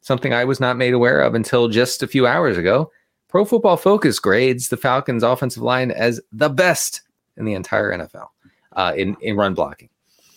something 0.00 0.32
I 0.32 0.44
was 0.44 0.58
not 0.58 0.78
made 0.78 0.94
aware 0.94 1.20
of 1.20 1.34
until 1.34 1.68
just 1.68 2.02
a 2.02 2.06
few 2.06 2.26
hours 2.26 2.56
ago. 2.56 2.90
Pro 3.28 3.44
Football 3.44 3.76
Focus 3.76 4.18
grades 4.18 4.70
the 4.70 4.78
Falcons' 4.78 5.22
offensive 5.22 5.62
line 5.62 5.90
as 5.90 6.22
the 6.32 6.48
best 6.48 7.02
in 7.36 7.44
the 7.44 7.52
entire 7.52 7.92
NFL 7.92 8.28
uh, 8.72 8.94
in 8.96 9.18
in 9.20 9.36
run 9.36 9.52
blocking. 9.52 9.90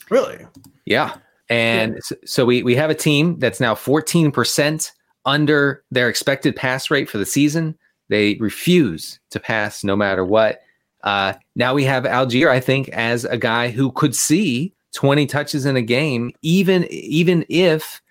Really? 0.09 0.45
Yeah. 0.85 1.15
And 1.47 1.95
s- 1.95 2.11
so 2.25 2.43
we, 2.43 2.61
we 2.61 2.75
have 2.75 2.89
a 2.89 2.95
team 2.95 3.39
that's 3.39 3.61
now 3.61 3.73
14% 3.73 4.91
under 5.25 5.81
their 5.91 6.09
expected 6.09 6.57
pass 6.57 6.91
rate 6.91 7.09
for 7.09 7.17
the 7.17 7.25
season. 7.25 7.77
They 8.09 8.35
refuse 8.35 9.19
to 9.31 9.39
pass 9.39 9.83
no 9.83 9.95
matter 9.95 10.25
what. 10.25 10.61
Uh, 11.03 11.33
now 11.55 11.73
we 11.73 11.83
have 11.83 12.03
Allgeier, 12.03 12.49
I 12.49 12.59
think, 12.59 12.89
as 12.89 13.25
a 13.25 13.37
guy 13.37 13.69
who 13.69 13.91
could 13.91 14.15
see 14.15 14.73
20 14.93 15.25
touches 15.25 15.65
in 15.65 15.75
a 15.75 15.81
game, 15.81 16.31
even 16.41 16.85
even 16.91 17.45
if 17.49 18.01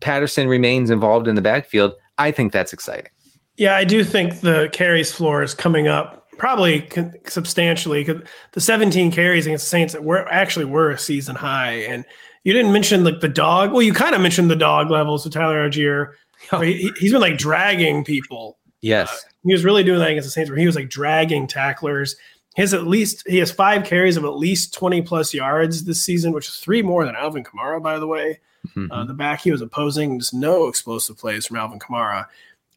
Patterson 0.00 0.48
remains 0.48 0.90
involved 0.90 1.28
in 1.28 1.34
the 1.34 1.42
backfield. 1.42 1.92
I 2.18 2.30
think 2.30 2.52
that's 2.52 2.72
exciting. 2.72 3.10
Yeah, 3.56 3.76
I 3.76 3.84
do 3.84 4.04
think 4.04 4.40
the 4.40 4.68
carries 4.72 5.12
floor 5.12 5.42
is 5.42 5.54
coming 5.54 5.88
up 5.88 6.26
probably 6.38 6.88
substantially. 7.26 8.04
The 8.52 8.60
17 8.60 9.10
carries 9.10 9.46
against 9.46 9.64
the 9.64 9.70
Saints 9.70 9.94
were 9.98 10.28
actually 10.30 10.66
were 10.66 10.90
a 10.90 10.98
season 10.98 11.36
high, 11.36 11.72
and 11.72 12.04
you 12.44 12.52
didn't 12.52 12.72
mention 12.72 13.04
like 13.04 13.20
the 13.20 13.28
dog. 13.28 13.72
Well, 13.72 13.82
you 13.82 13.92
kind 13.92 14.14
of 14.14 14.20
mentioned 14.20 14.50
the 14.50 14.56
dog 14.56 14.90
levels 14.90 15.24
with 15.24 15.32
Tyler 15.32 15.68
Allgeier. 15.68 16.12
where 16.50 16.64
He, 16.64 16.92
he's 16.98 17.12
been 17.12 17.20
like 17.20 17.38
dragging 17.38 18.04
people. 18.04 18.58
Yes. 18.86 19.24
He 19.44 19.52
was 19.52 19.64
really 19.64 19.84
doing 19.84 19.98
that 20.00 20.10
against 20.10 20.26
the 20.26 20.30
Saints, 20.30 20.50
where 20.50 20.58
he 20.58 20.66
was 20.66 20.76
like 20.76 20.88
dragging 20.88 21.46
tacklers. 21.46 22.16
He 22.54 22.62
has 22.62 22.72
at 22.74 22.86
least 22.86 23.22
he 23.28 23.38
has 23.38 23.50
five 23.52 23.84
carries 23.84 24.16
of 24.16 24.24
at 24.24 24.36
least 24.36 24.72
20 24.74 25.02
plus 25.02 25.34
yards 25.34 25.84
this 25.84 26.02
season, 26.02 26.32
which 26.32 26.48
is 26.48 26.56
three 26.56 26.82
more 26.82 27.04
than 27.04 27.14
Alvin 27.16 27.44
Kamara, 27.44 27.82
by 27.82 27.98
the 27.98 28.06
way. 28.06 28.40
Mhm. 28.74 28.88
Uh, 28.90 29.04
the 29.04 29.14
back 29.14 29.42
he 29.42 29.52
was 29.52 29.60
opposing, 29.60 30.18
just 30.18 30.34
no 30.34 30.66
explosive 30.68 31.16
plays 31.18 31.46
from 31.46 31.56
Alvin 31.58 31.78
Kamara. 31.78 32.26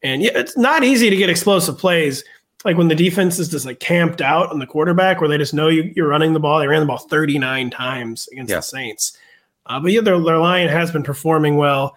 And 0.04 0.22
yeah, 0.22 0.32
it's 0.36 0.58
not 0.58 0.84
easy 0.84 1.10
to 1.10 1.16
get 1.16 1.30
explosive 1.30 1.78
plays. 1.78 2.24
Like 2.66 2.78
when 2.78 2.90
the 2.90 2.96
defense 2.96 3.40
is 3.40 3.48
just 3.50 3.66
like 3.66 3.80
camped 3.80 4.22
out 4.22 4.50
on 4.52 4.60
the 4.60 4.68
quarterback, 4.68 5.20
where 5.22 5.30
they 5.30 5.38
just 5.38 5.54
know 5.54 5.70
you, 5.70 5.92
you're 5.96 6.10
running 6.10 6.34
the 6.34 6.40
ball. 6.40 6.60
They 6.60 6.68
ran 6.68 6.82
the 6.82 6.86
ball 6.86 6.98
39 6.98 7.70
times 7.70 8.28
against 8.32 8.50
Yeah. 8.52 8.58
the 8.58 8.62
Saints. 8.64 9.18
Uh, 9.66 9.80
but 9.80 9.92
yeah, 9.92 10.02
their, 10.02 10.20
their 10.20 10.38
line 10.40 10.68
has 10.68 10.92
been 10.92 11.04
performing 11.04 11.56
well. 11.56 11.96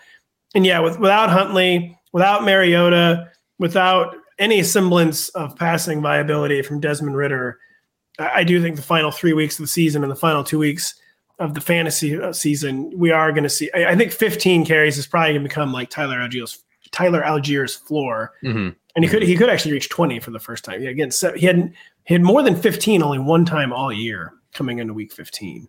And 0.55 0.65
yeah, 0.65 0.79
with, 0.81 0.99
without 1.01 1.31
Huntley, 1.31 1.99
without 2.13 2.45
Mariota, 2.45 3.31
without 3.63 4.15
any 4.39 4.63
semblance 4.63 5.31
of 5.31 5.57
passing 5.57 6.03
viability 6.03 6.61
from 6.63 6.81
Desmond 6.81 7.17
Ridder, 7.17 7.59
I, 8.19 8.45
do 8.45 8.61
think 8.61 8.77
the 8.77 8.83
final 8.83 9.11
three 9.11 9.33
weeks 9.33 9.59
of 9.59 9.63
the 9.65 9.69
season 9.69 10.03
and 10.03 10.11
the 10.13 10.17
final 10.17 10.45
two 10.45 10.59
weeks 10.59 10.95
of 11.39 11.55
the 11.55 11.61
fantasy 11.63 12.21
uh, 12.21 12.33
season, 12.33 12.93
we 12.97 13.11
are 13.11 13.31
going 13.33 13.43
to 13.45 13.49
see. 13.49 13.71
I, 13.75 13.93
I 13.93 13.97
think 13.97 14.13
15 14.13 14.67
carries 14.67 14.99
is 14.99 15.07
probably 15.07 15.33
going 15.33 15.43
to 15.45 15.49
become 15.49 15.73
like 15.73 15.89
Tyler 15.89 16.19
Allgeier's 16.19 16.63
Tyler 16.91 17.23
Allgeier's 17.23 17.75
floor, 17.75 18.33
Mhm. 18.45 18.77
and 18.95 19.05
he 19.05 19.11
could 19.11 19.23
he 19.23 19.35
could 19.35 19.49
actually 19.49 19.73
reach 19.73 19.89
20 19.89 20.21
for 20.21 20.31
the 20.31 20.39
first 20.39 20.63
time. 20.63 20.83
Yeah, 20.83 20.91
again, 20.91 21.11
se- 21.11 21.39
he 21.39 21.47
had 21.47 21.73
he 22.05 22.13
had 22.15 22.23
more 22.23 22.43
than 22.43 22.55
15 22.55 23.03
only 23.03 23.19
one 23.19 23.47
time 23.47 23.73
all 23.73 23.91
year 23.93 24.35
coming 24.53 24.79
into 24.79 24.93
week 24.93 25.11
15. 25.13 25.69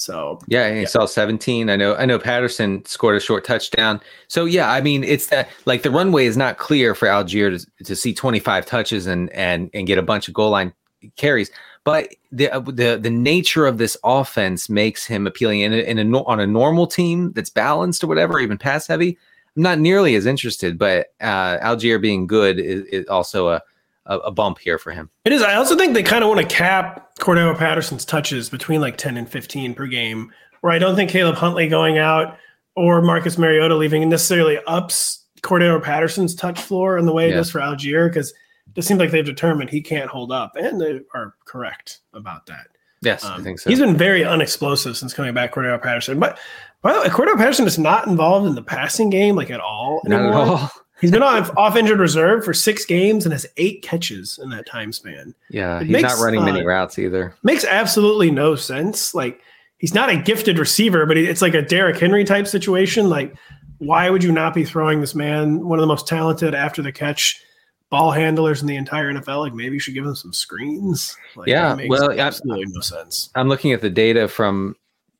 So 0.00 0.38
Yeah, 0.46 0.64
and 0.64 0.78
he 0.78 0.86
saw 0.86 1.04
17. 1.04 1.68
I 1.68 1.76
know 1.76 1.94
I 1.94 2.06
know 2.06 2.18
Patterson 2.18 2.82
scored 2.86 3.16
a 3.16 3.20
short 3.20 3.44
touchdown. 3.44 4.00
So 4.28 4.46
yeah, 4.46 4.70
I 4.70 4.80
mean 4.80 5.04
it's 5.04 5.26
that 5.26 5.50
like 5.66 5.82
the 5.82 5.90
runway 5.90 6.24
is 6.24 6.38
not 6.38 6.56
clear 6.56 6.94
for 6.94 7.06
Allgeier 7.06 7.66
to, 7.78 7.84
to 7.84 7.94
see 7.94 8.14
25 8.14 8.64
touches 8.64 9.06
and 9.06 9.30
and 9.30 9.68
and 9.74 9.86
get 9.86 9.98
a 9.98 10.02
bunch 10.02 10.26
of 10.26 10.32
goal 10.32 10.50
line 10.50 10.72
carries. 11.16 11.50
But 11.84 12.14
the 12.32 12.50
uh, 12.50 12.60
the 12.60 12.98
the 13.00 13.10
nature 13.10 13.66
of 13.66 13.76
this 13.76 13.94
offense 14.02 14.70
makes 14.70 15.06
him 15.06 15.26
appealing. 15.26 15.60
In 15.60 15.74
a, 15.74 15.76
in 15.76 15.98
a 15.98 16.18
on 16.22 16.40
a 16.40 16.46
normal 16.46 16.86
team 16.86 17.32
that's 17.32 17.50
balanced 17.50 18.02
or 18.02 18.06
whatever, 18.06 18.40
even 18.40 18.56
pass 18.56 18.86
heavy, 18.86 19.18
I'm 19.54 19.62
not 19.62 19.78
nearly 19.78 20.14
as 20.14 20.24
interested. 20.24 20.78
But 20.78 21.12
uh, 21.20 21.58
Allgeier 21.58 22.00
being 22.00 22.26
good 22.26 22.58
is, 22.58 22.84
is 22.86 23.06
also 23.08 23.50
a, 23.50 23.62
a 24.06 24.16
a 24.18 24.30
bump 24.30 24.58
here 24.58 24.78
for 24.78 24.92
him. 24.92 25.10
It 25.24 25.32
is. 25.32 25.42
I 25.42 25.54
also 25.54 25.76
think 25.76 25.94
they 25.94 26.02
kind 26.02 26.22
of 26.24 26.28
want 26.30 26.40
to 26.40 26.46
cap 26.54 27.16
Cordarrelle 27.18 27.56
Patterson's 27.58 28.04
touches 28.04 28.48
between 28.48 28.80
like 28.80 28.96
10 28.96 29.16
and 29.16 29.28
15 29.28 29.74
per 29.74 29.86
game, 29.86 30.32
where 30.62 30.72
I 30.72 30.78
don't 30.78 30.96
think 30.96 31.10
Caleb 31.10 31.36
Huntley 31.36 31.68
going 31.68 31.98
out 31.98 32.36
or 32.76 33.02
Marcus 33.02 33.36
Mariota 33.38 33.74
leaving 33.76 34.08
necessarily 34.08 34.58
ups 34.66 35.26
Cordarrelle 35.42 35.82
Patterson's 35.82 36.34
touch 36.34 36.60
floor 36.60 36.98
in 36.98 37.06
the 37.06 37.12
way 37.12 37.26
it 37.26 37.30
Yeah. 37.30 37.36
does 37.36 37.50
for 37.50 37.60
Allgeier, 37.60 38.08
because 38.08 38.32
it 38.76 38.82
seems 38.82 39.00
like 39.00 39.10
they've 39.10 39.24
determined 39.24 39.70
he 39.70 39.80
can't 39.82 40.08
hold 40.08 40.30
up, 40.32 40.52
and 40.56 40.80
they 40.80 41.00
are 41.14 41.34
correct 41.46 42.00
about 42.14 42.46
that. 42.46 42.66
Yes, 43.02 43.24
I 43.24 43.36
Um, 43.36 43.42
think 43.44 43.58
so. 43.58 43.70
He's 43.70 43.80
been 43.80 43.96
very 43.96 44.22
unexplosive 44.24 44.96
since 44.96 45.14
coming 45.14 45.32
back, 45.34 45.52
Cordarrelle 45.54 45.82
Patterson. 45.82 46.18
But 46.20 46.38
by 46.82 46.92
the 46.92 47.00
way, 47.00 47.06
Cordarrelle 47.08 47.38
Patterson 47.38 47.66
is 47.66 47.78
not 47.78 48.06
involved 48.06 48.46
in 48.46 48.54
the 48.54 48.62
passing 48.62 49.08
game 49.10 49.36
like 49.36 49.50
at 49.50 49.60
all 49.60 50.02
not 50.04 50.20
at 50.26 50.32
all. 50.32 50.70
He's 51.00 51.10
been 51.10 51.22
off, 51.22 51.50
off 51.56 51.76
injured 51.76 51.98
reserve 51.98 52.44
for 52.44 52.52
six 52.52 52.84
games 52.84 53.24
and 53.24 53.32
has 53.32 53.46
eight 53.56 53.82
catches 53.82 54.38
in 54.38 54.50
that 54.50 54.66
time 54.66 54.92
span. 54.92 55.34
Yeah, 55.48 55.78
It 55.78 55.84
he's 55.86 55.92
makes, 55.92 56.08
not 56.08 56.24
running 56.24 56.44
many 56.44 56.60
uh, 56.60 56.64
routes 56.64 56.98
either. 56.98 57.34
Makes 57.42 57.64
absolutely 57.64 58.30
no 58.30 58.54
sense. 58.54 59.14
Like 59.14 59.40
he's 59.78 59.94
not 59.94 60.10
a 60.10 60.16
gifted 60.16 60.58
receiver, 60.58 61.06
but 61.06 61.16
it's 61.16 61.42
like 61.42 61.54
a 61.54 61.62
Derrick 61.62 61.98
Henry 61.98 62.24
type 62.24 62.46
situation. 62.46 63.08
Like, 63.08 63.34
why 63.78 64.10
would 64.10 64.22
you 64.22 64.30
not 64.30 64.54
be 64.54 64.64
throwing 64.64 65.00
this 65.00 65.14
man, 65.14 65.66
one 65.66 65.78
of 65.78 65.82
the 65.82 65.86
most 65.86 66.06
talented 66.06 66.54
after 66.54 66.82
the 66.82 66.92
catch 66.92 67.42
ball 67.88 68.10
handlers 68.10 68.60
in 68.60 68.68
the 68.68 68.76
entire 68.76 69.12
NFL? 69.12 69.40
Like 69.40 69.54
maybe 69.54 69.74
you 69.74 69.80
should 69.80 69.94
give 69.94 70.04
him 70.04 70.14
some 70.14 70.32
screens. 70.34 71.16
Like, 71.34 71.48
Yeah, 71.48 71.78
well, 71.88 72.12
absolutely 72.12 72.66
no 72.68 72.80
sense. 72.80 73.30
I'm 73.34 73.48
looking 73.48 73.72
at 73.72 73.80
the 73.80 73.90
data 73.90 74.28
from 74.28 74.76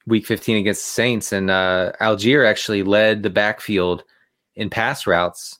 week 0.07 0.27
15 0.27 0.59
against 0.59 0.83
the 0.83 0.91
Saints, 0.91 1.33
and 1.33 1.51
uh, 1.51 1.93
Allgeier 2.01 2.47
actually 2.47 2.83
led 2.83 3.23
the 3.23 3.31
backfield 3.31 4.05
in 4.57 4.69
pass 4.69 5.07
routes. 5.07 5.59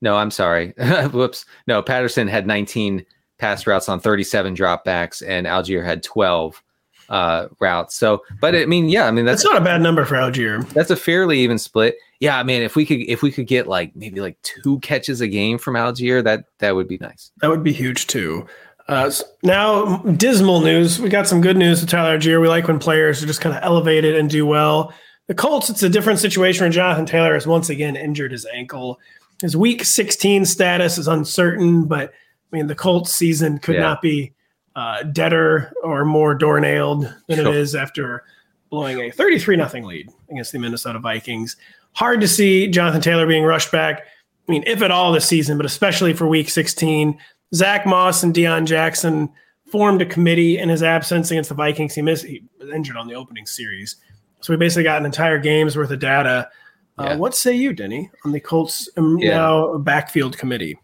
No, 0.00 0.16
I'm 0.16 0.30
sorry. 0.30 0.74
Whoops. 1.12 1.44
No, 1.66 1.82
Patterson 1.82 2.28
had 2.28 2.46
19 2.46 3.04
pass 3.38 3.66
routes 3.66 3.88
on 3.88 4.00
37 4.00 4.54
dropbacks, 4.54 5.22
and 5.26 5.46
Allgeier 5.46 5.84
had 5.84 6.02
12 6.02 6.62
uh, 7.08 7.48
routes. 7.60 7.94
So, 7.94 8.22
but 8.40 8.54
I 8.54 8.66
mean, 8.66 8.88
yeah, 8.88 9.06
I 9.06 9.10
mean 9.10 9.24
that's 9.24 9.42
That's 9.42 9.52
not 9.54 9.62
a 9.62 9.64
bad 9.64 9.80
number 9.80 10.04
for 10.04 10.16
Allgeier. 10.16 10.68
that's 10.70 10.90
a 10.90 10.96
fairly 10.96 11.38
even 11.40 11.58
split. 11.58 11.96
Yeah, 12.20 12.38
I 12.38 12.42
mean, 12.42 12.62
if 12.62 12.76
we 12.76 12.84
could 12.84 13.00
if 13.00 13.22
we 13.22 13.30
could 13.30 13.46
get 13.46 13.66
like 13.66 13.94
maybe 13.96 14.20
like 14.20 14.36
two 14.42 14.78
catches 14.80 15.20
a 15.20 15.28
game 15.28 15.58
from 15.58 15.74
Allgeier, 15.74 16.22
that 16.24 16.44
that 16.58 16.74
would 16.74 16.88
be 16.88 16.98
nice. 16.98 17.30
That 17.40 17.50
would 17.50 17.62
be 17.62 17.72
huge 17.72 18.06
too. 18.08 18.46
Uh, 18.88 19.10
now, 19.42 19.98
dismal 19.98 20.60
news. 20.62 20.98
We 20.98 21.10
got 21.10 21.28
some 21.28 21.42
good 21.42 21.58
news 21.58 21.80
with 21.80 21.90
Tyler 21.90 22.18
Allgeier. 22.18 22.40
We 22.40 22.48
like 22.48 22.66
when 22.68 22.78
players 22.78 23.22
are 23.22 23.26
just 23.26 23.40
kind 23.40 23.54
of 23.54 23.62
elevated 23.62 24.16
and 24.16 24.30
do 24.30 24.46
well. 24.46 24.94
The 25.26 25.34
Colts, 25.34 25.68
it's 25.68 25.82
a 25.82 25.90
different 25.90 26.18
situation 26.20 26.64
where 26.64 26.70
Jonathan 26.70 27.04
Taylor 27.04 27.34
has 27.34 27.46
once 27.46 27.68
again 27.68 27.96
injured 27.96 28.32
his 28.32 28.46
ankle. 28.46 28.98
His 29.42 29.56
week 29.56 29.84
16 29.84 30.44
status 30.44 30.98
is 30.98 31.08
uncertain, 31.08 31.84
but 31.84 32.10
I 32.52 32.56
mean, 32.56 32.66
the 32.66 32.74
Colts 32.74 33.12
season 33.14 33.58
could 33.58 33.76
Yeah. 33.76 33.82
not 33.82 34.02
be 34.02 34.32
uh, 34.76 35.02
deader 35.04 35.72
or 35.82 36.04
more 36.04 36.34
doornailed 36.34 37.02
than 37.28 37.38
Sure. 37.38 37.48
it 37.48 37.56
is 37.56 37.74
after 37.74 38.24
blowing 38.70 39.00
a 39.00 39.10
33 39.10 39.56
0 39.56 39.86
lead 39.86 40.08
against 40.30 40.52
the 40.52 40.58
Minnesota 40.58 40.98
Vikings. 40.98 41.56
Hard 41.92 42.20
to 42.20 42.28
see 42.28 42.68
Jonathan 42.68 43.00
Taylor 43.00 43.26
being 43.26 43.44
rushed 43.44 43.72
back. 43.72 44.00
I 44.48 44.52
mean, 44.52 44.62
if 44.66 44.82
at 44.82 44.90
all 44.90 45.10
this 45.12 45.26
season, 45.26 45.56
but 45.56 45.66
especially 45.66 46.12
for 46.12 46.26
week 46.26 46.48
16. 46.48 47.18
Zack 47.54 47.86
Moss 47.86 48.22
and 48.22 48.34
Deon 48.34 48.66
Jackson 48.66 49.30
formed 49.72 50.00
a 50.02 50.06
committee 50.06 50.58
in 50.58 50.68
his 50.68 50.82
absence 50.82 51.30
against 51.30 51.48
the 51.48 51.54
Vikings. 51.54 51.94
He 51.94 52.02
missed, 52.02 52.24
he 52.26 52.42
was 52.60 52.68
injured 52.70 52.96
on 52.96 53.08
the 53.08 53.14
opening 53.14 53.46
series. 53.46 53.96
So 54.40 54.52
we 54.52 54.58
basically 54.58 54.84
got 54.84 55.00
an 55.00 55.06
entire 55.06 55.38
game's 55.38 55.76
worth 55.76 55.90
of 55.90 55.98
data. 55.98 56.48
Uh, 56.98 57.16
What 57.16 57.34
say 57.34 57.54
you, 57.54 57.72
Denny, 57.72 58.10
on 58.24 58.32
the 58.32 58.40
Colts 58.40 58.88
um, 58.96 59.18
Yeah. 59.18 59.36
now 59.36 59.78
backfield 59.78 60.36
committee? 60.38 60.78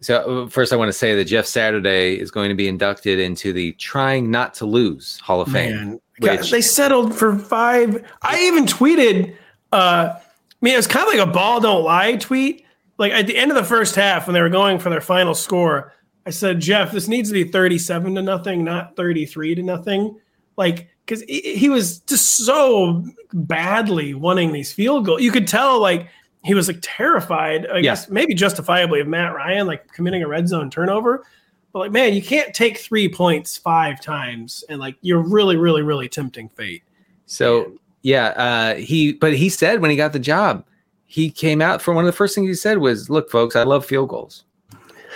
So 0.00 0.44
uh, 0.44 0.48
first, 0.48 0.72
I 0.72 0.76
want 0.76 0.88
to 0.88 0.94
say 0.94 1.14
that 1.14 1.24
Jeff 1.24 1.44
Saturday 1.44 2.18
is 2.18 2.30
going 2.30 2.48
to 2.48 2.54
be 2.54 2.68
inducted 2.68 3.18
into 3.18 3.52
the 3.52 3.72
Trying 3.72 4.30
Not 4.30 4.54
to 4.54 4.66
Lose 4.66 5.18
Hall 5.18 5.40
of 5.40 5.52
Fame. 5.52 5.76
Man, 5.76 6.00
God, 6.20 6.42
they 6.44 6.60
settled 6.62 7.14
for 7.14 7.38
five. 7.38 8.04
I 8.22 8.40
even 8.42 8.64
tweeted. 8.64 9.34
Uh, 9.72 10.14
I 10.14 10.20
mean, 10.62 10.74
it 10.74 10.78
was 10.78 10.86
kind 10.86 11.06
of 11.06 11.14
like 11.14 11.26
a 11.26 11.30
ball 11.30 11.60
don't 11.60 11.84
lie 11.84 12.16
tweet. 12.16 12.64
Like 12.98 13.12
at 13.12 13.26
the 13.26 13.36
end 13.36 13.50
of 13.50 13.56
the 13.56 13.64
first 13.64 13.94
half, 13.94 14.26
when 14.26 14.34
they 14.34 14.42
were 14.42 14.50
going 14.50 14.78
for 14.78 14.90
their 14.90 15.00
final 15.00 15.34
score, 15.34 15.94
I 16.26 16.30
said, 16.30 16.60
Jeff, 16.60 16.92
this 16.92 17.08
needs 17.08 17.30
to 17.30 17.32
be 17.32 17.44
thirty-seven 17.44 18.14
to 18.14 18.22
nothing, 18.22 18.62
not 18.62 18.94
thirty-three 18.94 19.54
to 19.54 19.62
nothing. 19.62 20.20
Like 20.58 20.89
because 21.04 21.22
he, 21.22 21.56
he 21.56 21.68
was 21.68 21.98
just 22.00 22.36
so 22.44 23.04
badly 23.32 24.14
wanting 24.14 24.52
these 24.52 24.72
field 24.72 25.06
goals. 25.06 25.22
You 25.22 25.30
could 25.32 25.46
tell, 25.48 25.80
like 25.80 26.08
he 26.44 26.54
was 26.54 26.68
like 26.68 26.78
terrified. 26.80 27.66
I 27.66 27.76
Yeah. 27.76 27.82
guess 27.82 28.08
maybe 28.08 28.34
justifiably 28.34 29.00
of 29.00 29.08
Matt 29.08 29.34
Ryan 29.34 29.66
like 29.66 29.92
committing 29.92 30.22
a 30.22 30.28
red 30.28 30.48
zone 30.48 30.70
turnover. 30.70 31.24
But 31.72 31.78
like, 31.80 31.92
man, 31.92 32.14
you 32.14 32.22
can't 32.22 32.52
take 32.54 32.78
three 32.78 33.08
points 33.08 33.56
five 33.56 34.00
times, 34.00 34.64
and 34.68 34.80
like 34.80 34.96
you're 35.02 35.22
really, 35.22 35.56
really, 35.56 35.82
really 35.82 36.08
tempting 36.08 36.48
fate. 36.48 36.82
So 37.26 37.72
yeah, 38.02 38.28
uh, 38.28 38.74
he 38.74 39.12
but 39.12 39.36
he 39.36 39.48
said 39.48 39.80
when 39.80 39.90
he 39.90 39.96
got 39.96 40.12
the 40.12 40.18
job, 40.18 40.64
he 41.06 41.30
came 41.30 41.62
out 41.62 41.80
for 41.80 41.94
one 41.94 42.04
of 42.04 42.06
the 42.06 42.16
first 42.16 42.34
things 42.34 42.48
he 42.48 42.54
said 42.54 42.78
was, 42.78 43.08
"Look, 43.08 43.30
folks, 43.30 43.54
I 43.54 43.62
love 43.62 43.84
field 43.86 44.08
goals. 44.08 44.44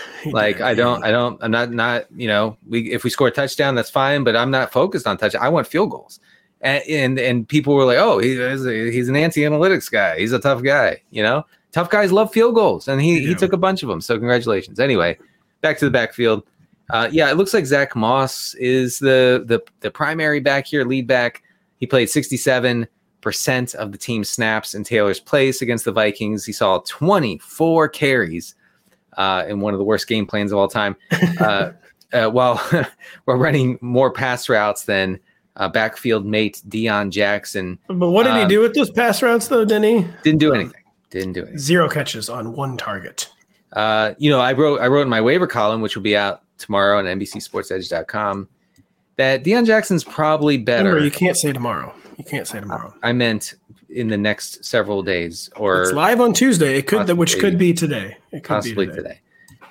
Like. 0.26 0.60
I 0.60 0.74
don't, 0.74 1.04
I 1.04 1.10
don't, 1.10 1.42
I'm 1.42 1.50
not, 1.50 1.70
not 1.70 2.06
you 2.14 2.28
know, 2.28 2.56
we 2.68 2.92
if 2.92 3.04
we 3.04 3.10
score 3.10 3.28
a 3.28 3.30
touchdown, 3.30 3.74
that's 3.74 3.90
fine, 3.90 4.24
but 4.24 4.36
I'm 4.36 4.50
not 4.50 4.72
focused 4.72 5.06
on 5.06 5.18
touch. 5.18 5.34
I 5.34 5.48
want 5.48 5.66
field 5.66 5.90
goals." 5.90 6.20
And 6.60 6.82
and, 6.88 7.18
and 7.18 7.48
people 7.48 7.74
were 7.74 7.84
like, 7.84 7.98
"Oh, 7.98 8.18
he 8.18 8.36
a, 8.40 8.90
he's 8.90 9.08
an 9.08 9.16
anti-analytics 9.16 9.90
guy. 9.90 10.18
He's 10.18 10.32
a 10.32 10.38
tough 10.38 10.62
guy. 10.62 11.02
You 11.10 11.22
know, 11.22 11.44
tough 11.72 11.90
guys 11.90 12.12
love 12.12 12.32
field 12.32 12.54
goals, 12.54 12.88
and 12.88 13.00
he 13.00 13.20
They 13.20 13.26
he 13.26 13.34
took 13.34 13.52
a 13.52 13.58
bunch 13.58 13.82
of 13.82 13.88
them. 13.88 14.00
So 14.00 14.18
congratulations. 14.18 14.80
Anyway, 14.80 15.18
back 15.60 15.78
to 15.78 15.84
the 15.84 15.90
backfield. 15.90 16.44
Uh, 16.90 17.08
yeah, 17.10 17.30
it 17.30 17.36
looks 17.36 17.54
like 17.54 17.66
Zack 17.66 17.96
Moss 17.96 18.54
is 18.54 18.98
the 18.98 19.44
the 19.46 19.60
the 19.80 19.90
primary 19.90 20.40
back 20.40 20.66
here, 20.66 20.84
lead 20.84 21.06
back. 21.06 21.42
He 21.78 21.86
played 21.86 22.08
67 22.08 22.86
percent 23.20 23.74
of 23.74 23.90
the 23.90 23.98
team 23.98 24.22
snaps 24.22 24.74
in 24.74 24.84
Taylor's 24.84 25.18
place 25.18 25.62
against 25.62 25.86
the 25.86 25.92
Vikings. 25.92 26.44
He 26.44 26.52
saw 26.52 26.78
24 26.86 27.88
carries 27.88 28.54
uh, 29.16 29.44
in 29.48 29.60
one 29.60 29.74
of 29.74 29.78
the 29.78 29.84
worst 29.84 30.06
game 30.08 30.26
plans 30.26 30.52
of 30.52 30.58
all 30.58 30.68
time. 30.68 30.96
Uh, 31.40 31.72
uh, 32.12 32.30
while 32.30 32.62
we're 33.26 33.36
running 33.36 33.76
more 33.80 34.10
pass 34.10 34.48
routes 34.48 34.84
than 34.84 35.18
uh, 35.56 35.68
backfield 35.68 36.24
mate 36.24 36.62
Deon 36.68 37.10
Jackson 37.10 37.78
But 37.88 38.10
what 38.10 38.24
did 38.24 38.34
he 38.34 38.42
um, 38.42 38.48
do 38.48 38.60
with 38.60 38.74
those 38.74 38.90
pass 38.90 39.20
routes, 39.20 39.48
though, 39.48 39.64
Denny? 39.64 40.06
didn't 40.22 40.38
do 40.38 40.54
anything. 40.54 40.80
Didn't 41.10 41.32
do 41.32 41.40
anything. 41.42 41.58
Zero 41.58 41.88
catches 41.88 42.28
on 42.28 42.54
one 42.54 42.76
target. 42.76 43.28
Uh, 43.72 44.14
you 44.18 44.30
know, 44.30 44.40
I 44.40 44.52
wrote 44.52 44.80
I 44.80 44.86
wrote 44.86 45.02
in 45.02 45.08
my 45.08 45.20
waiver 45.20 45.46
column, 45.46 45.80
which 45.80 45.96
will 45.96 46.02
be 46.02 46.16
out 46.16 46.42
tomorrow 46.58 46.98
on 46.98 47.04
NBCSportsEdge.com, 47.04 48.48
that 49.16 49.44
Deon 49.44 49.66
Jackson's 49.66 50.04
probably 50.04 50.56
better. 50.56 50.84
Remember, 50.84 51.04
you 51.04 51.10
can't 51.10 51.36
say 51.36 51.52
tomorrow. 51.52 51.92
You 52.16 52.24
can't 52.24 52.46
say 52.46 52.60
tomorrow. 52.60 52.94
I 53.02 53.12
meant 53.12 53.54
in 53.88 54.08
the 54.08 54.16
next 54.16 54.64
several 54.64 55.02
days 55.02 55.50
or 55.56 55.82
It's 55.82 55.92
live 55.92 56.20
on 56.20 56.32
Tuesday. 56.32 56.78
It 56.78 56.86
could, 56.86 57.08
which 57.10 57.38
could 57.38 57.58
be 57.58 57.72
today. 57.72 58.16
It 58.32 58.42
could 58.42 58.48
possibly 58.48 58.86
be 58.86 58.92
today. 58.92 59.02
today. 59.02 59.20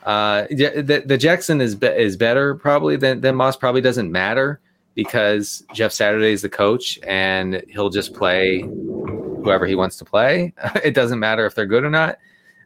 Uh, 0.06 0.48
the, 0.50 1.04
the 1.06 1.18
Jackson 1.18 1.62
is 1.62 1.76
be, 1.76 1.88
is 1.88 2.18
better 2.18 2.56
probably 2.56 2.98
than, 2.98 3.22
than 3.22 3.36
Moss. 3.36 3.56
Probably 3.56 3.82
doesn't 3.82 4.12
matter 4.12 4.60
because 4.96 5.64
Jeff 5.74 5.92
Saturday 5.92 6.34
is 6.34 6.42
the 6.42 6.50
coach 6.50 7.00
and 7.04 7.64
he'll 7.70 7.90
just 7.90 8.14
play 8.14 8.62
whoever 8.62 9.66
he 9.66 9.76
wants 9.76 9.98
to 9.98 10.06
play. 10.06 10.54
it 10.84 10.94
doesn't 10.94 11.20
matter 11.20 11.46
if 11.46 11.56
they're 11.56 11.66
good 11.66 11.84
or 11.84 11.90
not. 11.90 12.18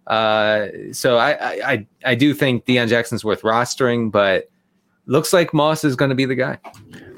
Uh, 0.07 0.67
so 0.93 1.17
I, 1.17 1.31
I 1.31 1.71
I 1.71 1.87
I 2.05 2.15
do 2.15 2.33
think 2.33 2.65
Deon 2.65 2.87
Jackson's 2.87 3.25
worth 3.25 3.41
rostering, 3.41 4.09
but 4.09 4.49
looks 5.05 5.33
like 5.33 5.53
Moss 5.53 5.83
is 5.83 5.95
going 5.95 6.09
to 6.09 6.15
be 6.15 6.25
the 6.25 6.35
guy. 6.35 6.57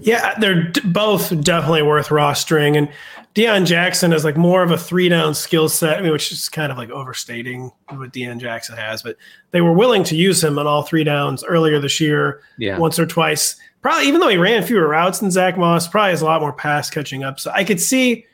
Yeah, 0.02 0.36
they're 0.40 0.64
d- 0.64 0.82
both 0.86 1.30
definitely 1.44 1.82
worth 1.84 2.08
rostering. 2.10 2.78
And 2.78 2.90
Deon 3.36 3.66
Jackson 3.66 4.12
is 4.14 4.24
like 4.24 4.38
more 4.38 4.64
of 4.64 4.72
a 4.72 4.78
three 4.78 5.10
down 5.10 5.34
skill 5.36 5.70
set, 5.70 5.98
I 6.00 6.02
mean, 6.02 6.12
which 6.12 6.32
is 6.32 6.50
kind 6.50 6.72
of 6.72 6.78
like 6.78 6.90
overstating 6.90 7.72
what 7.90 8.12
Deon 8.12 8.40
Jackson 8.40 8.76
has. 8.78 9.02
But 9.04 9.18
they 9.52 9.62
were 9.62 9.74
willing 9.74 10.04
to 10.06 10.16
use 10.16 10.44
him 10.44 10.58
on 10.58 10.68
all 10.68 10.84
three 10.84 11.04
downs 11.04 11.44
earlier 11.44 11.80
this 11.80 12.00
year, 12.00 12.42
Yeah. 12.58 12.78
once 12.78 12.98
or 13.00 13.06
twice. 13.06 13.56
Probably, 13.82 14.08
even 14.08 14.20
though 14.20 14.28
he 14.30 14.38
ran 14.38 14.64
fewer 14.64 14.88
routes 14.88 15.20
than 15.20 15.32
Zack 15.32 15.58
Moss, 15.58 15.88
probably 15.88 16.10
has 16.12 16.22
a 16.22 16.26
lot 16.26 16.42
more 16.42 16.52
pass 16.54 16.90
catching 16.90 17.24
up. 17.24 17.40
So 17.40 17.52
I 17.54 17.64
could 17.64 17.80
see, 17.80 18.26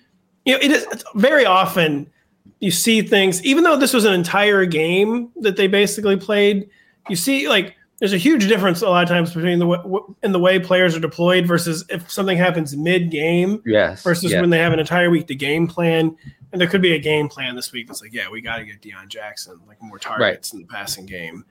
you 0.46 0.54
know, 0.54 0.60
it 0.62 0.72
is 0.72 0.88
very 1.16 1.46
often 1.46 2.10
you 2.62 2.72
see 2.72 3.02
things, 3.02 3.44
even 3.46 3.64
though 3.64 3.76
this 3.78 3.94
was 3.94 4.06
an 4.06 4.14
entire 4.14 4.66
game 4.66 5.30
that 5.42 5.56
they 5.58 5.68
basically 5.68 6.16
played, 6.18 6.68
you 7.10 7.16
see 7.16 7.48
like 7.50 7.76
there's 8.00 8.14
a 8.14 8.18
huge 8.18 8.48
difference 8.48 8.82
a 8.82 8.90
lot 8.90 9.04
of 9.04 9.10
times 9.10 9.34
between 9.34 9.60
the 9.60 9.66
w- 9.66 10.16
in 10.24 10.32
the 10.34 10.40
way 10.40 10.60
players 10.60 10.96
are 10.96 11.00
deployed 11.00 11.46
versus 11.48 11.86
if 11.90 12.10
something 12.12 12.38
happens 12.38 12.76
mid 12.76 13.10
game 13.10 13.62
Yes. 13.66 14.04
versus 14.04 14.32
yeah. 14.32 14.42
when 14.42 14.50
they 14.50 14.58
have 14.60 14.74
an 14.74 14.80
entire 14.80 15.10
week 15.10 15.28
to 15.28 15.36
game 15.36 15.68
plan. 15.68 16.16
And 16.52 16.62
there 16.62 16.68
could 16.70 16.82
be 16.82 16.94
a 16.94 17.00
game 17.00 17.28
plan 17.30 17.56
this 17.56 17.72
week 17.74 17.88
that's 17.88 18.02
like, 18.02 18.14
yeah, 18.14 18.30
we 18.30 18.40
got 18.42 18.58
to 18.58 18.66
get 18.66 18.82
Deon 18.82 19.08
Jackson 19.10 19.60
like 19.68 19.82
more 19.82 20.00
targets 20.00 20.54
in 20.54 20.62
the 20.62 20.68
passing 20.68 21.06
game. 21.06 21.44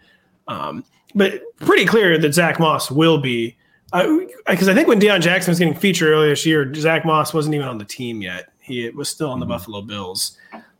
Um, 0.49 0.85
but 1.15 1.43
pretty 1.59 1.85
clear 1.87 2.17
that 2.19 2.33
Zack 2.35 2.59
Moss 2.61 2.91
will 2.91 3.19
be 3.19 3.57
because 3.93 4.69
I 4.69 4.75
think 4.75 4.89
when 4.89 4.99
Deon 5.01 5.21
Jackson 5.21 5.51
was 5.53 5.59
getting 5.59 5.75
featured 5.75 6.09
earlier 6.09 6.31
this 6.31 6.45
year, 6.45 6.73
Zack 6.75 7.05
Moss 7.05 7.33
wasn't 7.33 7.55
even 7.55 7.69
on 7.69 7.79
the 7.79 7.85
team 7.85 8.21
yet. 8.23 8.53
He 8.61 8.89
was 8.91 9.09
still 9.09 9.31
on 9.31 9.41
the 9.41 9.47
Buffalo 9.47 9.83
Bills. 9.83 10.37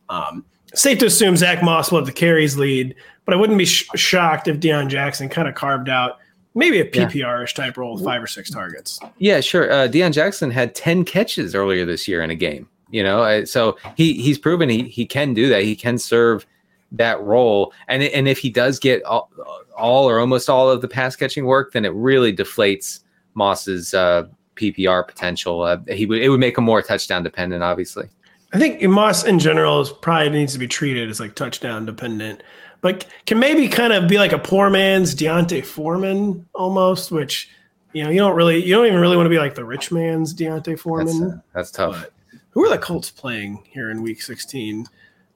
Um, 0.09 0.43
safe 0.75 0.99
to 0.99 1.05
assume 1.05 1.35
Zack 1.37 1.63
Moss 1.63 1.91
will 1.91 1.99
have 1.99 2.05
the 2.05 2.11
carries 2.13 2.57
lead, 2.57 2.95
but 3.25 3.33
I 3.33 3.37
wouldn't 3.37 3.57
be 3.57 3.65
sh- 3.65 3.87
shocked 3.95 4.47
if 4.47 4.59
Deon 4.59 4.87
Jackson 4.89 5.29
kind 5.29 5.47
of 5.47 5.55
carved 5.55 5.89
out 5.89 6.19
maybe 6.53 6.79
a 6.79 6.85
Yeah. 6.85 7.07
PPR-ish 7.09 7.53
type 7.53 7.77
role 7.77 7.95
with 7.95 8.03
five 8.03 8.21
or 8.21 8.27
six 8.27 8.49
targets. 8.49 8.99
Yeah, 9.17 9.41
sure. 9.41 9.71
Uh, 9.71 9.87
Deon 9.87 10.13
Jackson 10.13 10.51
had 10.51 10.75
ten 10.75 11.03
catches 11.03 11.55
earlier 11.55 11.85
this 11.85 12.07
year 12.07 12.21
in 12.21 12.29
a 12.29 12.35
game. 12.35 12.67
You 12.91 13.03
know, 13.03 13.43
so 13.45 13.77
he 13.95 14.13
he's 14.13 14.37
proven 14.37 14.69
he 14.69 14.83
he 14.83 15.05
can 15.05 15.33
do 15.33 15.49
that. 15.49 15.63
He 15.63 15.75
can 15.75 15.97
serve 15.97 16.45
that 16.93 17.19
role, 17.21 17.73
and 17.89 18.03
and 18.03 18.27
if 18.27 18.37
he 18.37 18.49
does 18.49 18.79
get 18.79 19.03
all, 19.03 19.29
all 19.75 20.07
or 20.09 20.19
almost 20.19 20.49
all 20.49 20.69
of 20.69 20.81
the 20.81 20.87
pass 20.87 21.15
catching 21.15 21.45
work, 21.45 21.73
then 21.73 21.83
it 21.83 21.91
really 21.93 22.33
deflates 22.33 22.99
Moss's 23.33 23.93
uh, 23.93 24.27
PPR 24.55 25.05
potential. 25.05 25.63
Uh, 25.63 25.77
he 25.89 26.05
would 26.05 26.21
it 26.21 26.29
would 26.29 26.39
make 26.39 26.57
him 26.57 26.63
more 26.63 26.81
touchdown 26.81 27.23
dependent, 27.23 27.63
obviously. 27.63 28.07
I 28.55 28.59
think 28.59 28.81
Moss 28.83 29.23
in 29.25 29.39
general 29.39 29.81
is 29.81 29.91
probably 29.91 30.29
needs 30.29 30.53
to 30.53 30.59
be 30.59 30.67
treated 30.67 31.09
as 31.09 31.19
like 31.19 31.35
touchdown 31.35 31.85
dependent. 31.85 32.41
but 32.81 33.05
can 33.25 33.39
maybe 33.39 33.67
kind 33.67 33.93
of 33.93 34.07
be 34.07 34.17
like 34.17 34.31
a 34.31 34.37
poor 34.39 34.69
man's 34.69 35.13
D'Onta 35.15 35.63
Foreman 35.65 36.45
almost, 36.53 37.11
which 37.11 37.49
you 37.93 38.03
know 38.03 38.09
you 38.09 38.19
don't 38.19 38.35
really 38.35 38.63
you 38.63 38.73
don't 38.75 38.85
even 38.85 38.99
really 38.99 39.15
want 39.17 39.25
to 39.25 39.29
be 39.31 39.37
like 39.39 39.55
the 39.55 39.65
rich 39.65 39.91
man's 39.91 40.33
D'Onta 40.33 40.77
Foreman. 40.77 41.19
That's, 41.19 41.33
uh, 41.33 41.39
that's 41.53 41.71
tough. 41.71 42.01
But 42.01 42.13
who 42.51 42.63
are 42.65 42.69
the 42.69 42.77
Colts 42.77 43.11
playing 43.11 43.63
here 43.69 43.89
in 43.91 44.01
Week 44.01 44.21
16? 44.21 44.85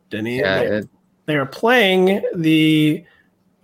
Denny, 0.10 0.40
yeah, 0.40 0.60
they, 0.60 0.66
it- 0.78 0.90
they 1.26 1.36
are 1.36 1.46
playing 1.46 2.22
the. 2.36 3.04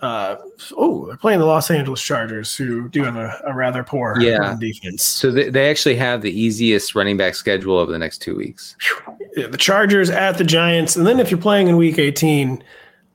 Uh, 0.01 0.35
oh, 0.77 1.05
they're 1.07 1.17
playing 1.17 1.39
the 1.39 1.45
Los 1.45 1.71
Angeles 1.71 2.01
Chargers, 2.01 2.55
who 2.55 2.89
do 2.89 3.03
have 3.03 3.15
a, 3.15 3.41
a 3.47 3.53
rather 3.55 3.83
poor 3.83 4.19
Yeah. 4.19 4.55
defense. 4.59 5.03
so 5.03 5.31
they, 5.31 5.49
they 5.49 5.69
actually 5.69 5.95
have 5.95 6.21
the 6.21 6.31
easiest 6.37 6.95
running 6.95 7.17
back 7.17 7.33
schedule 7.33 7.77
over 7.79 7.91
the 7.91 7.97
next 7.97 8.19
two 8.19 8.35
weeks. 8.35 8.75
Yeah, 9.37 9.47
the 9.47 9.57
Chargers 9.57 10.09
at 10.09 10.37
the 10.37 10.43
Giants, 10.43 10.95
and 10.95 11.07
then 11.07 11.19
if 11.19 11.31
you're 11.31 11.39
playing 11.39 11.69
in 11.69 11.77
Week 11.77 11.97
18, 11.97 12.61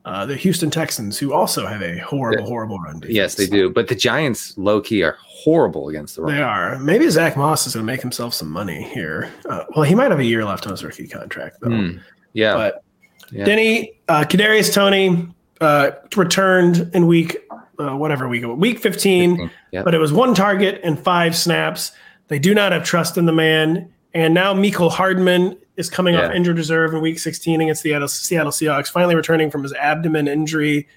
uh, 0.07 0.25
the 0.25 0.35
Houston 0.37 0.71
Texans, 0.71 1.19
who 1.19 1.33
also 1.35 1.67
have 1.67 1.83
a 1.83 1.99
horrible, 1.99 2.47
horrible 2.47 2.79
run 2.79 2.99
defense. 3.01 3.15
Yes, 3.15 3.35
they 3.35 3.47
do. 3.47 3.69
But 3.71 3.89
the 3.89 3.95
Giants, 3.95 4.57
low 4.57 4.81
key, 4.81 5.03
are 5.03 5.17
horrible 5.21 5.91
against 5.91 6.17
the 6.17 6.23
run. 6.23 6.35
They 6.35 6.43
are. 6.43 6.79
Maybe 6.79 7.09
Zack 7.11 7.37
Moss 7.37 7.67
is 7.67 7.75
going 7.75 7.87
to 7.87 7.93
make 7.93 8.01
himself 8.01 8.33
some 8.33 8.51
money 8.51 8.83
here. 8.95 9.31
Uh, 9.49 9.65
well, 9.77 9.85
he 9.85 9.95
might 9.95 10.11
have 10.11 10.19
a 10.19 10.25
year 10.25 10.45
left 10.47 10.65
on 10.67 10.73
his 10.73 10.83
rookie 10.83 11.07
contract, 11.07 11.59
though. 11.61 11.69
Hmm. 11.71 11.99
Yeah. 12.33 12.55
But 12.55 12.83
Yeah. 13.31 13.45
Denny, 13.45 14.01
uh, 14.09 14.25
Kadarius 14.25 14.73
Toney 14.73 15.29
uh, 15.61 15.91
returned 16.17 16.91
in 16.95 17.07
week 17.07 17.37
uh, 17.79 17.97
whatever 17.97 18.29
week 18.29 18.45
week 18.47 18.79
15, 18.79 19.51
Yep. 19.73 19.85
but 19.85 19.95
it 19.95 19.99
was 19.99 20.13
one 20.13 20.35
target 20.35 20.81
and 20.85 20.99
five 20.99 21.37
snaps. 21.37 21.93
They 22.29 22.39
do 22.39 22.55
not 22.55 22.73
have 22.73 22.85
trust 22.85 23.17
in 23.17 23.27
the 23.27 23.33
man. 23.33 23.93
And 24.13 24.35
now 24.35 24.53
Mecole 24.55 24.91
Hardman 24.91 25.57
is 25.77 25.89
coming 25.89 26.17
off 26.17 26.33
injured 26.35 26.59
reserve 26.59 26.93
in 26.95 27.01
week 27.01 27.19
16 27.19 27.61
against 27.61 27.83
the 27.83 27.91
Seattle, 27.91 28.09
Seattle 28.09 28.53
Seahawks, 28.53 28.89
finally 28.89 29.15
returning 29.15 29.51
from 29.51 29.63
his 29.63 29.73
abdomen 29.75 30.29
injury. 30.29 30.89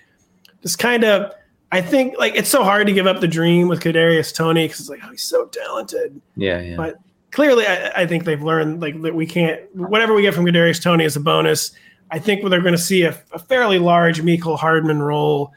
Just 0.62 0.80
kind 0.80 1.04
of, 1.04 1.32
I 1.72 1.82
think, 1.82 2.16
like 2.18 2.36
it's 2.36 2.50
so 2.50 2.64
hard 2.64 2.88
to 2.88 2.94
give 2.94 3.06
up 3.08 3.22
the 3.22 3.28
dream 3.28 3.68
with 3.68 3.82
Kadarius 3.82 4.34
Toney 4.34 4.66
because 4.66 4.80
it's 4.82 4.90
like, 4.90 5.02
oh, 5.04 5.12
he's 5.12 5.24
so 5.24 5.46
talented 5.46 6.20
yeah, 6.36 6.60
yeah. 6.60 6.76
but 6.76 6.96
clearly 7.32 7.66
I, 7.66 8.04
I 8.04 8.08
think 8.08 8.26
they've 8.26 8.42
learned 8.42 8.82
like 8.82 9.02
that 9.02 9.16
we 9.16 9.26
can't 9.26 9.60
whatever 9.76 10.14
we 10.14 10.22
get 10.22 10.34
from 10.34 10.46
Kadarius 10.46 10.82
Toney 10.82 11.04
is 11.06 11.16
a 11.16 11.20
bonus. 11.20 11.72
I 12.14 12.20
think 12.20 12.48
they're 12.48 12.62
going 12.62 12.76
to 12.76 12.78
see 12.78 13.02
a, 13.02 13.18
a 13.32 13.40
fairly 13.40 13.80
large 13.80 14.22
Mecole 14.22 14.60
Hardman 14.60 15.02
role. 15.02 15.52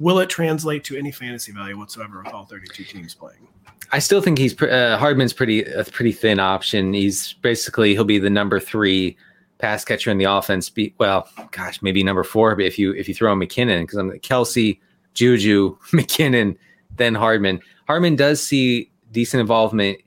Will 0.00 0.18
it 0.18 0.28
translate 0.28 0.82
to 0.84 0.96
any 0.96 1.12
fantasy 1.12 1.52
value 1.52 1.78
whatsoever 1.78 2.20
with 2.24 2.34
all 2.34 2.46
32 2.46 2.82
teams 2.82 3.14
playing? 3.14 3.46
I 3.92 4.00
still 4.00 4.20
think 4.20 4.36
he's 4.36 4.60
uh, 4.60 4.96
Hardman's 4.98 5.32
pretty 5.32 5.62
a 5.62 5.84
pretty 5.84 6.10
thin 6.10 6.40
option. 6.40 6.94
He's 6.94 7.34
basically 7.34 7.92
he'll 7.92 8.04
be 8.04 8.18
the 8.18 8.28
number 8.28 8.58
three 8.58 9.16
pass 9.58 9.84
catcher 9.84 10.10
in 10.10 10.18
the 10.18 10.24
offense. 10.24 10.68
Be, 10.68 10.92
well, 10.98 11.28
gosh, 11.52 11.80
maybe 11.80 12.02
number 12.02 12.24
four. 12.24 12.56
But 12.56 12.64
if 12.64 12.76
you 12.76 12.92
if 12.94 13.06
you 13.06 13.14
throw 13.14 13.32
in 13.32 13.38
McKinnon, 13.38 13.82
because 13.82 13.98
I'm 13.98 14.10
Kelce, 14.18 14.80
Juju, 15.14 15.76
McKinnon, 15.92 16.56
then 16.96 17.14
Hardman. 17.14 17.60
Hardman 17.86 18.16
does 18.16 18.42
see 18.42 18.90
decent 19.12 19.40
involvement 19.40 19.98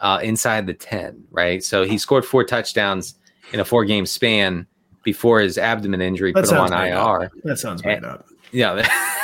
uh, 0.00 0.18
inside 0.24 0.66
the 0.66 0.74
ten, 0.74 1.22
right? 1.30 1.62
So 1.62 1.84
he 1.84 1.98
scored 1.98 2.24
four 2.24 2.42
touchdowns 2.42 3.14
in 3.52 3.60
a 3.60 3.64
four 3.64 3.84
game 3.84 4.06
span 4.06 4.66
before 5.02 5.40
his 5.40 5.58
abdomen 5.58 6.00
injury 6.00 6.32
That 6.32 6.44
put 6.44 6.52
him 6.52 6.60
on 6.60 6.72
IR. 6.72 7.24
up. 7.24 7.32
That 7.44 7.58
sounds 7.58 7.84
made 7.84 8.04
up. 8.04 8.26
Yeah. 8.52 8.86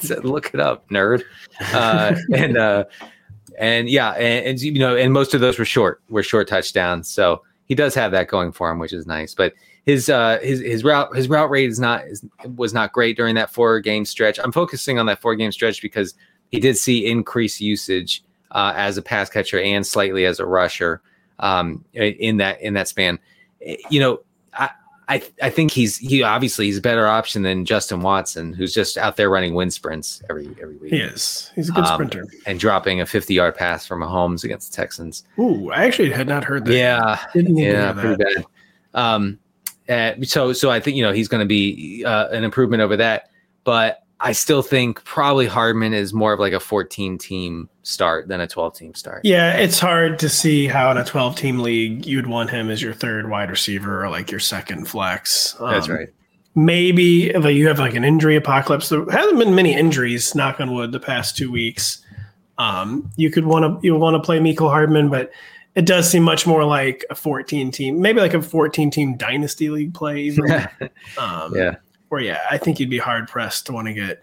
So 0.00 0.18
look 0.22 0.52
it 0.52 0.60
up, 0.60 0.88
nerd. 0.88 1.22
Uh, 1.72 2.14
and 2.34 2.56
uh, 2.56 2.84
and 3.58 3.88
yeah, 3.88 4.10
and, 4.12 4.46
and 4.46 4.60
you 4.60 4.78
know, 4.78 4.96
and 4.96 5.12
most 5.12 5.34
of 5.34 5.40
those 5.40 5.58
were 5.58 5.64
short, 5.64 6.02
were 6.08 6.22
short 6.22 6.48
touchdowns. 6.48 7.08
So 7.08 7.42
he 7.66 7.74
does 7.74 7.94
have 7.94 8.12
that 8.12 8.28
going 8.28 8.52
for 8.52 8.70
him, 8.70 8.78
which 8.78 8.92
is 8.92 9.06
nice. 9.06 9.34
But 9.34 9.54
his 9.84 10.08
uh, 10.08 10.38
his 10.42 10.60
his 10.60 10.84
route 10.84 11.14
his 11.14 11.28
route 11.28 11.50
rate 11.50 11.70
is 11.70 11.78
not 11.78 12.04
is, 12.06 12.24
was 12.56 12.74
not 12.74 12.92
great 12.92 13.16
during 13.16 13.34
that 13.36 13.50
four 13.50 13.78
game 13.80 14.04
stretch. 14.04 14.38
I'm 14.42 14.52
focusing 14.52 14.98
on 14.98 15.06
that 15.06 15.20
four 15.20 15.36
game 15.36 15.52
stretch 15.52 15.80
because 15.80 16.14
he 16.50 16.60
did 16.60 16.76
see 16.76 17.06
increased 17.06 17.60
usage 17.60 18.22
uh, 18.50 18.72
as 18.76 18.96
a 18.98 19.02
pass 19.02 19.30
catcher 19.30 19.60
and 19.60 19.86
slightly 19.86 20.26
as 20.26 20.40
a 20.40 20.46
rusher 20.46 21.00
um, 21.38 21.84
in 21.94 22.38
that 22.38 22.60
in 22.60 22.74
that 22.74 22.88
span. 22.88 23.18
You 23.90 24.00
know, 24.00 24.20
I, 24.58 24.70
I 25.08 25.22
I 25.42 25.50
think 25.50 25.70
he's 25.70 25.96
he 25.98 26.22
obviously 26.22 26.66
he's 26.66 26.78
a 26.78 26.82
better 26.82 27.06
option 27.06 27.42
than 27.42 27.64
Justin 27.64 28.00
Watson, 28.00 28.52
who's 28.52 28.74
just 28.74 28.98
out 28.98 29.16
there 29.16 29.30
running 29.30 29.54
wind 29.54 29.72
sprints 29.72 30.22
every 30.28 30.48
every 30.60 30.76
week 30.78 30.92
He 30.92 30.98
is. 30.98 31.50
He's 31.54 31.68
a 31.68 31.72
good 31.72 31.84
Um, 31.84 31.94
sprinter. 31.94 32.26
and 32.46 32.58
dropping 32.58 33.00
a 33.00 33.06
50 33.06 33.32
yard 33.34 33.54
pass 33.54 33.86
from 33.86 34.00
Mahomes 34.00 34.42
against 34.42 34.72
the 34.72 34.76
Texans. 34.76 35.22
Ooh, 35.38 35.70
I 35.70 35.84
actually 35.84 36.10
had 36.10 36.26
not 36.26 36.42
heard 36.44 36.64
that. 36.64 36.74
Yeah, 36.74 37.24
Didn't 37.32 37.56
yeah, 37.56 37.92
pretty 37.92 38.16
that. 38.16 38.34
bad. 38.36 39.00
Um, 39.00 39.38
uh, 39.88 40.12
so 40.24 40.52
so 40.52 40.70
I 40.70 40.80
think 40.80 40.96
you 40.96 41.04
know 41.04 41.12
he's 41.12 41.28
going 41.28 41.40
to 41.40 41.46
be 41.46 42.02
uh, 42.04 42.28
an 42.30 42.42
improvement 42.42 42.82
over 42.82 42.96
that, 42.96 43.30
but 43.62 44.02
I 44.20 44.32
still 44.32 44.62
think 44.62 45.04
probably 45.04 45.46
Hardman 45.46 45.92
is 45.92 46.14
more 46.14 46.32
of 46.32 46.40
like 46.40 46.54
a 46.54 46.60
14 46.60 47.18
team 47.18 47.68
start 47.82 48.28
than 48.28 48.40
a 48.40 48.46
12 48.46 48.74
team 48.74 48.94
start. 48.94 49.20
Yeah, 49.24 49.52
it's 49.56 49.78
hard 49.78 50.18
to 50.20 50.28
see 50.30 50.66
how 50.66 50.90
in 50.90 50.96
a 50.96 51.04
12 51.04 51.36
team 51.36 51.58
league 51.58 52.06
you'd 52.06 52.26
want 52.26 52.48
him 52.50 52.70
as 52.70 52.80
your 52.80 52.94
third 52.94 53.28
wide 53.28 53.50
receiver 53.50 54.02
or 54.04 54.08
like 54.08 54.30
your 54.30 54.40
second 54.40 54.88
flex. 54.88 55.54
That's 55.60 55.88
Um, 55.88 55.94
right. 55.96 56.08
maybe 56.54 57.28
if 57.30 57.44
you 57.44 57.68
have 57.68 57.78
like 57.78 57.94
an 57.94 58.04
injury 58.04 58.36
apocalypse 58.36 58.88
there 58.88 59.04
hasn't 59.10 59.38
been 59.38 59.54
many 59.54 59.74
injuries 59.74 60.34
knock 60.34 60.60
on 60.60 60.72
wood 60.74 60.92
the 60.92 61.00
past 61.00 61.36
two 61.36 61.50
weeks 61.50 62.02
um, 62.58 63.10
you 63.16 63.30
could 63.30 63.44
want 63.44 63.62
to 63.82 63.86
you 63.86 63.94
want 63.96 64.14
to 64.14 64.24
play 64.24 64.38
Mecole 64.40 64.70
Hardman 64.70 65.10
but 65.10 65.30
it 65.74 65.84
does 65.84 66.10
seem 66.10 66.22
much 66.22 66.46
more 66.46 66.64
like 66.64 67.04
a 67.10 67.14
14 67.14 67.70
team 67.70 68.00
maybe 68.00 68.20
like 68.20 68.32
a 68.32 68.40
14 68.40 68.90
team 68.90 69.16
dynasty 69.18 69.68
league 69.68 69.92
play 69.92 70.22
even 70.22 70.50
um, 71.18 71.54
Yeah. 71.54 71.74
Where 72.16 72.24
yeah 72.24 72.40
I 72.50 72.56
think 72.56 72.80
you'd 72.80 72.88
be 72.88 72.96
hard 72.96 73.28
pressed 73.28 73.66
to 73.66 73.74
want 73.74 73.88
to 73.88 73.92
get 73.92 74.22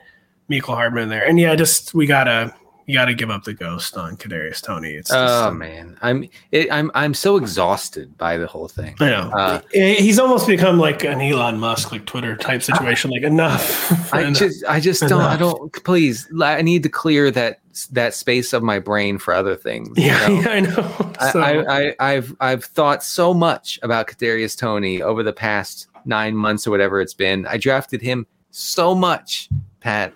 Mecole 0.49 0.73
Hardman 0.73 1.09
there 1.09 1.23
and 1.23 1.39
yeah 1.39 1.53
just 1.53 1.93
we 1.93 2.07
gotta 2.07 2.51
you 2.87 2.95
gotta 2.95 3.13
give 3.13 3.29
up 3.29 3.43
the 3.43 3.53
ghost 3.53 3.95
on 3.97 4.17
Kadarius 4.17 4.63
Toney 4.63 4.95
it's 4.95 5.11
just, 5.11 5.43
Oh 5.45 5.51
man, 5.51 5.95
I'm 6.01 6.27
it, 6.51 6.71
I'm 6.71 6.89
I'm 6.95 7.13
so 7.13 7.37
exhausted 7.37 8.17
by 8.17 8.37
the 8.37 8.47
whole 8.47 8.67
thing. 8.67 8.95
I 8.99 9.09
know. 9.11 9.29
Uh, 9.31 9.61
He's 9.71 10.17
almost 10.17 10.47
become 10.47 10.79
like 10.79 11.03
an 11.03 11.21
Elon 11.21 11.59
Musk, 11.59 11.91
like 11.91 12.05
Twitter 12.07 12.35
type 12.35 12.63
situation. 12.63 13.11
Like 13.11 13.21
enough. 13.21 14.11
I 14.13 14.21
Enough. 14.23 14.39
just 14.39 14.65
I 14.65 14.79
just 14.79 15.01
don't 15.01 15.21
I 15.21 15.37
don't 15.37 15.71
please 15.83 16.27
I 16.41 16.63
need 16.63 16.81
to 16.81 16.89
clear 16.89 17.29
that 17.29 17.59
that 17.91 18.15
space 18.15 18.53
of 18.53 18.63
my 18.63 18.79
brain 18.79 19.19
for 19.19 19.35
other 19.35 19.55
things. 19.55 19.95
you 19.99 20.05
yeah, 20.05 20.27
know? 20.27 20.41
yeah, 20.41 20.49
I 20.49 20.59
know. 20.61 21.13
So, 21.31 21.41
I, 21.41 21.51
I, 21.61 21.87
I, 21.87 21.95
I've 21.99 22.35
I've 22.39 22.65
thought 22.65 23.03
so 23.03 23.35
much 23.35 23.79
about 23.83 24.07
Kadarius 24.07 24.57
Toney 24.57 25.03
over 25.03 25.21
the 25.21 25.31
past 25.33 25.89
nine 26.05 26.35
months 26.35 26.67
or 26.67 26.71
whatever 26.71 27.01
it's 27.01 27.13
been. 27.13 27.45
I 27.47 27.57
drafted 27.57 28.01
him 28.01 28.25
so 28.51 28.93
much, 28.93 29.49
Pat, 29.79 30.13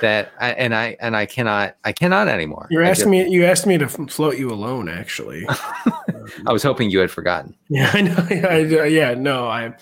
that 0.00 0.32
I, 0.40 0.50
and 0.52 0.74
I 0.74 0.96
and 1.00 1.16
I 1.16 1.26
cannot 1.26 1.76
I 1.84 1.92
cannot 1.92 2.28
anymore. 2.28 2.68
you're 2.70 2.82
asking 2.82 3.10
me. 3.10 3.28
You 3.28 3.44
asked 3.44 3.66
me 3.66 3.76
to 3.78 3.88
float 3.88 4.38
you 4.38 4.50
alone. 4.50 4.88
Actually. 4.88 5.46
I 6.46 6.52
was 6.52 6.62
hoping 6.62 6.90
you 6.90 7.00
had 7.00 7.10
forgotten. 7.10 7.56
yeah, 7.68 7.90
I 7.94 8.00
know. 8.02 8.26
Yeah, 8.30 8.46
I, 8.46 8.84
yeah, 8.86 9.14
no, 9.14 9.48
I. 9.48 9.74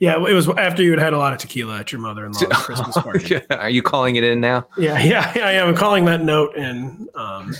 Yeah, 0.00 0.14
it 0.14 0.32
was 0.32 0.48
after 0.48 0.80
you 0.84 0.92
had 0.92 1.00
had 1.00 1.12
a 1.12 1.18
lot 1.18 1.32
of 1.32 1.40
tequila 1.40 1.80
at 1.80 1.90
your 1.90 2.00
mother-in-law's 2.00 2.44
Christmas 2.64 2.96
party. 2.96 3.40
Are 3.50 3.68
you 3.68 3.82
calling 3.82 4.14
it 4.14 4.22
in 4.22 4.40
now? 4.40 4.68
Yeah, 4.76 4.96
yeah, 5.00 5.32
yeah, 5.34 5.50
yeah. 5.50 5.64
I'm 5.64 5.74
calling 5.74 6.04
that 6.04 6.22
note, 6.22 6.56
and 6.56 7.08
um, 7.16 7.52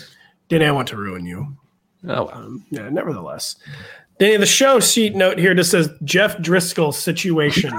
Danny, 0.49 0.65
I 0.65 0.71
want 0.71 0.87
to 0.89 0.97
ruin 0.97 1.27
you. 1.27 1.57
Oh 2.05 2.25
well. 2.25 2.31
Um, 2.33 2.65
yeah, 2.71 2.89
nevertheless. 2.91 3.57
Danny, 4.19 4.37
the 4.37 4.47
show 4.47 4.81
sheet 4.81 5.15
note 5.15 5.39
here 5.39 5.55
just 5.55 5.71
says 5.71 5.91
Jeff 6.05 6.39
Driskel 6.39 6.93
situation. 6.93 7.73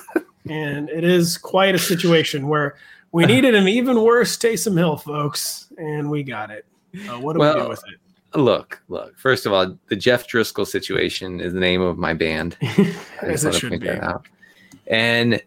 and 0.48 0.88
it 0.90 1.04
is 1.04 1.38
quite 1.38 1.74
a 1.74 1.78
situation 1.78 2.48
where 2.48 2.76
we 3.12 3.24
needed 3.24 3.54
an 3.54 3.66
even 3.66 4.02
worse 4.02 4.36
Taysom 4.36 4.76
Hill, 4.76 4.98
folks, 4.98 5.72
and 5.78 6.10
we 6.10 6.22
got 6.22 6.50
it. 6.50 6.66
Uh, 7.08 7.18
what 7.18 7.32
do 7.32 7.40
we 7.40 7.52
do 7.52 7.68
with 7.68 7.82
it? 7.88 8.38
Look, 8.38 8.82
look. 8.88 9.18
First 9.18 9.46
of 9.46 9.52
all, 9.52 9.78
the 9.88 9.96
Jeff 9.96 10.28
Driskel 10.28 10.66
situation 10.66 11.40
is 11.40 11.54
the 11.54 11.60
name 11.60 11.80
of 11.80 11.96
my 11.96 12.12
band. 12.12 12.56
I 12.62 12.94
As 13.22 13.42
just 13.42 13.56
it 13.56 13.60
should 13.60 13.70
point 13.70 13.82
be. 13.82 13.90
out. 13.90 14.26
And 14.86 15.42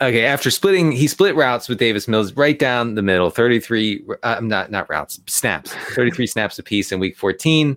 okay, 0.00 0.24
after 0.24 0.50
splitting, 0.50 0.92
he 0.92 1.06
split 1.06 1.36
routes 1.36 1.68
with 1.68 1.78
Davis 1.78 2.08
Mills 2.08 2.32
right 2.34 2.58
down 2.58 2.94
the 2.94 3.02
middle, 3.02 3.28
33, 3.28 4.04
uh, 4.08 4.14
I'm 4.22 4.48
not, 4.48 4.70
not 4.70 4.88
routes, 4.88 5.20
snaps, 5.26 5.74
33 5.94 6.26
snaps 6.28 6.58
apiece 6.58 6.90
in 6.92 7.00
week 7.00 7.16
14. 7.16 7.76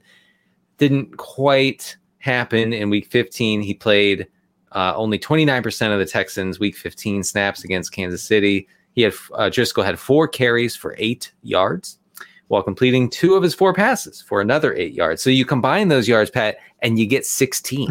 Didn't 0.77 1.17
quite 1.17 1.96
happen 2.19 2.73
in 2.73 2.89
week 2.89 3.08
15. 3.08 3.62
He 3.62 3.73
played 3.73 4.27
uh, 4.73 4.93
only 4.95 5.17
29% 5.19 5.93
of 5.93 5.99
the 5.99 6.06
Texans' 6.06 6.60
week 6.60 6.75
15 6.75 7.23
snaps 7.23 7.63
against 7.63 7.91
Kansas 7.91 8.23
City. 8.23 8.67
He 8.93 9.01
had, 9.03 9.13
uh, 9.34 9.49
Driskel 9.49 9.86
had 9.86 9.99
four 9.99 10.27
carries 10.27 10.75
for 10.75 10.95
eight 10.97 11.32
yards 11.43 11.99
while 12.47 12.63
completing 12.63 13.10
two 13.10 13.36
of 13.36 13.43
his 13.43 13.53
four 13.53 13.73
passes 13.73 14.21
for 14.21 14.41
another 14.41 14.73
eight 14.75 14.93
yards. 14.93 15.21
So 15.21 15.30
you 15.30 15.45
combine 15.45 15.89
those 15.89 16.08
yards, 16.08 16.30
Pat, 16.30 16.58
and 16.82 16.97
you 16.97 17.06
get 17.06 17.25
16. 17.25 17.89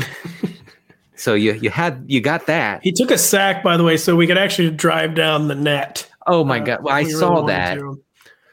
so 1.16 1.34
you 1.34 1.54
you 1.54 1.70
had 1.70 2.04
you 2.06 2.20
got 2.20 2.46
that. 2.46 2.82
He 2.82 2.92
took 2.92 3.10
a 3.10 3.18
sack, 3.18 3.62
by 3.62 3.76
the 3.76 3.84
way, 3.84 3.96
so 3.96 4.16
we 4.16 4.26
could 4.26 4.38
actually 4.38 4.70
drive 4.70 5.14
down 5.14 5.48
the 5.48 5.54
net. 5.54 6.08
Oh 6.26 6.44
my 6.44 6.60
uh, 6.60 6.64
god! 6.64 6.82
Well, 6.82 6.94
I 6.94 7.00
we 7.02 7.06
really 7.08 7.20
saw 7.20 7.34
wanted 7.34 7.48
that. 7.48 7.74
to. 7.78 8.02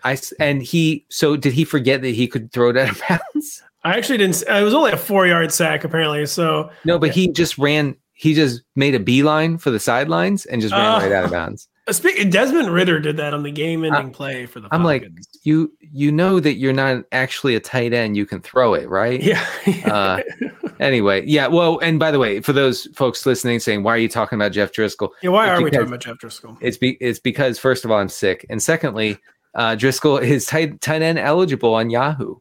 I 0.04 0.14
s- 0.14 0.34
and 0.40 0.62
he. 0.62 1.06
So 1.10 1.36
did 1.36 1.54
he 1.54 1.66
forget 1.66 2.02
that 2.02 2.10
he 2.10 2.28
could 2.28 2.52
throw 2.52 2.70
it 2.70 2.78
out 2.78 2.90
of 2.90 3.02
bounds? 3.34 3.64
I 3.84 3.96
actually 3.98 4.18
didn't. 4.20 4.42
It 4.48 4.64
was 4.64 4.74
only 4.74 4.92
a 4.92 4.98
four-yard 4.98 5.52
sack, 5.52 5.84
apparently. 5.84 6.26
So 6.26 6.70
No, 6.86 6.98
but 7.00 7.12
he 7.12 7.28
just 7.32 7.58
ran. 7.58 7.96
he 8.14 8.34
just 8.34 8.62
made 8.76 8.96
a 8.96 9.00
beeline 9.00 9.58
for 9.58 9.72
the 9.72 9.80
sidelines 9.80 10.46
and 10.46 10.62
just 10.62 10.74
ran 10.74 10.96
Oh. 10.96 11.04
right 11.04 11.12
out 11.12 11.26
of 11.26 11.32
bounds. 11.32 11.68
Speaking, 11.92 12.30
Desmond 12.30 12.70
Ridder 12.74 13.00
did 13.02 13.18
that 13.18 13.34
on 13.34 13.44
the 13.44 13.52
game-ending 13.52 14.12
play 14.12 14.46
for 14.46 14.62
the. 14.62 14.70
I'm 14.72 14.84
like, 14.86 15.06
you 15.44 15.74
you 15.82 16.14
know 16.14 16.40
that 16.40 16.54
you're 16.54 16.72
not 16.72 17.04
actually 17.12 17.56
a 17.56 17.60
tight 17.60 17.92
end. 17.94 18.16
You 18.16 18.26
can 18.26 18.40
throw 18.42 18.74
it, 18.74 18.88
right? 18.90 19.22
yeah. 19.22 19.46
Uh, 19.86 20.20
Anyway, 20.80 21.24
yeah. 21.26 21.48
Well, 21.48 21.80
and 21.80 21.98
by 22.00 22.12
the 22.12 22.20
way, 22.20 22.42
for 22.42 22.52
those 22.52 22.88
folks 22.96 23.26
listening, 23.26 23.60
saying 23.60 23.84
why 23.84 23.94
are 23.94 23.98
you 24.00 24.10
talking 24.10 24.38
about 24.38 24.52
Jeff 24.52 24.72
Driskel? 24.74 25.10
yeah. 25.22 25.30
Why 25.30 25.50
it's 25.52 25.60
are 25.60 25.64
we 25.64 25.72
talking 25.72 25.88
about 25.88 26.02
Jeff 26.02 26.18
Driskel? 26.18 26.58
It's 26.62 26.78
be 26.78 26.98
it's 27.00 27.20
because 27.20 27.58
first 27.60 27.86
of 27.86 27.92
all, 27.92 28.00
I'm 28.00 28.10
sick, 28.10 28.46
and 28.50 28.62
secondly, 28.62 29.18
uh, 29.56 29.76
Driskel 29.76 30.22
is 30.22 30.46
tight 30.46 30.82
tight 30.82 31.02
end 31.02 31.20
eligible 31.20 31.74
on 31.76 31.90
Yahoo. 31.90 32.36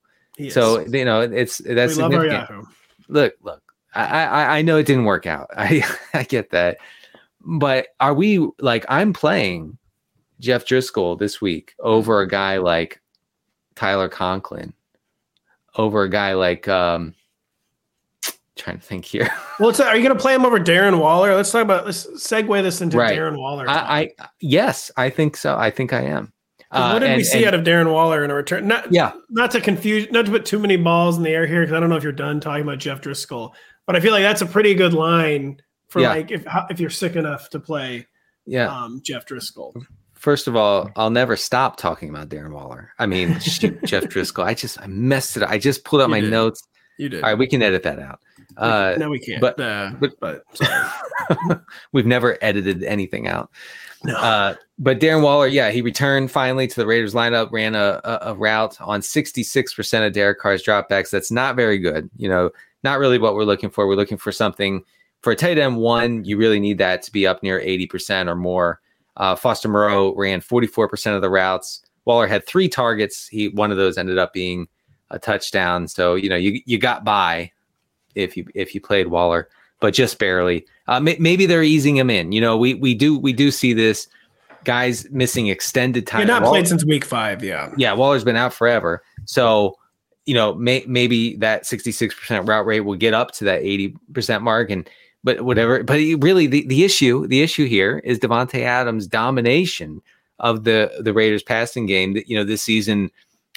So 0.51 0.81
you 0.81 1.05
know 1.05 1.21
it's 1.21 1.59
that's 1.59 1.97
we 1.97 2.03
significant. 2.03 2.67
Look, 3.09 3.35
look, 3.43 3.63
I, 3.95 4.25
I 4.25 4.59
I 4.59 4.63
know 4.63 4.79
it 4.79 4.87
didn't 4.87 5.05
work 5.05 5.27
out. 5.27 5.51
I 5.57 5.85
I 6.15 6.23
get 6.25 6.51
that, 6.51 6.79
but 7.41 7.89
are 8.01 8.15
we 8.15 8.49
like 8.59 8.85
I'm 8.89 9.13
playing 9.13 9.79
Jeff 10.41 10.65
Driskel 10.65 11.19
this 11.19 11.41
week 11.41 11.75
over 11.79 12.21
a 12.21 12.29
guy 12.29 12.59
like 12.59 13.01
Tyler 13.75 14.09
Conklin, 14.09 14.73
over 15.77 16.03
a 16.03 16.11
guy 16.11 16.35
like 16.35 16.67
um, 16.69 17.15
trying 18.57 18.79
to 18.79 18.83
think 18.83 19.05
here. 19.05 19.31
Well, 19.61 19.71
are 19.83 19.97
you 19.97 20.03
going 20.03 20.17
to 20.17 20.21
play 20.21 20.35
him 20.35 20.45
over 20.45 20.59
Darren 20.59 20.99
Waller? 20.99 21.37
Let's 21.37 21.53
talk 21.53 21.63
about. 21.63 21.85
Let's 21.85 22.05
segue 22.07 22.63
this 22.63 22.81
into 22.81 22.97
Right. 22.97 23.17
Darren 23.17 23.39
Waller. 23.39 23.69
I, 23.69 24.11
I 24.19 24.27
yes, 24.41 24.91
I 24.97 25.09
think 25.09 25.37
so. 25.37 25.57
I 25.57 25.71
think 25.71 25.93
I 25.93 26.01
am. 26.01 26.33
'Cause 26.73 26.93
what 26.95 26.99
did 27.01 27.13
Uh, 27.13 27.17
we 27.17 27.25
see 27.25 27.39
and- 27.45 27.47
out 27.49 27.55
of 27.55 27.63
Darren 27.67 27.93
Waller 27.93 28.25
in 28.25 28.31
a 28.31 28.35
return? 28.35 28.67
Not, 28.67 28.91
Yeah, 28.93 29.13
not 29.31 29.51
to 29.53 29.61
confuse, 29.61 30.11
not 30.11 30.25
to 30.27 30.31
put 30.33 30.45
too 30.47 30.59
many 30.59 30.77
balls 30.77 31.17
in 31.19 31.23
the 31.23 31.31
air 31.31 31.47
here, 31.47 31.61
because 31.61 31.75
I 31.77 31.81
don't 31.81 31.91
know 31.91 31.97
if 31.97 32.03
you're 32.03 32.13
done 32.13 32.41
talking 32.41 32.63
about 32.63 32.79
Jeff 32.79 33.01
Driskel, 33.01 33.53
but 33.87 33.95
I 33.97 34.01
feel 34.01 34.13
like 34.13 34.23
that's 34.23 34.43
a 34.43 34.47
pretty 34.47 34.75
good 34.75 34.95
line 34.95 35.61
for 35.89 36.01
Yeah. 36.01 36.11
like 36.11 36.31
if 36.31 36.45
if 36.71 36.81
you're 36.81 36.89
sick 36.91 37.17
enough 37.17 37.51
to 37.51 37.61
play 37.61 38.07
yeah. 38.47 38.67
um, 38.69 39.01
Jeff 39.05 39.27
Driskel. 39.27 39.75
First 40.15 40.47
of 40.49 40.55
all, 40.57 40.89
I'll 40.97 41.11
never 41.11 41.37
stop 41.37 41.77
talking 41.77 42.09
about 42.09 42.29
Darren 42.29 42.53
Waller. 42.53 42.93
I 42.99 43.07
mean, 43.07 43.39
shoot, 43.41 43.83
Jeff 43.85 44.05
Driskel. 44.05 44.45
I 44.45 44.55
just 44.55 44.81
I 44.81 44.87
messed 44.87 45.37
it 45.37 45.43
up. 45.43 45.51
I 45.51 45.59
just 45.59 45.85
pulled 45.85 46.01
out 46.01 46.07
You 46.07 46.11
my 46.13 46.21
did. 46.21 46.31
notes. 46.31 46.63
You 46.99 47.09
did. 47.09 47.23
All 47.25 47.31
right, 47.31 47.39
we 47.39 47.47
can 47.49 47.61
edit 47.63 47.83
that 47.83 47.99
out. 47.99 48.21
Uh, 48.57 48.95
no, 48.99 49.11
we 49.11 49.19
can't. 49.19 49.41
but- 49.41 49.59
uh, 49.61 49.91
but- 49.99 50.19
but 50.21 50.45
we've 51.93 52.07
never 52.07 52.39
edited 52.43 52.83
anything 52.85 53.27
out. 53.27 53.51
No. 54.05 54.17
Uh, 54.17 54.55
but 54.79 54.99
Darren 54.99 55.23
Waller, 55.23 55.47
yeah, 55.47 55.71
he 55.71 55.83
returned 55.83 56.31
finally 56.31 56.67
to 56.67 56.77
the 56.77 56.87
Raiders 56.87 57.15
lineup, 57.15 57.53
ran 57.53 57.75
a, 57.75 58.01
a, 58.05 58.19
a 58.23 58.35
route 58.35 58.81
on 58.81 59.01
66% 59.01 60.07
of 60.07 60.13
Derek 60.13 60.41
Carr's 60.41 60.63
dropbacks. 60.63 61.11
That's 61.11 61.31
not 61.31 61.57
very 61.57 61.79
good. 61.79 62.11
You 62.17 62.29
know, 62.29 62.51
not 62.83 62.99
really 62.99 63.19
what 63.19 63.35
we're 63.35 63.45
looking 63.45 63.71
for. 63.71 63.87
We're 63.87 63.95
looking 63.95 64.19
for 64.19 64.33
something 64.33 64.83
for 65.21 65.33
a 65.33 65.37
tight 65.37 65.59
end 65.59 65.77
one. 65.77 66.25
You 66.25 66.37
really 66.37 66.61
need 66.61 66.79
that 66.79 67.03
to 67.03 67.13
be 67.13 67.27
up 67.27 67.43
near 67.43 67.61
80% 67.61 68.29
or 68.29 68.35
more. 68.35 68.81
Uh, 69.17 69.37
Foster 69.37 69.69
Moreau 69.69 70.15
ran 70.15 70.41
44% 70.41 71.15
of 71.15 71.23
the 71.23 71.31
routes. 71.31 71.83
Waller 72.05 72.27
had 72.27 72.47
three 72.47 72.69
targets. 72.69 73.29
He 73.29 73.49
one 73.49 73.71
of 73.71 73.77
those 73.77 73.97
ended 73.99 74.19
up 74.19 74.33
being 74.33 74.67
a 75.11 75.19
touchdown. 75.19 75.87
So 75.87 76.15
you 76.15 76.29
know 76.29 76.37
you 76.37 76.61
you 76.67 76.79
got 76.79 77.05
by 77.05 77.53
if 78.15 78.37
you 78.37 78.47
if 78.55 78.75
you 78.75 78.81
played 78.81 79.09
Waller, 79.09 79.49
but 79.81 79.95
just 79.95 80.19
barely. 80.19 80.67
Uh, 80.89 81.01
may, 81.01 81.17
maybe 81.19 81.47
they're 81.47 81.63
easing 81.63 81.97
him 81.97 82.11
in. 82.11 82.33
You 82.33 82.41
know, 82.41 82.57
we 82.57 82.75
we 82.75 82.95
do 82.95 83.19
we 83.19 83.33
do 83.33 83.51
see 83.51 83.73
this 83.73 84.09
guys 84.65 85.09
missing 85.11 85.49
extended 85.49 86.07
time. 86.07 86.21
You're 86.21 86.29
not 86.29 86.43
Waller- 86.43 86.55
played 86.55 86.69
since 86.69 86.85
week 86.85 87.05
five. 87.05 87.43
Yeah. 87.43 87.73
yeah, 87.77 87.93
Waller's 87.93 88.25
been 88.25 88.37
out 88.37 88.53
forever. 88.53 89.03
So, 89.25 89.77
you 90.27 90.35
know, 90.35 90.55
may, 90.55 90.85
maybe 90.87 91.37
that 91.37 91.65
66% 91.65 92.47
route 92.47 92.67
rate 92.67 92.81
will 92.81 92.97
get 92.97 93.15
up 93.15 93.33
to 93.33 93.45
that 93.45 93.63
80% 93.63 94.43
mark 94.43 94.71
and 94.71 94.89
but 95.25 95.43
whatever. 95.43 95.83
But 95.83 96.01
he- 96.01 96.17
really 96.17 96.47
the, 96.47 96.67
the 96.67 96.85
issue, 96.85 97.27
the 97.27 97.43
issue 97.43 97.67
here 97.67 97.99
is 98.05 98.19
Davante 98.19 98.61
Adams' 98.61 99.07
domination 99.07 100.03
of 100.39 100.65
the 100.65 100.91
the 101.01 101.13
Raiders 101.13 101.43
passing 101.43 101.87
game. 101.87 102.15
That 102.15 102.29
you 102.29 102.37
know, 102.37 102.45
this 102.45 102.63
season 102.63 103.11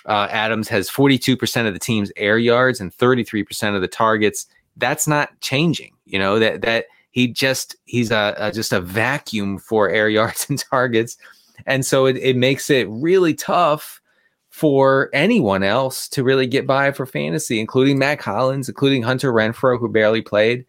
uh, 0.05 0.27
Adams 0.29 0.67
has 0.69 0.89
42% 0.89 1.67
of 1.67 1.73
the 1.73 1.79
team's 1.79 2.11
air 2.15 2.37
yards 2.37 2.79
and 2.79 2.95
33% 2.95 3.75
of 3.75 3.81
the 3.81 3.87
targets. 3.87 4.45
That's 4.77 5.07
not 5.07 5.39
changing. 5.41 5.93
You 6.05 6.19
know, 6.19 6.37
that 6.37 6.61
that 6.61 6.85
he 7.15 7.29
just 7.29 7.77
he's 7.85 8.11
a, 8.11 8.35
a 8.37 8.51
just 8.51 8.73
a 8.73 8.81
vacuum 8.81 9.57
for 9.57 9.89
air 9.89 10.09
yards 10.19 10.47
and 10.49 10.59
targets. 10.59 11.17
And 11.65 11.85
so 11.85 12.05
it, 12.05 12.17
it 12.17 12.35
makes 12.35 12.69
it 12.69 12.87
really 12.89 13.33
tough 13.33 14.01
for 14.49 15.09
anyone 15.13 15.63
else 15.63 16.09
to 16.09 16.23
really 16.23 16.45
get 16.45 16.67
by 16.67 16.91
for 16.91 17.05
fantasy, 17.05 17.59
including 17.59 17.97
Mack 17.97 18.21
Hollins, 18.21 18.67
including 18.67 19.01
Hunter 19.01 19.31
Renfrow, 19.31 19.79
who 19.79 19.89
barely 19.89 20.21
played, 20.21 20.65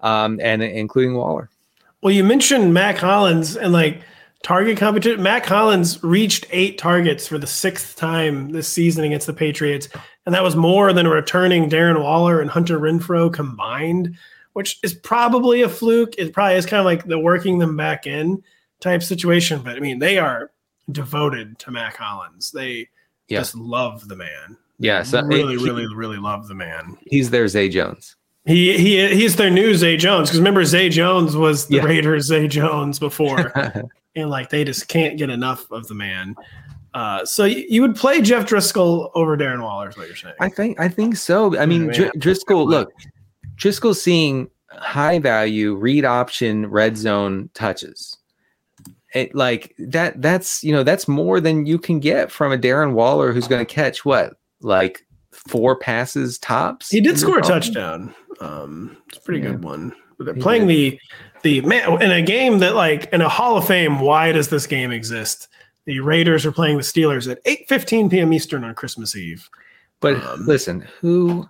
um, 0.00 0.40
and 0.40 0.62
including 0.62 1.14
Waller. 1.14 1.50
Well, 2.00 2.14
you 2.14 2.22
mentioned 2.22 2.72
Mack 2.72 2.98
Hollins 2.98 3.56
and 3.56 3.72
like 3.72 4.00
target 4.44 4.78
competition. 4.78 5.20
Mack 5.20 5.46
Hollins 5.46 6.02
reached 6.04 6.46
eight 6.50 6.78
targets 6.78 7.26
for 7.26 7.38
the 7.38 7.46
sixth 7.46 7.96
time 7.96 8.52
this 8.52 8.68
season 8.68 9.04
against 9.04 9.26
the 9.26 9.32
Patriots, 9.32 9.88
and 10.26 10.34
that 10.34 10.44
was 10.44 10.54
more 10.54 10.92
than 10.92 11.08
returning 11.08 11.68
Darren 11.68 12.00
Waller 12.00 12.40
and 12.40 12.50
Hunter 12.50 12.78
Renfrow 12.78 13.32
combined, 13.32 14.16
which 14.58 14.80
is 14.82 14.92
probably 14.92 15.62
a 15.62 15.68
fluke. 15.68 16.16
It 16.18 16.32
probably 16.32 16.56
is 16.56 16.66
kind 16.66 16.80
of 16.80 16.84
like 16.84 17.04
the 17.06 17.16
working 17.16 17.58
them 17.60 17.76
back 17.76 18.08
in 18.08 18.42
type 18.80 19.04
situation. 19.04 19.62
But 19.62 19.76
I 19.76 19.78
mean, 19.80 20.00
they 20.00 20.18
are 20.18 20.50
devoted 20.90 21.60
to 21.60 21.70
Mack 21.70 21.96
Hollins. 21.96 22.50
They 22.50 22.88
Yeah. 23.28 23.38
just 23.38 23.54
love 23.54 24.08
the 24.08 24.16
man. 24.16 24.56
Yeah, 24.80 25.04
so 25.04 25.22
really, 25.22 25.56
he- 25.56 25.64
really, 25.64 25.86
really 25.94 26.16
love 26.16 26.48
the 26.48 26.54
man. 26.56 26.96
He's 27.06 27.30
their 27.30 27.46
Zay 27.46 27.68
Jones. 27.68 28.16
He 28.46 28.76
he 28.76 29.06
he's 29.14 29.36
their 29.36 29.50
new 29.50 29.74
Zay 29.76 29.96
Jones 29.96 30.28
because 30.28 30.40
remember 30.40 30.64
Zay 30.64 30.88
Jones 30.88 31.36
was 31.36 31.66
the 31.66 31.76
Yeah. 31.76 31.84
Raiders 31.84 32.26
Zay 32.26 32.48
Jones 32.48 32.98
before, 32.98 33.52
and 34.16 34.28
like 34.28 34.50
they 34.50 34.64
just 34.64 34.88
can't 34.88 35.16
get 35.18 35.30
enough 35.30 35.70
of 35.70 35.86
the 35.86 35.94
man. 35.94 36.34
Uh, 36.94 37.24
so 37.24 37.44
you, 37.44 37.64
you 37.68 37.82
would 37.82 37.94
play 37.94 38.20
Jeff 38.22 38.44
Driskel 38.46 39.10
over 39.14 39.36
Darren 39.36 39.62
Waller, 39.62 39.90
is 39.90 39.96
what 39.96 40.08
you're 40.08 40.16
saying? 40.16 40.34
I 40.40 40.48
think 40.48 40.80
I 40.80 40.88
think 40.88 41.14
so. 41.16 41.56
I 41.58 41.64
mean, 41.66 41.88
Dr-. 41.92 42.10
Driskel. 42.18 42.66
Look, 42.66 42.90
Driskel 43.58 43.94
seeing 43.94 44.48
high 44.70 45.18
value 45.18 45.74
read 45.74 46.04
option 46.04 46.66
red 46.66 46.96
zone 46.96 47.50
touches. 47.54 48.16
It 49.14 49.34
like 49.34 49.74
that. 49.78 50.20
That's 50.20 50.62
you 50.62 50.72
know 50.72 50.82
that's 50.82 51.08
more 51.08 51.40
than 51.40 51.64
you 51.66 51.78
can 51.78 51.98
get 51.98 52.30
from 52.30 52.52
a 52.52 52.58
Darren 52.58 52.92
Waller 52.92 53.32
who's 53.32 53.48
going 53.48 53.64
to 53.64 53.74
catch 53.74 54.04
what 54.04 54.34
like 54.60 55.06
four 55.32 55.76
passes 55.76 56.38
tops. 56.38 56.90
he 56.90 57.00
did 57.00 57.18
score 57.18 57.38
a 57.38 57.42
touchdown. 57.42 58.14
Um, 58.40 58.96
it's 59.08 59.18
a 59.18 59.20
pretty 59.22 59.40
Yeah. 59.40 59.52
good 59.52 59.64
one. 59.64 59.94
But 60.18 60.24
they're 60.26 60.34
He 60.34 60.40
playing 60.42 60.66
the 60.66 60.98
the 61.42 61.60
man 61.62 62.02
in 62.02 62.10
a 62.10 62.20
game 62.20 62.58
that 62.58 62.74
like 62.74 63.10
in 63.12 63.20
a 63.22 63.28
Hall 63.28 63.56
of 63.56 63.66
Fame. 63.66 64.00
Why 64.00 64.30
does 64.32 64.48
this 64.48 64.66
game 64.66 64.90
exist? 64.90 65.48
The 65.86 66.00
Raiders 66.00 66.44
are 66.44 66.52
playing 66.52 66.76
the 66.76 66.82
Steelers 66.82 67.30
at 67.30 67.42
8:15 67.44 68.10
p.m. 68.10 68.32
Eastern 68.34 68.62
on 68.62 68.74
Christmas 68.74 69.16
Eve. 69.16 69.48
But 70.00 70.22
Um, 70.22 70.44
listen, 70.46 70.86
who 71.00 71.48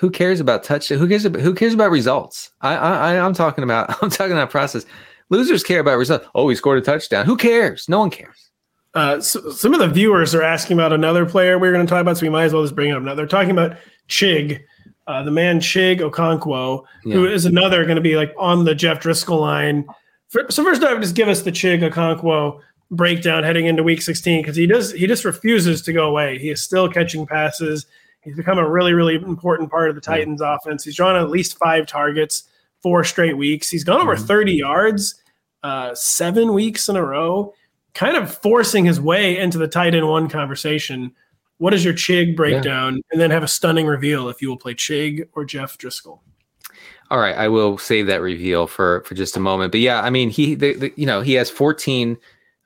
who 0.00 0.10
cares 0.10 0.40
about 0.40 0.64
touch? 0.64 0.88
Who 0.88 1.06
cares 1.06 1.24
about 1.24 1.42
who 1.42 1.54
cares 1.54 1.74
about 1.74 1.90
results? 1.90 2.50
I, 2.62 2.74
I 2.74 3.12
I- 3.14 3.20
I'm 3.24 3.34
talking 3.34 3.62
about 3.62 3.90
I'm 4.02 4.10
talking 4.10 4.32
about 4.32 4.50
process. 4.50 4.84
Losers 5.28 5.62
care 5.62 5.78
about 5.80 5.96
results. 5.98 6.26
Oh, 6.34 6.48
he 6.48 6.56
scored 6.56 6.78
a 6.78 6.80
touchdown. 6.80 7.24
Who 7.26 7.36
cares? 7.36 7.88
No 7.88 8.00
one 8.00 8.10
cares. 8.10 8.50
Uh, 8.94 9.20
so, 9.20 9.50
some 9.50 9.72
of 9.72 9.78
the 9.78 9.86
viewers 9.86 10.34
are 10.34 10.42
asking 10.42 10.76
about 10.76 10.92
another 10.92 11.24
player 11.24 11.56
we're 11.58 11.70
going 11.72 11.86
to 11.86 11.88
talk 11.90 12.00
about, 12.00 12.16
so 12.18 12.22
we 12.22 12.28
might 12.30 12.44
as 12.44 12.52
well 12.52 12.62
just 12.64 12.74
bring 12.74 12.90
it 12.90 12.96
up 12.96 13.02
now. 13.04 13.14
They're 13.14 13.26
talking 13.26 13.52
about 13.52 13.76
Chig, 14.08 14.60
uh, 15.06 15.22
the 15.22 15.30
man 15.30 15.60
Chig 15.60 16.00
Okonkwo, 16.00 16.82
who 17.04 17.24
Yeah. 17.28 17.30
is 17.32 17.44
another 17.44 17.84
going 17.84 17.94
to 17.94 18.02
be 18.02 18.16
like 18.16 18.34
on 18.36 18.64
the 18.64 18.74
Jeff 18.74 19.00
Driskel 19.00 19.38
line. 19.40 19.86
For, 20.30 20.44
so 20.50 20.64
first 20.64 20.82
off, 20.82 21.00
just 21.00 21.14
give 21.14 21.28
us 21.28 21.42
the 21.42 21.52
Chig 21.52 21.88
Okonkwo 21.88 22.58
breakdown 22.90 23.44
heading 23.44 23.66
into 23.66 23.84
Week 23.84 24.02
16 24.02 24.42
because 24.42 24.56
he 24.56 24.66
does 24.66 24.90
he 24.90 25.06
just 25.06 25.24
refuses 25.24 25.82
to 25.82 25.92
go 25.92 26.08
away. 26.08 26.38
He 26.38 26.50
is 26.50 26.60
still 26.60 26.88
catching 26.90 27.24
passes. 27.26 27.86
He's 28.22 28.36
become 28.36 28.58
a 28.58 28.68
really 28.68 28.92
really 28.92 29.14
important 29.14 29.70
part 29.70 29.88
of 29.88 29.94
the 29.94 30.00
Titans 30.00 30.40
offense. 30.40 30.84
He's 30.84 30.96
drawn 30.96 31.16
at 31.16 31.30
least 31.30 31.58
five 31.58 31.86
targets 31.86 32.44
four 32.82 33.04
straight 33.04 33.36
weeks. 33.36 33.68
He's 33.68 33.84
gone 33.84 34.00
over 34.00 34.16
Mhm. 34.16 34.26
30 34.26 34.52
yards 34.54 35.14
uh, 35.62 35.94
seven 35.94 36.54
weeks 36.54 36.88
in 36.88 36.96
a 36.96 37.04
row 37.04 37.52
kind 37.92 38.16
of 38.16 38.34
forcing 38.38 38.84
his 38.84 39.00
way 39.00 39.36
into 39.36 39.58
the 39.58 39.68
tight 39.68 39.94
end 39.94 40.08
one 40.08 40.28
conversation. 40.28 41.12
What 41.58 41.74
is 41.74 41.84
your 41.84 41.92
Chig 41.92 42.36
breakdown? 42.36 43.00
And 43.10 43.20
then 43.20 43.30
have 43.30 43.42
a 43.42 43.48
stunning 43.48 43.86
reveal 43.86 44.28
if 44.30 44.40
you 44.40 44.48
will 44.48 44.56
play 44.56 44.74
Chig 44.74 45.28
or 45.34 45.44
Jeff 45.44 45.76
Driskel. 45.76 46.20
All 47.10 47.18
right, 47.18 47.36
I 47.36 47.48
will 47.48 47.76
save 47.76 48.06
that 48.06 48.22
reveal 48.22 48.66
for 48.66 49.02
for 49.04 49.14
just 49.14 49.36
a 49.36 49.40
moment. 49.40 49.72
But 49.72 49.80
yeah, 49.80 50.00
I 50.00 50.08
mean, 50.10 50.30
he 50.30 50.54
the, 50.54 50.74
the, 50.74 50.92
you 50.96 51.04
know 51.04 51.20
he 51.20 51.34
has 51.34 51.50
14 51.50 52.16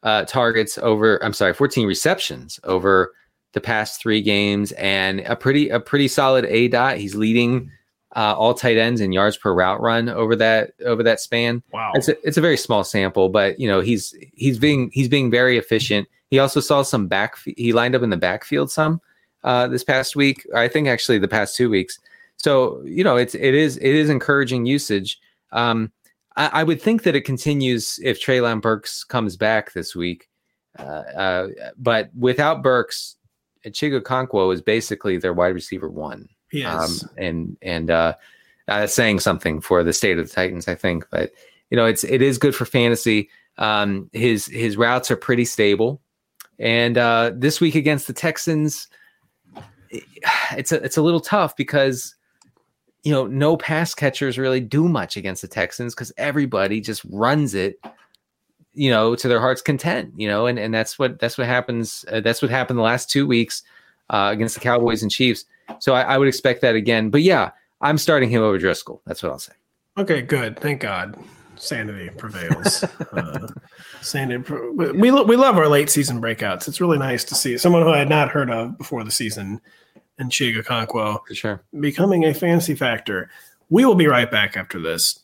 uh, 0.02 0.24
targets 0.26 0.78
over. 0.78 1.22
I'm 1.24 1.32
sorry, 1.32 1.54
14 1.54 1.86
receptions 1.88 2.60
over 2.64 3.12
the 3.54 3.60
past 3.60 4.00
three 4.00 4.20
games, 4.20 4.72
and 4.72 5.20
a 5.20 5.34
pretty 5.36 5.70
a 5.70 5.80
pretty 5.80 6.08
solid 6.08 6.44
A 6.46 6.68
dot. 6.68 6.98
He's 6.98 7.14
leading 7.14 7.70
uh, 8.14 8.34
all 8.36 8.54
tight 8.54 8.76
ends 8.76 9.00
in 9.00 9.12
yards 9.12 9.36
per 9.36 9.52
route 9.52 9.80
run 9.80 10.08
over 10.08 10.36
that 10.36 10.72
over 10.84 11.02
that 11.02 11.20
span. 11.20 11.62
Wow. 11.72 11.92
It's 11.94 12.08
a, 12.08 12.26
it's 12.26 12.36
a 12.36 12.40
very 12.40 12.56
small 12.56 12.84
sample, 12.84 13.28
but 13.28 13.58
you 13.58 13.66
know 13.68 13.80
he's 13.80 14.14
he's 14.34 14.58
being 14.58 14.90
he's 14.92 15.08
being 15.08 15.30
very 15.30 15.56
efficient. 15.56 16.08
He 16.30 16.38
also 16.38 16.60
saw 16.60 16.82
some 16.82 17.08
back. 17.08 17.36
He 17.56 17.72
lined 17.72 17.94
up 17.94 18.02
in 18.02 18.10
the 18.10 18.16
backfield 18.16 18.70
some 18.70 19.00
uh, 19.42 19.68
this 19.68 19.84
past 19.84 20.16
week. 20.16 20.46
I 20.54 20.68
think 20.68 20.88
actually 20.88 21.18
the 21.18 21.28
past 21.28 21.56
two 21.56 21.70
weeks. 21.70 21.98
So 22.36 22.82
you 22.84 23.04
know 23.04 23.16
it's 23.16 23.34
it 23.34 23.54
is 23.54 23.76
it 23.78 23.94
is 23.94 24.10
encouraging 24.10 24.66
usage. 24.66 25.20
Um, 25.52 25.92
I, 26.36 26.50
I 26.52 26.62
would 26.64 26.80
think 26.80 27.02
that 27.04 27.16
it 27.16 27.22
continues 27.22 27.98
if 28.02 28.20
Treylon 28.20 28.60
Burks 28.60 29.04
comes 29.04 29.36
back 29.36 29.72
this 29.72 29.94
week. 29.94 30.28
Uh, 30.78 30.82
uh, 30.82 31.48
but 31.78 32.10
without 32.18 32.62
Burks, 32.62 33.16
Chig 33.70 33.98
Okonkwo 34.00 34.52
is 34.52 34.62
basically 34.62 35.18
their 35.18 35.32
wide 35.32 35.54
receiver 35.54 35.88
one. 35.88 36.28
Yes. 36.52 37.02
Um, 37.02 37.10
and 37.16 37.56
and 37.62 37.90
uh, 37.90 38.14
uh, 38.68 38.86
saying 38.86 39.20
something 39.20 39.60
for 39.60 39.82
the 39.82 39.92
state 39.92 40.18
of 40.18 40.28
the 40.28 40.34
Titans, 40.34 40.68
I 40.68 40.74
think. 40.74 41.06
But 41.10 41.32
you 41.70 41.76
know, 41.76 41.86
it's 41.86 42.04
it 42.04 42.22
is 42.22 42.38
good 42.38 42.54
for 42.54 42.64
fantasy. 42.64 43.28
Um, 43.58 44.08
his 44.12 44.46
his 44.46 44.76
routes 44.76 45.10
are 45.10 45.16
pretty 45.16 45.44
stable, 45.44 46.00
and 46.58 46.98
uh, 46.98 47.32
this 47.34 47.60
week 47.60 47.74
against 47.74 48.06
the 48.06 48.12
Texans, 48.12 48.88
it's 50.56 50.72
a 50.72 50.82
it's 50.82 50.96
a 50.96 51.02
little 51.02 51.20
tough 51.20 51.56
because 51.56 52.14
you 53.02 53.12
know 53.12 53.26
no 53.26 53.56
pass 53.56 53.94
catchers 53.94 54.38
really 54.38 54.60
do 54.60 54.88
much 54.88 55.16
against 55.16 55.42
the 55.42 55.48
Texans 55.48 55.94
because 55.94 56.12
everybody 56.16 56.80
just 56.80 57.04
runs 57.10 57.54
it 57.54 57.78
you 58.74 58.90
know 58.90 59.14
to 59.14 59.28
their 59.28 59.40
heart's 59.40 59.62
content 59.62 60.12
you 60.16 60.28
know 60.28 60.46
and, 60.46 60.58
and 60.58 60.74
that's 60.74 60.98
what 60.98 61.18
that's 61.18 61.38
what 61.38 61.46
happens 61.46 62.04
uh, 62.12 62.20
that's 62.20 62.42
what 62.42 62.50
happened 62.50 62.78
the 62.78 62.82
last 62.82 63.08
two 63.08 63.26
weeks 63.26 63.62
uh, 64.10 64.28
against 64.32 64.54
the 64.54 64.60
cowboys 64.60 65.02
and 65.02 65.10
chiefs. 65.10 65.46
So 65.78 65.94
I, 65.94 66.02
I, 66.02 66.18
would 66.18 66.28
expect 66.28 66.60
that 66.60 66.74
again. 66.74 67.08
But 67.10 67.22
yeah 67.22 67.50
i'm 67.80 67.98
starting 67.98 68.28
him 68.28 68.42
over 68.42 68.58
driskel. 68.58 69.00
That's 69.06 69.22
what 69.22 69.32
i'll 69.32 69.38
say. 69.38 69.52
Okay 69.98 70.22
good. 70.22 70.58
Thank 70.58 70.80
god. 70.80 71.16
Sanity 71.56 72.10
prevails. 72.16 72.84
Uh, 73.14 73.46
sanity 74.00 74.52
we, 74.74 75.10
we 75.12 75.36
love 75.36 75.56
our 75.56 75.68
late 75.68 75.88
season 75.88 76.20
breakouts. 76.20 76.66
It's 76.66 76.80
really 76.80 76.98
nice 76.98 77.22
to 77.24 77.34
see 77.36 77.56
someone 77.56 77.82
who 77.82 77.90
i 77.90 77.98
had 77.98 78.08
not 78.08 78.28
heard 78.28 78.50
of 78.50 78.76
before 78.76 79.04
the 79.04 79.10
season 79.12 79.60
and 80.18 80.30
Chig 80.30 80.60
Okonkwo 80.60 81.20
sure. 81.32 81.62
becoming 81.80 82.24
a 82.24 82.34
fancy 82.34 82.74
factor. 82.74 83.30
We 83.70 83.84
will 83.84 83.94
be 83.94 84.06
right 84.06 84.30
back 84.30 84.56
after 84.56 84.80
this 84.80 85.23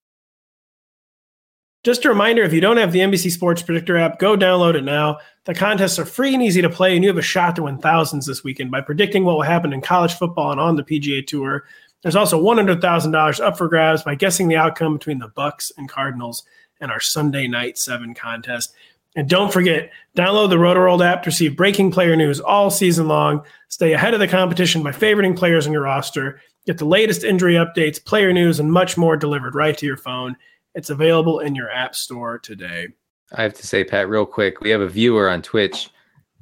Just 1.83 2.05
a 2.05 2.09
reminder 2.09 2.43
if 2.43 2.53
you 2.53 2.61
don't 2.61 2.77
have 2.77 2.91
the 2.91 2.99
NBC 2.99 3.31
Sports 3.31 3.63
Predictor 3.63 3.97
app, 3.97 4.19
go 4.19 4.37
download 4.37 4.75
it 4.75 4.83
now. 4.83 5.17
The 5.45 5.55
contests 5.55 5.97
are 5.97 6.05
free 6.05 6.33
and 6.35 6.43
easy 6.43 6.61
to 6.61 6.69
play, 6.69 6.93
and 6.93 7.03
you 7.03 7.09
have 7.09 7.17
a 7.17 7.23
shot 7.23 7.55
to 7.55 7.63
win 7.63 7.79
thousands 7.79 8.27
this 8.27 8.43
weekend 8.43 8.69
by 8.69 8.81
predicting 8.81 9.23
what 9.25 9.35
will 9.35 9.41
happen 9.41 9.73
in 9.73 9.81
college 9.81 10.13
football 10.13 10.51
and 10.51 10.61
on 10.61 10.75
the 10.75 10.83
PGA 10.83 11.25
Tour. 11.25 11.63
There's 12.03 12.15
also 12.15 12.39
$100,000 12.39 13.39
up 13.39 13.57
for 13.57 13.67
grabs 13.67 14.03
by 14.03 14.13
guessing 14.13 14.47
the 14.47 14.57
outcome 14.57 14.93
between 14.93 15.17
the 15.17 15.29
Bucks 15.29 15.71
and 15.75 15.89
Cardinals 15.89 16.43
and 16.79 16.91
our 16.91 16.99
Sunday 16.99 17.47
night 17.47 17.79
seven 17.79 18.13
contest. 18.13 18.75
And 19.15 19.27
don't 19.27 19.51
forget, 19.51 19.91
download 20.15 20.49
the 20.49 20.57
Rotoworld 20.57 21.03
app 21.03 21.23
to 21.23 21.29
receive 21.29 21.57
breaking 21.57 21.91
player 21.91 22.15
news 22.15 22.39
all 22.39 22.69
season 22.69 23.07
long. 23.07 23.43
Stay 23.69 23.93
ahead 23.93 24.13
of 24.13 24.19
the 24.19 24.27
competition 24.27 24.83
by 24.83 24.91
favoriting 24.91 25.35
players 25.35 25.65
on 25.65 25.73
your 25.73 25.81
roster. 25.81 26.41
Get 26.67 26.77
the 26.77 26.85
latest 26.85 27.23
injury 27.23 27.55
updates, 27.55 28.03
player 28.03 28.31
news, 28.31 28.59
and 28.59 28.71
much 28.71 28.97
more 28.97 29.17
delivered 29.17 29.55
right 29.55 29.77
to 29.77 29.85
your 29.85 29.97
phone. 29.97 30.37
It's 30.75 30.89
available 30.89 31.39
in 31.39 31.55
your 31.55 31.69
app 31.71 31.95
store 31.95 32.39
today. 32.39 32.87
I 33.33 33.43
have 33.43 33.53
to 33.55 33.67
say, 33.67 33.83
Pat, 33.83 34.09
real 34.09 34.25
quick, 34.25 34.61
we 34.61 34.69
have 34.69 34.81
a 34.81 34.87
viewer 34.87 35.29
on 35.29 35.41
Twitch 35.41 35.89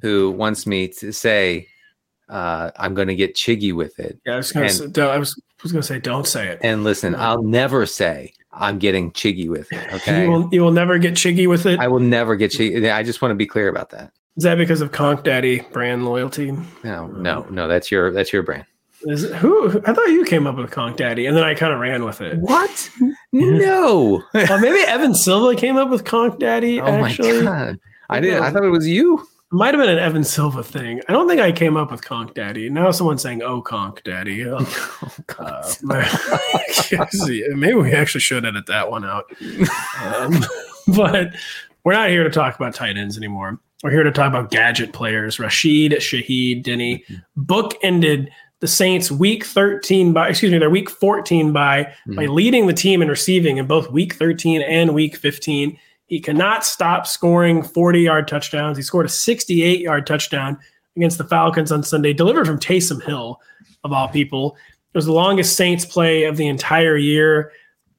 who 0.00 0.30
wants 0.30 0.66
me 0.66 0.88
to 0.88 1.12
say 1.12 1.68
uh, 2.28 2.70
I'm 2.76 2.94
going 2.94 3.08
to 3.08 3.14
get 3.14 3.34
chiggy 3.34 3.72
with 3.72 3.98
it. 3.98 4.18
Yeah, 4.24 4.34
I 4.34 4.36
was 4.36 4.52
going 4.52 4.68
to 4.68 4.74
say, 4.74 5.80
say, 5.80 5.98
don't 5.98 6.26
say 6.26 6.48
it. 6.48 6.60
And 6.62 6.84
listen, 6.84 7.14
I'll 7.14 7.42
never 7.42 7.86
say 7.86 8.32
I'm 8.52 8.78
getting 8.78 9.10
chiggy 9.12 9.48
with 9.48 9.72
it. 9.72 9.92
Okay, 9.94 10.24
you 10.24 10.30
will, 10.30 10.48
you 10.52 10.62
will 10.62 10.72
never 10.72 10.98
get 10.98 11.14
chiggy 11.14 11.48
with 11.48 11.66
it. 11.66 11.78
I 11.80 11.88
will 11.88 12.00
never 12.00 12.36
get 12.36 12.52
chiggy. 12.52 12.92
I 12.92 13.02
just 13.02 13.20
want 13.20 13.32
to 13.32 13.36
be 13.36 13.46
clear 13.46 13.68
about 13.68 13.90
that. 13.90 14.12
Is 14.36 14.44
that 14.44 14.56
because 14.56 14.80
of 14.80 14.92
Conk 14.92 15.24
Daddy 15.24 15.60
brand 15.72 16.04
loyalty? 16.04 16.52
No, 16.84 17.08
no, 17.08 17.46
no. 17.50 17.68
That's 17.68 17.90
your 17.90 18.12
that's 18.12 18.32
your 18.32 18.42
brand. 18.42 18.64
Is 19.02 19.24
it, 19.24 19.34
who? 19.34 19.80
I 19.86 19.92
thought 19.92 20.08
you 20.08 20.24
came 20.24 20.46
up 20.46 20.56
with 20.56 20.70
Conk 20.70 20.96
Daddy, 20.96 21.26
and 21.26 21.36
then 21.36 21.44
I 21.44 21.54
kind 21.54 21.72
of 21.72 21.80
ran 21.80 22.04
with 22.04 22.20
it. 22.20 22.38
What? 22.38 22.90
No. 23.32 24.24
maybe 24.34 24.80
Evan 24.88 25.14
Silva 25.14 25.54
came 25.54 25.76
up 25.76 25.88
with 25.88 26.04
Conk 26.04 26.40
Daddy. 26.40 26.80
Oh 26.80 27.04
actually. 27.04 27.42
my 27.42 27.42
god! 27.42 27.80
I 28.08 28.18
did. 28.18 28.34
I 28.40 28.50
thought 28.50 28.64
it 28.64 28.70
was 28.70 28.88
you. 28.88 29.18
It 29.20 29.26
might 29.52 29.72
have 29.72 29.80
been 29.80 29.90
an 29.90 29.98
Evan 29.98 30.24
Silva 30.24 30.64
thing. 30.64 31.00
I 31.08 31.12
don't 31.12 31.28
think 31.28 31.40
I 31.40 31.52
came 31.52 31.76
up 31.76 31.92
with 31.92 32.04
Conk 32.04 32.34
Daddy. 32.34 32.68
Now 32.68 32.90
someone's 32.90 33.22
saying, 33.22 33.42
"Oh, 33.42 33.62
Conk 33.62 34.02
Daddy." 34.02 34.46
Oh, 34.52 34.66
uh, 35.38 35.72
maybe 37.54 37.74
we 37.74 37.92
actually 37.92 38.20
should 38.20 38.44
edit 38.44 38.66
that 38.66 38.90
one 38.90 39.04
out. 39.04 39.24
Um, 40.04 40.44
but 40.88 41.34
we're 41.84 41.92
not 41.92 42.10
here 42.10 42.24
to 42.24 42.30
talk 42.30 42.56
about 42.56 42.74
tight 42.74 42.96
ends 42.96 43.16
anymore. 43.16 43.58
We're 43.82 43.90
here 43.90 44.02
to 44.02 44.12
talk 44.12 44.28
about 44.28 44.50
gadget 44.50 44.92
players. 44.92 45.38
Rashid 45.38 45.92
Shaheed 45.92 46.62
Denny 46.62 47.04
mm-hmm. 47.08 47.42
The 48.60 48.68
Saints 48.68 49.10
week 49.10 49.44
13 49.44 50.12
by 50.12 50.28
excuse 50.28 50.52
me, 50.52 50.58
their 50.58 50.70
week 50.70 50.90
14 50.90 51.52
by 51.52 51.84
mm-hmm. 51.84 52.14
by 52.14 52.26
leading 52.26 52.66
the 52.66 52.72
team 52.72 53.02
in 53.02 53.08
receiving 53.08 53.56
in 53.56 53.66
both 53.66 53.90
week 53.90 54.14
13 54.14 54.62
and 54.62 54.94
week 54.94 55.16
15. 55.16 55.76
He 56.06 56.20
cannot 56.20 56.64
stop 56.64 57.06
scoring 57.06 57.62
40-yard 57.62 58.26
touchdowns. 58.26 58.76
He 58.76 58.82
scored 58.82 59.06
a 59.06 59.08
68-yard 59.08 60.06
touchdown 60.06 60.58
against 60.96 61.18
the 61.18 61.24
Falcons 61.24 61.70
on 61.70 61.84
Sunday, 61.84 62.12
delivered 62.12 62.46
from 62.46 62.58
Taysom 62.58 63.00
Hill, 63.02 63.40
of 63.84 63.92
all 63.92 64.08
people. 64.08 64.56
It 64.92 64.98
was 64.98 65.06
the 65.06 65.12
longest 65.12 65.56
Saints 65.56 65.84
play 65.84 66.24
of 66.24 66.36
the 66.36 66.48
entire 66.48 66.96
year. 66.96 67.52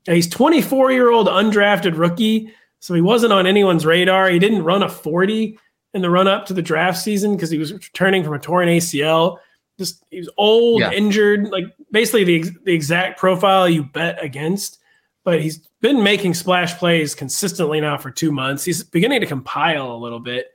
He's 0.05 0.29
24-year-old 0.29 1.27
undrafted 1.27 1.97
rookie, 1.97 2.51
so 2.79 2.93
he 2.93 2.99
wasn't 2.99 3.31
on 3.31 3.47
anyone's 3.47 3.85
radar. 3.85 4.29
He 4.29 4.39
didn't 4.39 4.63
run 4.63 4.83
a 4.83 4.89
40 4.89 5.57
in 5.93 6.01
the 6.01 6.09
run 6.09 6.27
up 6.27 6.45
to 6.47 6.53
the 6.53 6.61
draft 6.61 6.97
season 6.97 7.35
because 7.35 7.49
he 7.49 7.57
was 7.57 7.71
returning 7.71 8.25
from 8.25 8.33
a 8.33 8.39
torn 8.39 8.67
ACL 8.67 9.37
just 9.81 10.03
he 10.11 10.19
was 10.19 10.29
old, 10.37 10.81
yeah. 10.81 10.91
injured, 10.91 11.49
like 11.49 11.65
basically 11.91 12.23
the 12.23 12.49
the 12.63 12.73
exact 12.73 13.19
profile 13.19 13.67
you 13.67 13.83
bet 13.83 14.23
against. 14.23 14.79
But 15.23 15.41
he's 15.41 15.57
been 15.81 16.03
making 16.03 16.33
splash 16.33 16.77
plays 16.77 17.13
consistently 17.13 17.79
now 17.81 17.97
for 17.97 18.09
two 18.09 18.31
months. 18.31 18.63
He's 18.63 18.83
beginning 18.83 19.21
to 19.21 19.27
compile 19.27 19.91
a 19.91 19.97
little 19.97 20.19
bit. 20.19 20.47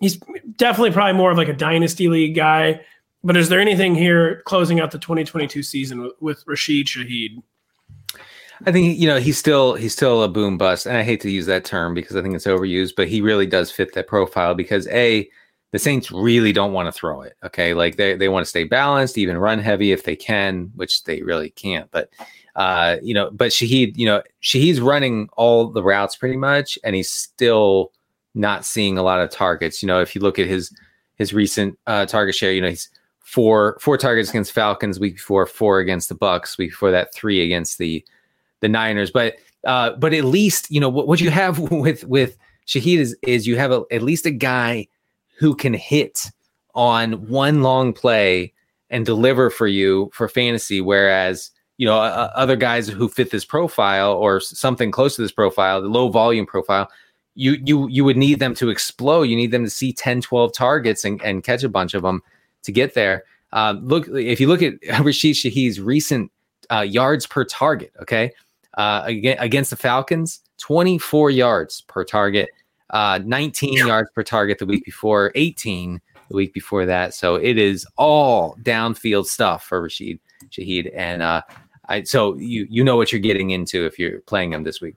He's 0.00 0.18
definitely 0.56 0.90
probably 0.92 1.12
more 1.12 1.30
of 1.30 1.36
like 1.36 1.48
a 1.48 1.52
dynasty 1.52 2.08
league 2.08 2.34
guy. 2.34 2.80
But 3.22 3.36
is 3.36 3.50
there 3.50 3.60
anything 3.60 3.94
here 3.94 4.42
closing 4.46 4.80
out 4.80 4.90
the 4.90 4.98
2022 4.98 5.62
season 5.62 6.00
with, 6.00 6.12
with 6.20 6.44
Rashid 6.46 6.86
Shaheed? 6.86 7.42
I 8.66 8.72
think 8.72 8.98
you 8.98 9.06
know 9.06 9.18
he's 9.18 9.38
still 9.38 9.74
he's 9.74 9.92
still 9.92 10.22
a 10.22 10.28
boom 10.28 10.58
bust, 10.58 10.86
and 10.86 10.96
I 10.96 11.02
hate 11.02 11.20
to 11.22 11.30
use 11.30 11.46
that 11.46 11.64
term 11.64 11.94
because 11.94 12.16
I 12.16 12.22
think 12.22 12.34
it's 12.34 12.46
overused, 12.46 12.92
but 12.96 13.08
he 13.08 13.20
really 13.20 13.46
does 13.46 13.70
fit 13.70 13.94
that 13.94 14.06
profile 14.06 14.54
because 14.54 14.86
a 14.88 15.28
the 15.72 15.78
Saints 15.78 16.10
really 16.10 16.52
don't 16.52 16.72
want 16.72 16.86
to 16.86 16.92
throw 16.92 17.22
it. 17.22 17.36
Okay. 17.44 17.74
Like 17.74 17.96
they, 17.96 18.14
they 18.14 18.28
want 18.28 18.44
to 18.44 18.50
stay 18.50 18.64
balanced, 18.64 19.18
even 19.18 19.38
run 19.38 19.58
heavy 19.58 19.92
if 19.92 20.04
they 20.04 20.16
can, 20.16 20.70
which 20.74 21.04
they 21.04 21.22
really 21.22 21.50
can't. 21.50 21.90
But 21.90 22.10
Uh, 22.56 22.96
you 23.00 23.14
know, 23.14 23.30
but 23.30 23.52
Shaheed, 23.52 23.96
you 23.96 24.04
know, 24.04 24.22
Shaheed's 24.42 24.80
running 24.80 25.28
all 25.36 25.68
the 25.68 25.82
routes 25.82 26.16
pretty 26.16 26.36
much, 26.36 26.78
and 26.82 26.96
he's 26.96 27.08
still 27.08 27.92
not 28.34 28.64
seeing 28.64 28.98
a 28.98 29.02
lot 29.02 29.20
of 29.20 29.30
targets. 29.30 29.82
You 29.82 29.86
know, 29.86 30.00
if 30.00 30.14
you 30.14 30.20
look 30.20 30.38
at 30.38 30.48
his 30.48 30.74
his 31.14 31.32
recent 31.32 31.78
uh, 31.86 32.06
target 32.06 32.34
share, 32.34 32.52
you 32.52 32.60
know, 32.60 32.68
he's 32.68 32.90
four 33.20 33.78
four 33.80 33.96
targets 33.96 34.30
against 34.30 34.52
Falcons 34.52 34.98
week 34.98 35.14
before, 35.14 35.46
four 35.46 35.78
against 35.78 36.08
the 36.08 36.14
Bucks 36.16 36.58
week 36.58 36.70
before 36.70 36.90
that, 36.90 37.14
three 37.14 37.40
against 37.40 37.78
the 37.78 38.04
the 38.58 38.68
Niners. 38.68 39.12
But 39.12 39.36
uh, 39.64 39.92
but 39.92 40.12
at 40.12 40.24
least 40.24 40.70
you 40.72 40.80
know 40.80 40.88
what, 40.88 41.06
what 41.06 41.20
you 41.20 41.30
have 41.30 41.58
with 41.70 42.04
with 42.04 42.36
Shaheed 42.66 42.98
is 42.98 43.16
is 43.22 43.46
you 43.46 43.56
have 43.56 43.70
a, 43.70 43.84
at 43.92 44.02
least 44.02 44.26
a 44.26 44.32
guy 44.32 44.88
who 45.40 45.54
can 45.54 45.72
hit 45.72 46.30
on 46.74 47.26
one 47.28 47.62
long 47.62 47.94
play 47.94 48.52
and 48.90 49.06
deliver 49.06 49.48
for 49.48 49.66
you 49.66 50.10
for 50.12 50.28
fantasy, 50.28 50.80
whereas 50.82 51.50
you 51.78 51.86
know 51.86 51.96
uh, 51.96 52.30
other 52.34 52.56
guys 52.56 52.88
who 52.88 53.08
fit 53.08 53.30
this 53.30 53.44
profile 53.44 54.12
or 54.12 54.38
something 54.38 54.90
close 54.90 55.16
to 55.16 55.22
this 55.22 55.32
profile, 55.32 55.80
the 55.80 55.88
low 55.88 56.10
volume 56.10 56.46
profile. 56.46 56.88
You, 57.34 57.56
you 57.64 57.88
you 57.88 58.04
would 58.04 58.18
need 58.18 58.38
them 58.38 58.54
to 58.56 58.68
explode. 58.68 59.22
You 59.22 59.36
need 59.36 59.50
them 59.50 59.64
to 59.64 59.70
see 59.70 59.94
10, 59.94 60.20
12 60.20 60.52
targets 60.52 61.04
and, 61.06 61.22
and 61.22 61.42
catch 61.42 61.64
a 61.64 61.68
bunch 61.70 61.94
of 61.94 62.02
them 62.02 62.22
to 62.64 62.72
get 62.72 62.92
there. 62.92 63.24
Uh, 63.52 63.76
look, 63.80 64.08
if 64.08 64.40
you 64.40 64.46
look 64.46 64.62
at 64.62 64.74
Rashid 65.02 65.36
Shaheed's 65.36 65.80
recent 65.80 66.30
uh, 66.70 66.80
yards 66.80 67.26
per 67.26 67.44
target, 67.44 67.92
okay, 68.02 68.32
uh, 68.76 69.04
against 69.06 69.70
the 69.70 69.76
Falcons, 69.76 70.40
24 70.58 71.30
yards 71.30 71.80
per 71.82 72.04
target, 72.04 72.50
uh, 72.90 73.20
19 73.24 73.86
yards 73.86 74.10
per 74.14 74.22
target 74.22 74.58
the 74.58 74.66
week 74.66 74.84
before, 74.84 75.32
18 75.34 76.00
the 76.28 76.36
week 76.36 76.54
before 76.54 76.86
that. 76.86 77.12
So 77.14 77.34
it 77.34 77.58
is 77.58 77.86
all 77.96 78.56
downfield 78.62 79.26
stuff 79.26 79.64
for 79.64 79.82
Rashid 79.82 80.18
Shaheed, 80.50 80.90
and 80.94 81.22
uh, 81.22 81.42
I, 81.88 82.02
so 82.04 82.36
you 82.36 82.66
you 82.70 82.82
know 82.82 82.96
what 82.96 83.12
you're 83.12 83.20
getting 83.20 83.50
into 83.50 83.84
if 83.84 83.98
you're 83.98 84.20
playing 84.20 84.52
him 84.52 84.64
this 84.64 84.80
week. 84.80 84.94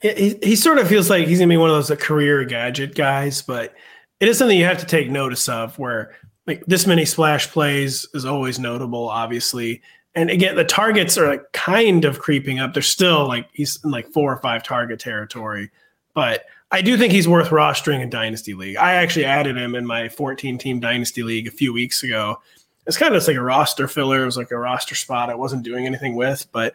He, 0.00 0.36
he 0.42 0.56
sort 0.56 0.78
of 0.78 0.88
feels 0.88 1.08
like 1.08 1.28
he's 1.28 1.38
gonna 1.38 1.48
be 1.48 1.56
one 1.56 1.70
of 1.70 1.76
those 1.76 1.96
career 1.98 2.44
gadget 2.44 2.94
guys, 2.94 3.40
but 3.40 3.74
it 4.20 4.28
is 4.28 4.36
something 4.38 4.58
you 4.58 4.64
have 4.64 4.78
to 4.78 4.86
take 4.86 5.08
notice 5.08 5.48
of. 5.48 5.78
Where 5.78 6.14
like 6.46 6.64
this 6.66 6.86
many 6.86 7.04
splash 7.04 7.48
plays 7.48 8.06
is 8.12 8.24
always 8.24 8.58
notable, 8.58 9.08
obviously. 9.08 9.80
And 10.14 10.28
again, 10.28 10.56
the 10.56 10.64
targets 10.64 11.16
are 11.16 11.28
like 11.28 11.52
kind 11.52 12.04
of 12.04 12.18
creeping 12.18 12.58
up. 12.58 12.74
They're 12.74 12.82
still 12.82 13.26
like 13.26 13.48
he's 13.52 13.82
in 13.84 13.90
like 13.90 14.12
four 14.12 14.32
or 14.32 14.42
five 14.42 14.62
target 14.62 15.00
territory, 15.00 15.70
but 16.12 16.44
I 16.72 16.80
do 16.80 16.96
think 16.96 17.12
he's 17.12 17.28
worth 17.28 17.50
rostering 17.50 18.00
in 18.00 18.08
Dynasty 18.08 18.54
League. 18.54 18.76
I 18.76 18.94
actually 18.94 19.26
added 19.26 19.56
him 19.56 19.74
in 19.74 19.86
my 19.86 20.08
14 20.08 20.56
team 20.56 20.80
Dynasty 20.80 21.22
League 21.22 21.46
a 21.46 21.50
few 21.50 21.72
weeks 21.72 22.02
ago. 22.02 22.40
It's 22.86 22.96
kind 22.96 23.14
of 23.14 23.18
just 23.18 23.28
like 23.28 23.36
a 23.36 23.42
roster 23.42 23.86
filler. 23.86 24.22
It 24.22 24.26
was 24.26 24.38
like 24.38 24.50
a 24.50 24.58
roster 24.58 24.94
spot 24.94 25.28
I 25.28 25.34
wasn't 25.34 25.64
doing 25.64 25.86
anything 25.86 26.16
with, 26.16 26.46
but 26.50 26.74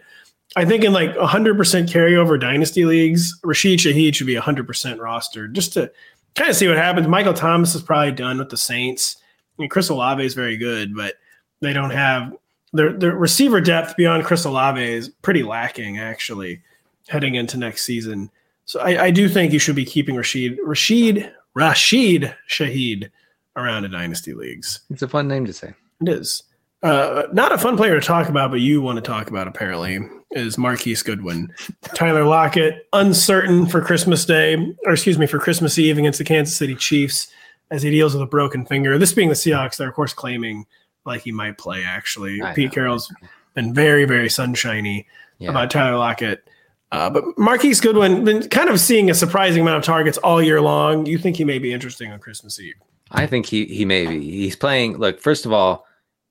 I 0.55 0.65
think 0.65 0.83
in 0.83 0.93
like 0.93 1.13
100% 1.15 1.57
carryover 1.89 2.39
Dynasty 2.39 2.85
leagues, 2.85 3.37
Rashid 3.43 3.79
Shaheed 3.79 4.15
should 4.15 4.27
be 4.27 4.35
100% 4.35 4.65
rostered 4.65 5.53
just 5.53 5.73
to 5.73 5.91
kind 6.35 6.49
of 6.49 6.55
see 6.55 6.67
what 6.67 6.77
happens. 6.77 7.07
Michael 7.07 7.33
Thomas 7.33 7.75
is 7.75 7.81
probably 7.81 8.11
done 8.11 8.37
with 8.37 8.49
the 8.49 8.57
Saints. 8.57 9.17
I 9.57 9.63
mean, 9.63 9.69
Chris 9.69 9.89
Olave 9.89 10.23
is 10.23 10.35
very 10.35 10.57
good, 10.57 10.95
but 10.95 11.15
they 11.59 11.73
don't 11.73 11.89
have 11.89 12.35
their 12.73 12.93
their 12.93 13.15
receiver 13.15 13.59
depth 13.59 13.95
beyond 13.97 14.25
Chris 14.25 14.45
Olave 14.45 14.81
is 14.81 15.09
pretty 15.09 15.41
lacking 15.41 15.97
actually 15.97 16.61
heading 17.07 17.35
into 17.35 17.57
next 17.57 17.83
season. 17.83 18.29
So 18.67 18.81
I, 18.81 19.05
I 19.05 19.11
do 19.11 19.29
think 19.29 19.53
you 19.53 19.59
should 19.59 19.77
be 19.77 19.85
keeping 19.85 20.15
Rashid 20.15 20.59
Rashid 20.63 21.31
Rashid 21.55 22.35
Shaheed 22.49 23.09
around 23.55 23.85
in 23.85 23.91
dynasty 23.91 24.33
leagues. 24.33 24.81
It's 24.89 25.01
a 25.01 25.07
fun 25.07 25.27
name 25.27 25.45
to 25.45 25.53
say. 25.53 25.73
It 26.01 26.09
is. 26.09 26.43
Uh, 26.83 27.23
not 27.31 27.53
a 27.53 27.57
fun 27.57 27.75
player 27.75 27.99
to 27.99 28.05
talk 28.05 28.29
about, 28.29 28.51
but 28.51 28.59
you 28.59 28.81
want 28.81 28.97
to 28.97 29.01
talk 29.01 29.29
about 29.29 29.47
apparently 29.47 29.99
is 30.31 30.57
Marquise 30.57 31.01
Goodwin. 31.01 31.51
Tyler 31.95 32.25
Lockett, 32.25 32.87
uncertain 32.93 33.65
for 33.65 33.81
Christmas 33.81 34.25
Day, 34.25 34.55
or 34.85 34.91
excuse 34.91 35.17
me, 35.17 35.25
for 35.25 35.39
Christmas 35.39 35.79
Eve 35.79 35.97
against 35.97 36.19
the 36.19 36.25
Kansas 36.25 36.55
City 36.55 36.75
Chiefs 36.75 37.31
as 37.71 37.81
he 37.81 37.89
deals 37.89 38.13
with 38.13 38.21
a 38.21 38.27
broken 38.27 38.65
finger. 38.65 38.97
This 38.97 39.13
being 39.13 39.29
the 39.29 39.35
Seahawks, 39.35 39.77
they're 39.77 39.89
of 39.89 39.95
course 39.95 40.13
claiming 40.13 40.65
like 41.05 41.21
he 41.21 41.31
might 41.31 41.57
play. 41.57 41.83
Actually, 41.85 42.41
I 42.41 42.53
Pete 42.53 42.65
know. 42.65 42.73
Carroll's 42.73 43.11
been 43.53 43.73
very, 43.73 44.03
very 44.03 44.29
sunshiny 44.29 45.07
yeah. 45.39 45.49
about 45.49 45.71
Tyler 45.71 45.97
Lockett. 45.97 46.47
Uh, 46.91 47.09
but 47.09 47.37
Marquise 47.37 47.81
Goodwin 47.81 48.23
been 48.23 48.47
kind 48.49 48.69
of 48.69 48.79
seeing 48.79 49.09
a 49.09 49.13
surprising 49.13 49.61
amount 49.61 49.77
of 49.77 49.83
targets 49.83 50.17
all 50.19 50.41
year 50.41 50.61
long. 50.61 51.05
You 51.05 51.17
think 51.17 51.35
he 51.35 51.43
may 51.43 51.59
be 51.59 51.73
interesting 51.73 52.11
on 52.11 52.19
Christmas 52.19 52.59
Eve? 52.59 52.75
I 53.11 53.27
think 53.27 53.45
he 53.45 53.65
he 53.65 53.85
may 53.85 54.07
be. 54.07 54.19
He's 54.21 54.55
playing. 54.55 54.97
Look, 54.97 55.19
first 55.19 55.45
of 55.45 55.53
all, 55.53 55.85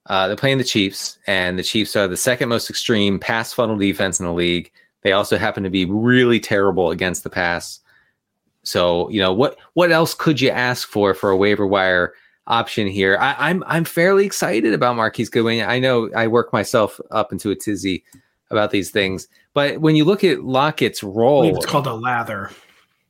uh, 0.06 0.26
they're 0.26 0.36
playing 0.36 0.58
the 0.58 0.64
Chiefs, 0.64 1.18
and 1.26 1.58
the 1.58 1.62
Chiefs 1.62 1.96
are 1.96 2.08
the 2.08 2.16
second 2.16 2.48
most 2.48 2.70
extreme 2.70 3.18
pass 3.18 3.52
funnel 3.52 3.76
defense 3.76 4.20
in 4.20 4.26
the 4.26 4.32
league. 4.32 4.70
They 5.02 5.12
also 5.12 5.38
happen 5.38 5.62
to 5.62 5.70
be 5.70 5.84
really 5.84 6.40
terrible 6.40 6.90
against 6.90 7.22
the 7.22 7.30
pass. 7.30 7.80
So 8.62 9.08
you 9.10 9.20
know 9.20 9.32
what 9.32 9.58
what 9.74 9.92
else 9.92 10.14
could 10.14 10.40
you 10.40 10.50
ask 10.50 10.88
for 10.88 11.14
for 11.14 11.30
a 11.30 11.36
waiver 11.36 11.66
wire 11.66 12.14
option 12.46 12.86
here? 12.86 13.16
I, 13.20 13.34
I'm 13.38 13.62
I'm 13.66 13.84
fairly 13.84 14.26
excited 14.26 14.74
about 14.74 14.96
Marquise 14.96 15.28
Goodwin. 15.28 15.64
I 15.66 15.78
know 15.78 16.10
I 16.14 16.26
work 16.26 16.52
myself 16.52 17.00
up 17.10 17.30
into 17.32 17.50
a 17.50 17.56
tizzy 17.56 18.04
about 18.50 18.70
these 18.70 18.90
things, 18.90 19.28
but 19.56 19.80
when 19.80 19.96
you 19.96 20.04
look 20.04 20.22
at 20.22 20.44
Lockett's 20.44 21.02
role, 21.02 21.56
it's 21.56 21.64
called 21.64 21.86
a 21.86 21.94
lather 21.94 22.50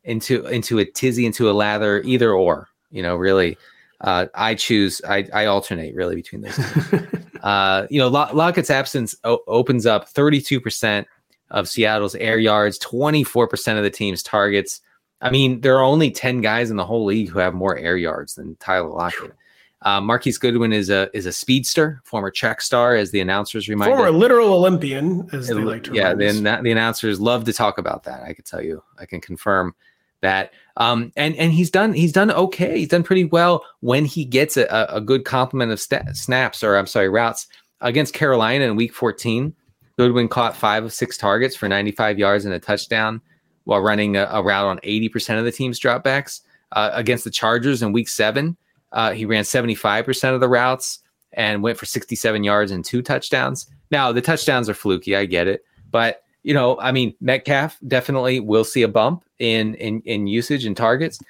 into 0.05 0.47
into 0.47 0.79
a 0.79 0.85
tizzy 0.85 1.27
into 1.27 1.51
a 1.51 1.53
lather, 1.53 2.03
either 2.03 2.33
or. 2.33 2.69
You 2.93 3.03
know, 3.03 3.17
really, 3.17 3.59
uh, 4.01 4.27
I 4.33 4.55
choose. 4.55 5.03
I, 5.09 5.27
I 5.35 5.47
alternate 5.47 5.97
really 5.97 6.15
between 6.15 6.43
those. 6.43 6.57
uh, 7.43 7.89
you 7.91 7.99
know, 7.99 8.07
Lockett's 8.07 8.71
absence 8.71 9.17
o- 9.25 9.43
opens 9.49 9.87
up 9.87 10.09
32 10.09 10.61
percent 10.61 11.09
of 11.51 11.69
Seattle's 11.69 12.15
air 12.15 12.39
yards, 12.39 12.79
24 12.79 13.49
percent 13.49 13.79
of 13.79 13.83
the 13.83 13.91
team's 13.91 14.23
targets. 14.23 14.81
I 15.23 15.31
mean, 15.31 15.63
there 15.63 15.77
are 15.77 15.83
only 15.83 16.13
10 16.13 16.43
guys 16.43 16.71
in 16.71 16.77
the 16.77 16.87
whole 16.87 17.05
league 17.05 17.29
who 17.29 17.41
have 17.41 17.55
more 17.55 17.77
air 17.77 17.97
yards 17.97 18.37
than 18.37 18.55
Tyler 18.61 18.91
Lockett. 18.91 19.33
Uh, 19.83 20.01
Marquise 20.01 20.39
Goodwin 20.39 20.73
is 20.73 20.91
a 20.91 21.11
is 21.15 21.27
a 21.27 21.33
speedster, 21.33 22.01
former 22.05 22.31
track 22.31 22.61
star, 22.61 22.95
as 22.95 23.11
the 23.11 23.21
announcers 23.21 23.69
remind. 23.69 23.91
Former 23.91 24.11
literal 24.11 24.53
Olympian, 24.53 25.29
as 25.33 25.51
it, 25.51 25.55
they 25.55 25.61
like 25.63 25.85
to. 25.85 25.95
Yeah, 25.95 26.15
the, 26.15 26.33
the 26.63 26.71
announcers 26.71 27.21
love 27.21 27.45
to 27.45 27.53
talk 27.53 27.79
about 27.79 28.05
that. 28.05 28.23
I 28.23 28.33
can 28.33 28.45
tell 28.45 28.63
you, 28.63 28.83
I 28.99 29.07
can 29.07 29.21
confirm 29.21 29.75
that. 30.23 30.53
Um, 30.79 31.13
and 31.17 31.37
and 31.37 31.53
he's 31.53 31.71
done 31.71 31.93
he's 31.93 32.13
done 32.13 32.31
okay. 32.31 32.79
He's 32.79 32.89
done 32.89 33.03
pretty 33.03 33.25
well 33.25 33.65
when 33.81 34.05
he 34.05 34.25
gets 34.25 34.57
a, 34.57 34.87
a 34.91 35.01
good 35.01 35.25
complement 35.25 35.73
of 35.73 35.81
st- 35.81 36.17
snaps 36.17 36.63
or 36.65 36.77
I'm 36.77 36.87
sorry 36.87 37.09
routes 37.09 37.47
against 37.81 38.15
Carolina 38.15 38.65
in 38.65 38.77
Week 38.77 38.95
14. 38.95 39.55
Goodwin 39.99 40.29
caught 40.29 40.57
five 40.57 40.85
of 40.85 40.93
six 40.93 41.17
targets 41.17 41.57
for 41.57 41.69
95 41.69 42.19
yards 42.19 42.45
and 42.45 42.53
a 42.53 42.59
touchdown 42.59 43.21
while 43.65 43.81
running 43.81 44.17
a, 44.17 44.29
a 44.31 44.43
route 44.43 44.67
on 44.67 44.79
80% 44.79 45.39
of 45.39 45.45
the 45.45 45.53
team's 45.53 45.81
dropbacks. 45.81 46.43
Uh, 46.73 46.91
against 46.95 47.23
the 47.23 47.31
Chargers 47.31 47.81
in 47.81 47.93
week 47.93 48.09
seven, 48.09 48.57
uh, 48.97 49.13
he 49.13 49.27
ran 49.27 49.45
75% 49.45 50.35
of 50.35 50.41
the 50.41 50.49
routes 50.49 51.01
and 51.35 51.63
went 51.63 51.79
for 51.79 51.85
67 51.85 52.43
yards 52.43 52.73
and 52.73 52.83
two 52.85 53.03
touchdowns. 53.03 53.71
Now, 53.91 54.11
the 54.11 54.23
touchdowns 54.23 54.69
are 54.71 54.75
fluky. 54.75 55.15
I 55.15 55.27
get 55.27 55.47
it. 55.47 55.63
But, 55.91 56.23
you 56.43 56.55
know, 56.55 56.81
I 56.81 56.93
mean, 56.93 57.15
Metcalf 57.21 57.79
definitely 57.87 58.41
will 58.41 58.65
see 58.65 58.83
a 58.83 58.89
bump 58.89 59.23
in, 59.39 59.75
in, 59.75 60.01
in 60.07 60.27
usage 60.27 60.65
and 60.65 60.75
targets. 60.75 61.21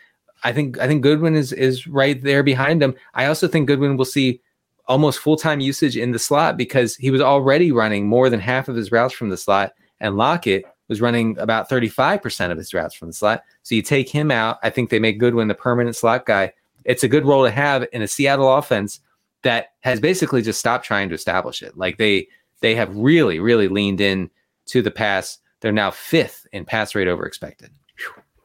I 0.45 0.53
think 0.53 0.79
I 0.79 0.87
think 0.87 1.03
Goodwin 1.03 1.35
is 1.35 1.53
is 1.53 1.87
right 1.89 2.23
there 2.23 2.43
behind 2.45 2.83
him. 2.83 2.95
I 3.15 3.27
also 3.27 3.49
think 3.49 3.67
Goodwin 3.67 3.97
will 3.97 4.05
see 4.05 4.41
almost 4.87 5.19
full 5.19 5.37
time 5.37 5.61
usage 5.61 5.97
in 5.97 6.13
the 6.13 6.19
slot 6.19 6.57
because 6.57 6.95
he 6.95 7.11
was 7.11 7.21
already 7.21 7.73
running 7.73 8.07
more 8.07 8.31
than 8.31 8.39
half 8.39 8.69
of 8.69 8.77
his 8.77 8.93
routes 8.93 9.15
from 9.15 9.31
the 9.31 9.37
slot, 9.37 9.73
and 9.99 10.17
Lockett 10.17 10.65
was 10.89 11.01
running 11.01 11.37
about 11.39 11.69
35% 11.69 12.53
of 12.53 12.59
his 12.59 12.73
routes 12.73 12.95
from 12.95 13.09
the 13.09 13.15
slot. 13.15 13.43
So 13.65 13.75
you 13.75 13.83
take 13.83 14.09
him 14.09 14.31
out. 14.31 14.59
I 14.63 14.71
think 14.71 14.91
they 14.91 15.01
make 15.01 15.19
Goodwin 15.19 15.49
the 15.49 15.55
permanent 15.55 15.97
slot 15.97 16.27
guy. 16.27 16.53
It's 16.87 17.05
a 17.05 17.09
good 17.09 17.27
role 17.27 17.45
to 17.45 17.51
have 17.51 17.87
in 17.93 18.01
a 18.01 18.09
Seattle 18.09 18.55
offense 18.55 19.01
that 19.43 19.75
has 19.81 20.01
basically 20.01 20.41
just 20.41 20.59
stopped 20.59 20.85
trying 20.85 21.09
to 21.09 21.15
establish 21.15 21.63
it. 21.63 21.77
Like 21.77 21.99
they 21.99 22.29
they 22.61 22.75
have 22.75 22.97
really, 22.97 23.39
really 23.39 23.69
leaned 23.69 24.01
in 24.01 24.31
to 24.67 24.81
the 24.81 24.91
pass. 24.91 25.39
They're 25.61 25.73
now 25.73 25.91
fifth 25.91 26.47
in 26.53 26.65
pass 26.65 26.95
rate 26.95 27.09
over 27.09 27.27
expected. 27.27 27.71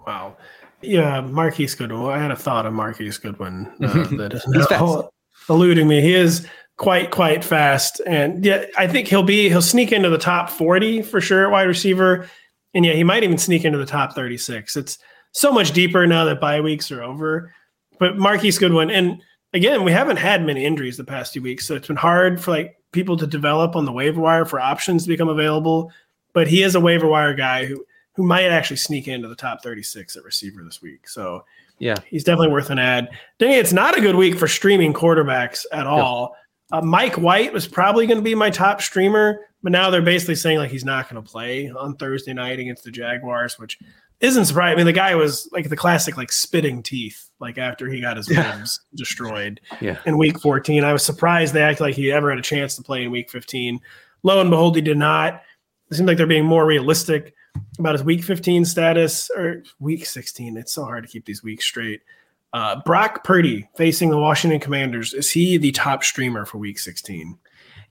Wow. 0.05 0.35
Yeah, 0.81 1.21
Marquise 1.21 1.75
Goodwin. 1.75 2.11
I 2.11 2.17
had 2.17 2.31
a 2.31 2.35
thought 2.35 2.65
of 2.65 2.73
Marquise 2.73 3.17
Goodwin 3.17 3.71
uh, 3.83 4.07
that 4.17 4.33
is 4.33 4.45
now 4.47 5.09
eluding 5.49 5.87
me. 5.87 6.01
He 6.01 6.15
is 6.15 6.47
quite 6.77 7.11
quite 7.11 7.43
fast, 7.43 8.01
and 8.07 8.43
yeah, 8.43 8.65
I 8.77 8.87
think 8.87 9.07
he'll 9.07 9.21
be 9.21 9.49
he'll 9.49 9.61
sneak 9.61 9.91
into 9.91 10.09
the 10.09 10.17
top 10.17 10.49
forty 10.49 11.03
for 11.03 11.21
sure 11.21 11.45
at 11.45 11.51
wide 11.51 11.67
receiver, 11.67 12.27
and 12.73 12.83
yeah, 12.83 12.93
he 12.93 13.03
might 13.03 13.23
even 13.23 13.37
sneak 13.37 13.63
into 13.63 13.77
the 13.77 13.85
top 13.85 14.15
thirty 14.15 14.37
six. 14.37 14.75
It's 14.75 14.97
so 15.33 15.51
much 15.51 15.71
deeper 15.71 16.07
now 16.07 16.25
that 16.25 16.41
bye 16.41 16.61
weeks 16.61 16.91
are 16.91 17.03
over. 17.03 17.53
But 18.01 18.17
Marquise 18.17 18.57
Goodwin, 18.57 18.89
and 18.89 19.21
again, 19.53 19.83
we 19.83 19.91
haven't 19.91 20.17
had 20.17 20.43
many 20.43 20.65
injuries 20.65 20.97
the 20.97 21.03
past 21.03 21.33
few 21.33 21.41
weeks, 21.43 21.67
so 21.67 21.75
it's 21.75 21.85
been 21.85 21.95
hard 21.95 22.41
for 22.41 22.49
like 22.49 22.75
people 22.91 23.15
to 23.15 23.27
develop 23.27 23.75
on 23.75 23.85
the 23.85 23.91
waiver 23.91 24.19
wire 24.19 24.43
for 24.43 24.59
options 24.59 25.03
to 25.03 25.07
become 25.07 25.29
available. 25.29 25.91
But 26.33 26.47
he 26.47 26.63
is 26.63 26.73
a 26.73 26.79
waiver 26.79 27.07
wire 27.07 27.35
guy 27.35 27.65
who 27.65 27.85
who 28.15 28.23
might 28.23 28.45
actually 28.45 28.77
sneak 28.77 29.07
into 29.07 29.27
the 29.27 29.35
top 29.35 29.61
36 29.61 30.17
at 30.17 30.23
receiver 30.23 30.63
this 30.63 30.81
week. 30.81 31.07
So 31.07 31.45
yeah, 31.77 31.97
he's 32.07 32.23
definitely 32.23 32.51
worth 32.51 32.71
an 32.71 32.79
ad. 32.79 33.09
Dang, 33.37 33.51
it's 33.51 33.71
not 33.71 33.95
a 33.95 34.01
good 34.01 34.15
week 34.15 34.35
for 34.35 34.47
streaming 34.47 34.93
quarterbacks 34.93 35.67
at 35.71 35.85
all. 35.85 36.35
Uh, 36.71 36.81
Mike 36.81 37.19
White 37.19 37.53
was 37.53 37.67
probably 37.67 38.07
going 38.07 38.17
to 38.17 38.23
be 38.23 38.33
my 38.33 38.49
top 38.49 38.81
streamer, 38.81 39.41
but 39.61 39.71
now 39.71 39.91
they're 39.91 40.01
basically 40.01 40.33
saying 40.33 40.57
like 40.57 40.71
he's 40.71 40.83
not 40.83 41.07
going 41.07 41.23
to 41.23 41.31
play 41.31 41.69
on 41.69 41.97
Thursday 41.97 42.33
night 42.33 42.57
against 42.57 42.83
the 42.83 42.89
Jaguars, 42.89 43.59
which 43.59 43.77
isn't 44.21 44.45
surprising. 44.45 44.73
I 44.73 44.77
mean, 44.77 44.85
the 44.85 44.93
guy 44.93 45.15
was 45.15 45.49
like 45.51 45.69
the 45.69 45.75
classic 45.75 46.15
like 46.17 46.31
spitting 46.31 46.83
teeth, 46.83 47.29
like 47.39 47.57
after 47.57 47.87
he 47.89 47.99
got 48.01 48.17
his 48.17 48.29
ribs 48.29 48.79
destroyed 48.95 49.59
Yeah. 49.81 49.97
in 50.05 50.17
week 50.17 50.39
14. 50.39 50.83
I 50.83 50.93
was 50.93 51.03
surprised 51.03 51.53
they 51.53 51.61
acted 51.63 51.83
like 51.83 51.95
he 51.95 52.11
ever 52.11 52.29
had 52.29 52.39
a 52.39 52.43
chance 52.43 52.75
to 52.75 52.81
play 52.83 53.03
in 53.03 53.11
week 53.11 53.29
15. 53.31 53.79
Lo 54.23 54.39
and 54.39 54.49
behold, 54.49 54.75
he 54.75 54.81
did 54.81 54.97
not. 54.97 55.41
It 55.89 55.95
seems 55.95 56.07
like 56.07 56.17
they're 56.17 56.27
being 56.27 56.45
more 56.45 56.65
realistic 56.65 57.33
about 57.79 57.93
his 57.95 58.03
week 58.03 58.23
15 58.23 58.63
status 58.63 59.29
or 59.35 59.63
week 59.79 60.05
16. 60.05 60.55
It's 60.55 60.71
so 60.73 60.85
hard 60.85 61.03
to 61.03 61.09
keep 61.09 61.25
these 61.25 61.43
weeks 61.43 61.65
straight. 61.65 62.01
Uh, 62.53 62.81
Brock 62.85 63.23
Purdy 63.23 63.67
facing 63.75 64.09
the 64.09 64.17
Washington 64.17 64.59
Commanders. 64.59 65.13
Is 65.13 65.31
he 65.31 65.57
the 65.57 65.71
top 65.71 66.03
streamer 66.03 66.45
for 66.45 66.59
week 66.59 66.79
16? 66.79 67.37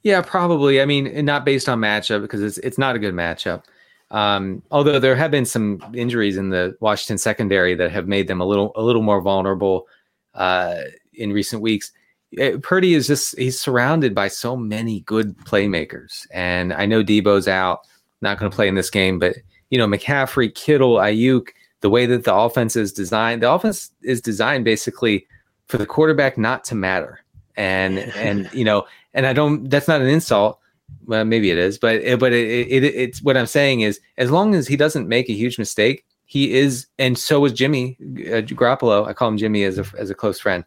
Yeah, 0.02 0.22
probably. 0.22 0.80
I 0.80 0.84
mean, 0.86 1.24
not 1.24 1.44
based 1.44 1.68
on 1.68 1.78
matchup 1.80 2.22
because 2.22 2.42
it's 2.42 2.56
it's 2.58 2.78
not 2.78 2.96
a 2.96 2.98
good 2.98 3.12
matchup. 3.14 3.64
Um, 4.10 4.62
although 4.70 4.98
there 4.98 5.14
have 5.14 5.30
been 5.30 5.46
some 5.46 5.80
injuries 5.94 6.36
in 6.36 6.50
the 6.50 6.76
Washington 6.80 7.18
secondary 7.18 7.74
that 7.76 7.92
have 7.92 8.08
made 8.08 8.26
them 8.26 8.40
a 8.40 8.44
little 8.44 8.72
a 8.74 8.82
little 8.82 9.02
more 9.02 9.20
vulnerable 9.20 9.86
uh, 10.34 10.80
in 11.14 11.32
recent 11.32 11.62
weeks. 11.62 11.92
Eh, 12.38 12.56
Purdy 12.62 12.94
is 12.94 13.06
just 13.06 13.38
he's 13.38 13.60
surrounded 13.60 14.14
by 14.14 14.28
so 14.28 14.56
many 14.56 15.00
good 15.00 15.36
playmakers, 15.38 16.26
and 16.32 16.72
I 16.72 16.86
know 16.86 17.02
Deebo's 17.02 17.48
out, 17.48 17.80
not 18.20 18.38
going 18.38 18.50
to 18.50 18.54
play 18.54 18.68
in 18.68 18.74
this 18.74 18.90
game, 18.90 19.18
but 19.18 19.36
you 19.70 19.78
know 19.78 19.86
McCaffrey, 19.86 20.54
Kittle, 20.54 20.96
Aiyuk, 20.96 21.48
the 21.80 21.90
way 21.90 22.06
that 22.06 22.24
the 22.24 22.34
offense 22.34 22.76
is 22.76 22.92
designed, 22.92 23.42
the 23.42 23.50
offense 23.50 23.90
is 24.02 24.20
designed 24.20 24.64
basically 24.64 25.26
for 25.66 25.78
the 25.78 25.86
quarterback 25.86 26.38
not 26.38 26.62
to 26.64 26.74
matter, 26.74 27.20
and 27.56 27.98
and 27.98 28.48
you 28.52 28.64
know, 28.64 28.86
and 29.14 29.26
I 29.26 29.32
don't. 29.32 29.68
That's 29.68 29.88
not 29.88 30.00
an 30.00 30.08
insult. 30.08 30.59
Well, 31.06 31.24
maybe 31.24 31.50
it 31.50 31.58
is, 31.58 31.78
but 31.78 31.96
it, 31.96 32.20
but 32.20 32.32
it, 32.32 32.68
it, 32.68 32.84
it's 32.84 33.22
what 33.22 33.36
I'm 33.36 33.46
saying 33.46 33.80
is 33.80 34.00
as 34.16 34.30
long 34.30 34.54
as 34.54 34.68
he 34.68 34.76
doesn't 34.76 35.08
make 35.08 35.28
a 35.28 35.32
huge 35.32 35.58
mistake, 35.58 36.04
he 36.24 36.54
is, 36.54 36.86
and 36.98 37.18
so 37.18 37.44
is 37.44 37.52
Jimmy 37.52 37.96
uh, 38.00 38.42
Garoppolo. 38.46 39.08
I 39.08 39.12
call 39.12 39.28
him 39.28 39.36
Jimmy 39.36 39.64
as 39.64 39.78
a 39.78 39.84
as 39.98 40.10
a 40.10 40.14
close 40.14 40.38
friend. 40.38 40.64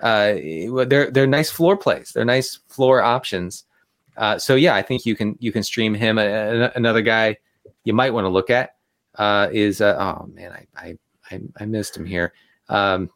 Uh, 0.00 0.34
they're 0.86 1.10
they're 1.10 1.26
nice 1.26 1.50
floor 1.50 1.76
plays. 1.76 2.12
They're 2.12 2.24
nice 2.24 2.58
floor 2.68 3.02
options. 3.02 3.64
Uh, 4.16 4.38
so 4.38 4.54
yeah, 4.56 4.74
I 4.74 4.82
think 4.82 5.06
you 5.06 5.14
can 5.14 5.36
you 5.38 5.52
can 5.52 5.62
stream 5.62 5.94
him. 5.94 6.18
Uh, 6.18 6.70
another 6.74 7.02
guy 7.02 7.36
you 7.84 7.92
might 7.92 8.12
want 8.12 8.24
to 8.24 8.28
look 8.28 8.50
at 8.50 8.76
uh, 9.14 9.48
is 9.52 9.80
uh, 9.80 9.96
oh 9.98 10.26
man, 10.26 10.52
I, 10.76 10.98
I 11.30 11.40
I 11.58 11.64
missed 11.66 11.96
him 11.96 12.04
here. 12.04 12.32
Um, 12.68 13.10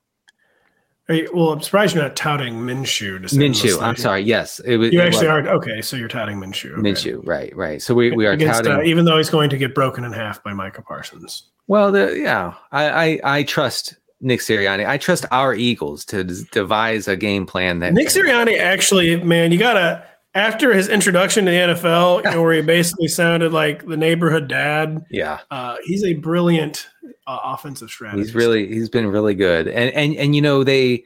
you, 1.11 1.30
well, 1.34 1.50
I'm 1.52 1.61
surprised 1.61 1.94
you're 1.94 2.02
not 2.04 2.16
touting 2.16 2.54
Minshew. 2.54 3.22
To 3.22 3.28
stay 3.28 3.36
on 3.44 3.52
Minshew. 3.52 3.82
I'm 3.82 3.96
sorry. 3.96 4.22
Yes, 4.22 4.61
it 4.61 4.76
was. 4.76 4.92
You 4.92 5.00
it 5.00 5.06
actually 5.06 5.28
was 5.28 5.46
are 5.46 5.48
okay. 5.56 5.82
So 5.82 5.96
you're 5.96 6.08
touting 6.08 6.38
Minshew. 6.38 6.72
okay. 6.72 6.80
Minshew. 6.82 7.20
Right. 7.26 7.54
Right. 7.56 7.82
So 7.82 7.94
we 7.94 8.11
we 8.11 8.26
are 8.26 8.32
Against, 8.32 8.64
touting. 8.64 8.80
uh, 8.80 8.82
even 8.82 9.04
though 9.04 9.16
he's 9.16 9.30
going 9.30 9.50
to 9.50 9.56
get 9.58 9.74
broken 9.74 10.04
in 10.04 10.12
half 10.12 10.42
by 10.42 10.52
Micah 10.52 10.82
Parsons. 10.82 11.44
Well, 11.66 11.92
the, 11.92 12.18
yeah, 12.18 12.54
I, 12.72 12.90
I 12.90 13.20
I 13.38 13.42
trust 13.44 13.94
Nick 14.20 14.40
Sirianni. 14.40 14.86
I 14.86 14.98
trust 14.98 15.24
our 15.30 15.54
Eagles 15.54 16.04
to 16.06 16.24
d- 16.24 16.42
devise 16.50 17.06
a 17.08 17.16
game 17.16 17.46
plan 17.46 17.78
that 17.78 17.92
Nick 17.94 18.08
Sirianni 18.08 18.58
actually, 18.58 19.22
man, 19.22 19.52
you 19.52 19.58
gotta 19.58 20.04
after 20.35 20.72
his 20.72 20.89
introduction 20.89 21.45
to 21.47 21.51
the 21.51 21.57
NFL, 21.57 22.24
you 22.24 22.31
know, 22.31 22.43
where 22.43 22.55
he 22.55 22.62
basically 22.62 23.09
sounded 23.09 23.53
like 23.53 23.87
the 23.87 23.97
neighborhood 23.97 24.49
dad. 24.49 25.05
Yeah, 25.11 25.41
Uh, 25.51 25.76
he's 25.85 26.05
a 26.05 26.14
brilliant 26.14 26.89
uh, 27.26 27.39
offensive 27.45 27.91
strategist. 27.91 28.28
he's 28.28 28.35
really 28.35 28.66
he's 28.68 28.89
been 28.89 29.07
really 29.07 29.35
good, 29.35 29.68
and 29.68 29.93
and 29.95 30.14
and 30.16 30.35
you 30.35 30.43
know 30.43 30.64
they 30.64 31.05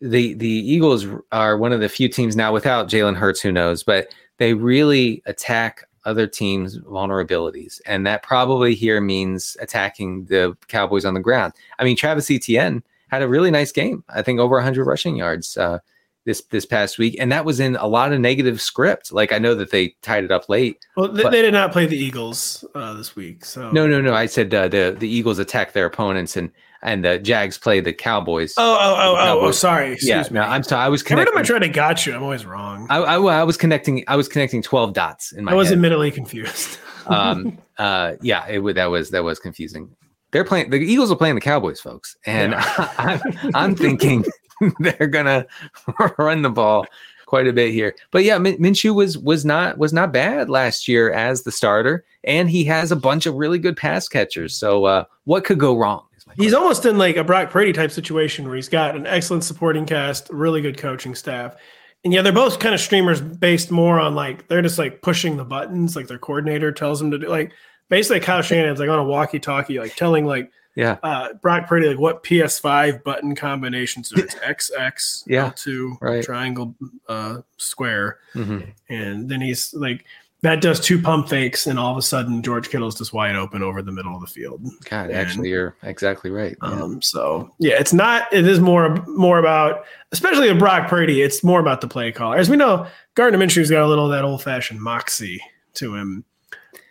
the 0.00 0.34
the 0.34 0.48
Eagles 0.48 1.06
are 1.30 1.56
one 1.56 1.72
of 1.72 1.80
the 1.80 1.88
few 1.88 2.08
teams 2.08 2.36
now 2.36 2.52
without 2.52 2.88
Jalen 2.88 3.16
Hurts. 3.16 3.40
Who 3.40 3.52
knows? 3.52 3.82
But 3.82 4.08
they 4.38 4.54
really 4.54 5.22
attack 5.26 5.84
other 6.04 6.26
teams' 6.26 6.78
vulnerabilities, 6.78 7.80
and 7.86 8.06
that 8.06 8.22
probably 8.22 8.74
here 8.74 9.00
means 9.00 9.56
attacking 9.60 10.24
the 10.24 10.56
Cowboys 10.68 11.04
on 11.04 11.14
the 11.14 11.20
ground. 11.20 11.52
I 11.78 11.84
mean, 11.84 11.96
Travis 11.96 12.30
Etienne 12.30 12.82
had 13.08 13.22
a 13.22 13.28
really 13.28 13.50
nice 13.50 13.70
game. 13.70 14.02
I 14.08 14.22
think 14.22 14.40
over 14.40 14.56
100 14.56 14.84
rushing 14.84 15.16
yards. 15.16 15.56
Uh, 15.56 15.78
this 16.24 16.42
this 16.50 16.64
past 16.64 16.98
week, 16.98 17.16
and 17.18 17.32
that 17.32 17.44
was 17.44 17.60
in 17.60 17.76
a 17.76 17.86
lot 17.86 18.12
of 18.12 18.20
negative 18.20 18.60
script. 18.60 19.12
Like 19.12 19.32
I 19.32 19.38
know 19.38 19.54
that 19.54 19.70
they 19.70 19.94
tied 20.02 20.24
it 20.24 20.30
up 20.30 20.48
late, 20.48 20.84
Well, 20.96 21.08
they, 21.08 21.24
they 21.24 21.42
did 21.42 21.52
not 21.52 21.72
play 21.72 21.86
the 21.86 21.96
Eagles 21.96 22.64
uh, 22.74 22.94
this 22.94 23.16
week, 23.16 23.44
so 23.44 23.70
No, 23.72 23.86
no, 23.86 24.00
no. 24.00 24.14
I 24.14 24.26
said 24.26 24.52
uh, 24.54 24.68
the 24.68 24.96
the 24.98 25.08
Eagles 25.08 25.38
attack 25.38 25.72
their 25.72 25.86
opponents 25.86 26.36
and 26.36 26.50
and 26.82 27.04
the 27.04 27.18
Jags 27.18 27.58
play 27.58 27.80
the 27.80 27.92
Cowboys. 27.92 28.54
Oh, 28.56 28.62
oh, 28.62 28.76
oh, 28.78 28.96
oh, 28.96 29.14
oh, 29.14 29.24
Cowboys. 29.40 29.58
sorry. 29.58 29.86
yeah. 30.02 30.20
Excuse 30.20 30.30
me. 30.30 30.40
No, 30.40 30.42
I'm 30.42 30.62
sorry. 30.62 30.84
I 30.84 30.88
was 30.88 31.02
Every 31.08 31.24
time 31.24 31.38
I 31.38 31.42
try 31.42 31.58
to 31.58 31.68
got 31.68 32.04
you, 32.04 32.14
I'm 32.14 32.22
always 32.22 32.44
wrong. 32.44 32.86
I, 32.90 32.98
I, 32.98 33.14
I, 33.16 33.40
I 33.40 33.44
was 33.44 33.56
connecting. 33.56 34.04
I 34.08 34.16
was 34.16 34.28
connecting 34.28 34.62
twelve 34.62 34.92
dots 34.92 35.32
in 35.32 35.44
my 35.44 35.52
I 35.52 35.54
was 35.54 35.68
head. 35.68 35.74
admittedly 35.74 36.10
confused. 36.10 36.78
um, 37.06 37.58
uh, 37.78 38.14
yeah, 38.20 38.46
it 38.48 38.58
would. 38.60 38.76
That 38.76 38.86
was 38.86 39.10
that 39.10 39.24
was 39.24 39.38
confusing. 39.38 39.94
They're 40.32 40.44
playing. 40.44 40.70
The 40.70 40.78
Eagles 40.78 41.12
are 41.12 41.16
playing 41.16 41.34
the 41.34 41.40
Cowboys, 41.40 41.80
folks, 41.80 42.16
and 42.26 42.54
I'm, 42.98 43.20
I'm 43.54 43.74
thinking 43.74 44.24
they're 44.78 45.06
gonna 45.06 45.46
run 46.18 46.42
the 46.42 46.50
ball 46.50 46.86
quite 47.26 47.46
a 47.46 47.52
bit 47.52 47.72
here. 47.72 47.94
But 48.10 48.24
yeah, 48.24 48.36
Min- 48.36 48.58
Minshew 48.58 48.94
was 48.94 49.16
was 49.16 49.44
not 49.44 49.78
was 49.78 49.92
not 49.92 50.12
bad 50.12 50.50
last 50.50 50.86
year 50.86 51.10
as 51.12 51.42
the 51.42 51.50
starter, 51.52 52.04
and 52.24 52.50
he 52.50 52.64
has 52.64 52.92
a 52.92 52.96
bunch 52.96 53.26
of 53.26 53.34
really 53.34 53.58
good 53.58 53.76
pass 53.76 54.08
catchers. 54.08 54.54
So 54.54 54.84
uh, 54.84 55.04
what 55.24 55.44
could 55.44 55.58
go 55.58 55.76
wrong? 55.76 56.04
He's 56.36 56.54
almost 56.54 56.86
in 56.86 56.98
like 56.98 57.16
a 57.16 57.24
Brock 57.24 57.50
Purdy 57.50 57.72
type 57.72 57.90
situation 57.90 58.46
where 58.46 58.56
he's 58.56 58.68
got 58.68 58.96
an 58.96 59.06
excellent 59.06 59.44
supporting 59.44 59.86
cast, 59.86 60.28
really 60.30 60.60
good 60.60 60.78
coaching 60.78 61.14
staff. 61.14 61.56
And 62.04 62.12
yeah, 62.12 62.22
they're 62.22 62.32
both 62.32 62.58
kind 62.58 62.74
of 62.74 62.80
streamers 62.80 63.20
based 63.20 63.70
more 63.70 63.98
on 63.98 64.14
like 64.14 64.48
they're 64.48 64.62
just 64.62 64.78
like 64.78 65.02
pushing 65.02 65.36
the 65.36 65.44
buttons, 65.44 65.94
like 65.96 66.08
their 66.08 66.18
coordinator 66.18 66.72
tells 66.72 66.98
them 66.98 67.10
to 67.12 67.18
do. 67.18 67.28
Like 67.28 67.52
basically, 67.88 68.20
Kyle 68.20 68.42
Shanahan's 68.42 68.80
like 68.80 68.88
on 68.88 68.98
a 68.98 69.04
walkie-talkie, 69.04 69.78
like 69.78 69.94
telling 69.94 70.26
like 70.26 70.50
Yeah. 70.74 70.96
uh, 71.02 71.34
Brock 71.34 71.66
Purdy 71.68 71.88
like 71.88 71.98
what 71.98 72.22
PS5 72.24 73.02
button 73.04 73.34
combinations. 73.34 74.08
So 74.08 74.16
it's 74.18 74.34
XX, 74.36 75.24
Yeah, 75.26 75.50
L2, 75.50 75.98
right. 76.00 76.24
triangle, 76.24 76.74
uh, 77.08 77.38
square, 77.58 78.18
Mhm. 78.34 78.72
and 78.88 79.28
then 79.28 79.40
he's 79.40 79.74
like 79.74 80.04
that 80.40 80.60
does 80.60 80.80
two 80.80 81.00
pump 81.00 81.28
fakes, 81.28 81.68
and 81.68 81.78
all 81.78 81.92
of 81.92 81.96
a 81.98 82.02
sudden 82.02 82.42
George 82.42 82.68
Kittle's 82.68 82.98
just 82.98 83.12
wide 83.12 83.36
open 83.36 83.62
over 83.62 83.80
the 83.80 83.92
middle 83.92 84.12
of 84.16 84.20
the 84.22 84.26
field. 84.26 84.60
God, 84.90 85.10
And- 85.10 85.12
actually, 85.16 85.50
you're 85.50 85.76
exactly 85.84 86.30
right. 86.30 86.56
yeah. 86.60 86.68
um, 86.82 87.00
so 87.00 87.48
yeah, 87.60 87.74
it's 87.78 87.92
not. 87.92 88.26
It 88.32 88.44
is 88.48 88.58
more 88.58 88.96
more 89.06 89.38
about, 89.38 89.84
especially 90.10 90.48
with 90.50 90.58
Brock 90.58 90.88
Purdy. 90.88 91.22
It's 91.22 91.44
more 91.44 91.60
about 91.60 91.80
the 91.80 91.86
play 91.86 92.10
caller. 92.10 92.38
As 92.38 92.50
we 92.50 92.56
know, 92.56 92.88
Gardner 93.14 93.38
Minshew's 93.38 93.70
got 93.70 93.82
a 93.84 93.86
little 93.86 94.06
of 94.06 94.12
that 94.12 94.24
old 94.24 94.42
fashioned 94.42 94.80
moxie 94.80 95.40
to 95.74 95.94
him, 95.94 96.24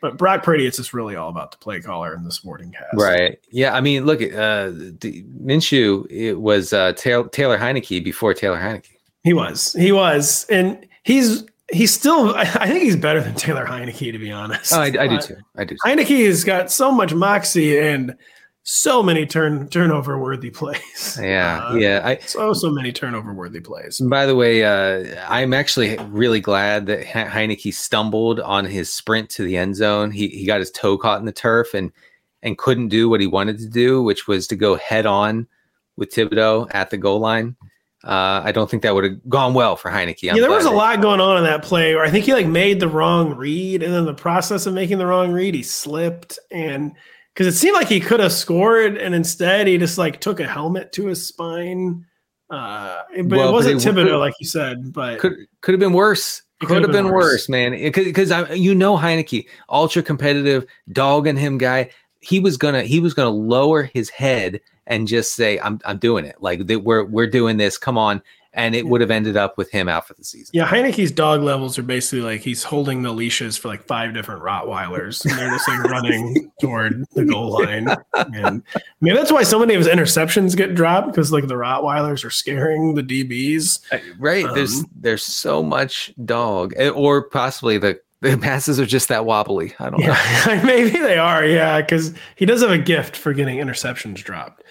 but 0.02 0.18
Brock 0.18 0.44
Purdy, 0.44 0.66
it's 0.66 0.78
just 0.78 0.94
really 0.94 1.16
all 1.16 1.30
about 1.30 1.52
the 1.52 1.58
play 1.58 1.80
caller 1.80 2.14
and 2.14 2.26
the 2.26 2.32
sporting 2.32 2.72
cast. 2.72 2.88
Right. 2.96 3.40
Yeah. 3.52 3.76
I 3.76 3.82
mean, 3.82 4.06
look, 4.06 4.22
uh, 4.22 4.72
the, 5.00 5.24
Minshew 5.42 6.08
it 6.10 6.34
was 6.34 6.74
uh, 6.74 6.94
Taylor, 6.94 7.30
Taylor 7.30 7.58
Heinicke 7.58 8.04
before 8.04 8.34
Taylor 8.34 8.58
Heinicke. 8.58 8.98
He 9.24 9.34
was. 9.34 9.74
He 9.74 9.92
was, 9.92 10.46
and 10.50 10.88
he's 11.04 11.46
he's 11.72 11.94
still. 11.94 12.34
I 12.36 12.68
think 12.68 12.84
he's 12.84 12.96
better 12.96 13.22
than 13.22 13.36
Taylor 13.36 13.66
Heinicke, 13.66 14.12
to 14.12 14.18
be 14.18 14.32
honest. 14.32 14.74
Oh, 14.74 14.82
I, 14.82 14.86
I 14.86 15.08
do 15.08 15.20
too. 15.20 15.38
I 15.56 15.64
do. 15.64 15.76
Too. 15.76 15.80
Heinicke 15.86 16.26
has 16.26 16.44
got 16.44 16.72
so 16.72 16.92
much 16.92 17.14
moxie 17.14 17.78
and 17.78 18.16
so 18.64 19.02
many 19.02 19.26
turn 19.26 19.68
turnover 19.70 20.20
worthy 20.20 20.50
plays. 20.50 20.80
Yeah. 21.22 21.66
Uh, 21.66 21.76
yeah. 21.76 22.02
I, 22.04 22.18
So 22.18 22.54
so 22.54 22.72
many 22.72 22.92
turnover 22.92 23.34
worthy 23.34 23.60
plays. 23.60 24.00
by 24.00 24.26
the 24.26 24.36
way, 24.36 24.64
uh, 24.64 25.20
I'm 25.28 25.54
actually 25.54 25.98
really 26.10 26.40
glad 26.40 26.86
that 26.86 27.04
Heinicke 27.04 27.74
stumbled 27.74 28.40
on 28.40 28.66
his 28.66 28.92
sprint 28.92 29.30
to 29.32 29.44
the 29.44 29.58
end 29.58 29.76
zone. 29.76 30.12
He 30.12 30.28
he 30.30 30.46
got 30.46 30.60
his 30.60 30.72
toe 30.72 30.98
caught 30.98 31.20
in 31.20 31.26
the 31.26 31.32
turf 31.32 31.74
and 31.74 31.92
and 32.44 32.58
couldn't 32.58 32.90
do 32.90 33.10
what 33.10 33.20
he 33.20 33.28
wanted 33.28 33.58
to 33.60 33.68
do, 33.68 34.02
which 34.02 34.28
was 34.28 34.48
to 34.48 34.56
go 34.56 34.76
head 34.76 35.06
on 35.06 35.48
with 35.98 36.12
Thibodeaux 36.12 36.68
at 36.74 36.90
the 36.90 36.98
goal 36.98 37.20
line. 37.20 37.56
Uh, 38.04 38.42
I 38.44 38.52
don't 38.52 38.70
think 38.70 38.82
that 38.82 38.96
would 38.96 39.04
have 39.04 39.30
gone 39.30 39.54
well 39.54 39.76
for 39.76 39.92
Heinicke. 39.92 40.30
I'm 40.30 40.36
yeah, 40.36 40.42
there 40.42 40.50
was 40.50 40.66
a 40.66 40.72
lot 40.72 41.02
going 41.02 41.22
on 41.22 41.38
in 41.38 41.44
that 41.44 41.62
play 41.62 41.94
where 41.94 42.04
I 42.04 42.10
think 42.10 42.26
he 42.26 42.34
like 42.34 42.48
made 42.48 42.80
the 42.80 42.88
wrong 42.88 43.36
read, 43.36 43.84
and 43.84 43.94
then 43.94 44.06
the 44.06 44.14
process 44.14 44.66
of 44.66 44.74
making 44.74 44.98
the 44.98 45.06
wrong 45.06 45.32
read, 45.32 45.54
he 45.54 45.62
slipped, 45.62 46.40
and 46.50 46.94
because 47.34 47.48
it 47.48 47.58
seemed 47.58 47.76
like 47.76 47.88
he 47.88 48.00
could 48.00 48.20
have 48.20 48.34
scored, 48.34 48.98
and 48.98 49.16
instead 49.16 49.68
he 49.68 49.78
just 49.78 49.98
like 49.98 50.20
took 50.20 50.40
a 50.40 50.48
helmet 50.48 50.92
to 50.94 51.08
his 51.08 51.26
spine. 51.26 52.06
Uh, 52.50 53.02
but 53.24 53.38
Well, 53.38 53.50
it 53.50 53.52
wasn't 53.54 53.86
it 53.86 53.88
Thibodeaux, 53.88 54.20
like 54.20 54.34
you 54.40 54.48
said. 54.48 54.92
But 54.92 55.20
could 55.20 55.36
could 55.62 55.74
have 55.74 55.80
been 55.80 55.94
worse. 55.94 56.42
Could 56.62 56.84
have 56.84 56.92
been, 56.92 57.10
worse. 57.10 57.50
man. 57.50 57.72
Because 57.72 58.30
you 58.56 58.76
know, 58.76 58.96
Heinicke, 58.96 59.48
ultra 59.70 60.04
competitive, 60.04 60.66
dogging 60.92 61.38
him 61.38 61.58
guy. 61.58 61.90
He 62.20 62.40
was 62.40 62.58
gonna 62.58 62.84
he 62.84 63.00
was 63.00 63.16
gonna 63.16 63.32
lower 63.32 63.84
his 63.84 64.10
head 64.10 64.62
and 64.86 65.08
just 65.08 65.34
say, 65.34 65.60
"I'm 65.60 65.80
I'm 65.86 65.98
doing 65.98 66.24
it. 66.24 66.36
Like 66.40 66.68
that 66.68 66.80
we're 66.82 67.04
we're 67.04 67.28
doing 67.28 67.58
this. 67.58 67.80
Come 67.80 67.98
on." 67.98 68.22
And 68.54 68.76
it 68.76 68.86
would 68.88 69.00
have 69.02 69.12
ended 69.12 69.38
up 69.38 69.58
with 69.58 69.72
him 69.72 69.88
out 69.88 70.08
for 70.08 70.14
the 70.14 70.24
season. 70.24 70.52
Yeah, 70.54 70.68
Heinicke's 70.68 71.12
dog 71.12 71.42
levels 71.42 71.78
are 71.78 71.84
basically 71.84 72.22
like 72.22 72.42
he's 72.42 72.64
holding 72.64 73.02
the 73.02 73.12
leashes 73.12 73.58
for 73.58 73.70
like 73.70 73.84
five 73.84 74.14
different 74.14 74.42
Rottweilers, 74.42 75.24
and 75.26 75.38
they're 75.38 75.50
just 75.50 75.68
like 75.68 75.84
running 75.84 76.52
toward 76.62 77.06
the 77.14 77.24
goal 77.26 77.52
line. 77.52 77.88
And 78.34 78.62
maybe 79.00 79.16
that's 79.16 79.32
why 79.32 79.44
so 79.44 79.60
many 79.60 79.74
of 79.74 79.80
his 79.80 79.88
interceptions 79.88 80.56
get 80.56 80.76
dropped 80.76 81.08
because 81.08 81.32
like 81.32 81.48
the 81.48 81.56
Rottweilers 81.56 82.26
are 82.26 82.30
scaring 82.30 82.96
the 82.96 83.04
DBs. 83.04 83.80
Uh, 83.92 84.00
Right? 84.20 84.46
there's 84.54 84.80
Um, 84.80 84.90
there's 84.96 85.24
so 85.24 85.64
much 85.64 86.14
dog, 86.26 86.74
eh, 86.76 86.90
or 86.90 87.24
possibly 87.24 87.78
the 87.78 88.00
the 88.22 88.38
passes 88.38 88.80
are 88.80 88.86
just 88.86 89.08
that 89.10 89.26
wobbly. 89.26 89.74
I 89.80 89.90
don't 89.90 90.00
know. 90.00 90.62
Maybe 90.64 90.92
they 90.92 91.18
are. 91.18 91.44
Yeah, 91.44 91.82
because 91.82 92.14
he 92.36 92.46
does 92.46 92.62
have 92.62 92.70
a 92.70 92.78
gift 92.78 93.18
for 93.18 93.34
getting 93.34 93.58
interceptions 93.58 94.18
dropped. 94.18 94.64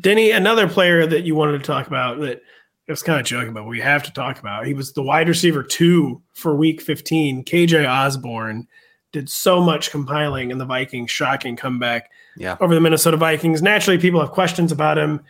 Denny, 0.00 0.30
another 0.30 0.66
player 0.66 1.06
that 1.06 1.24
you 1.24 1.34
wanted 1.34 1.58
to 1.58 1.64
talk 1.64 1.86
about 1.86 2.20
that 2.20 2.42
I 2.88 2.92
was 2.92 3.02
kind 3.02 3.18
of 3.20 3.26
joking 3.26 3.52
but 3.52 3.64
we 3.64 3.80
have 3.80 4.02
to 4.04 4.12
talk 4.12 4.38
about. 4.38 4.66
He 4.66 4.74
was 4.74 4.92
the 4.92 5.02
wide 5.02 5.28
receiver 5.28 5.62
two 5.62 6.22
for 6.34 6.54
Week 6.54 6.80
15. 6.80 7.44
KJ 7.44 7.88
Osborn 7.88 8.66
did 9.12 9.28
so 9.28 9.60
much 9.62 9.90
compiling 9.90 10.50
in 10.50 10.58
the 10.58 10.64
Vikings' 10.64 11.10
shocking 11.10 11.56
comeback 11.56 12.10
Yeah. 12.36 12.56
over 12.60 12.74
the 12.74 12.80
Minnesota 12.80 13.16
Vikings. 13.16 13.62
Naturally, 13.62 13.98
people 13.98 14.20
have 14.20 14.30
questions 14.30 14.70
about 14.72 14.98
him, 14.98 15.20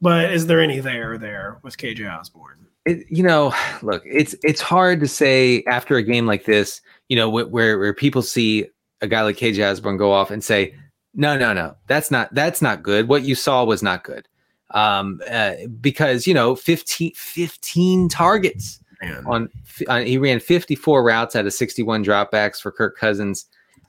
but 0.00 0.32
is 0.32 0.46
there 0.46 0.60
any 0.60 0.80
there 0.80 1.16
there 1.18 1.58
with 1.62 1.76
KJ 1.78 2.06
Osborn? 2.18 2.56
it, 2.86 3.04
you 3.10 3.22
know, 3.22 3.52
look, 3.82 4.02
it's 4.06 4.34
it's 4.42 4.60
hard 4.62 5.00
to 5.00 5.06
say 5.08 5.62
after 5.66 5.96
a 5.96 6.02
game 6.02 6.26
like 6.26 6.44
this, 6.46 6.80
you 7.10 7.16
know, 7.16 7.30
wh- 7.30 7.52
where 7.52 7.78
where 7.78 7.92
people 7.92 8.22
see 8.22 8.66
a 9.02 9.06
guy 9.06 9.20
like 9.22 9.36
KJ 9.36 9.70
Osborn 9.70 9.98
go 9.98 10.10
off 10.12 10.30
and 10.30 10.42
say, 10.42 10.74
"No, 11.14 11.36
no, 11.36 11.52
no, 11.52 11.76
that's 11.88 12.10
not 12.10 12.32
that's 12.34 12.62
not 12.62 12.82
good. 12.82 13.06
What 13.08 13.22
you 13.22 13.34
saw 13.34 13.64
was 13.64 13.82
not 13.82 14.02
good." 14.02 14.26
Um, 14.72 15.20
uh, 15.28 15.54
because 15.80 16.26
you 16.26 16.34
know, 16.34 16.54
15, 16.54 17.12
15 17.14 18.08
targets 18.08 18.80
on, 19.26 19.48
on 19.88 20.06
he 20.06 20.18
ran 20.18 20.40
54 20.40 21.02
routes 21.02 21.36
out 21.36 21.46
of 21.46 21.52
61 21.52 22.04
dropbacks 22.04 22.60
for 22.60 22.70
Kirk 22.70 22.96
Cousins. 22.96 23.46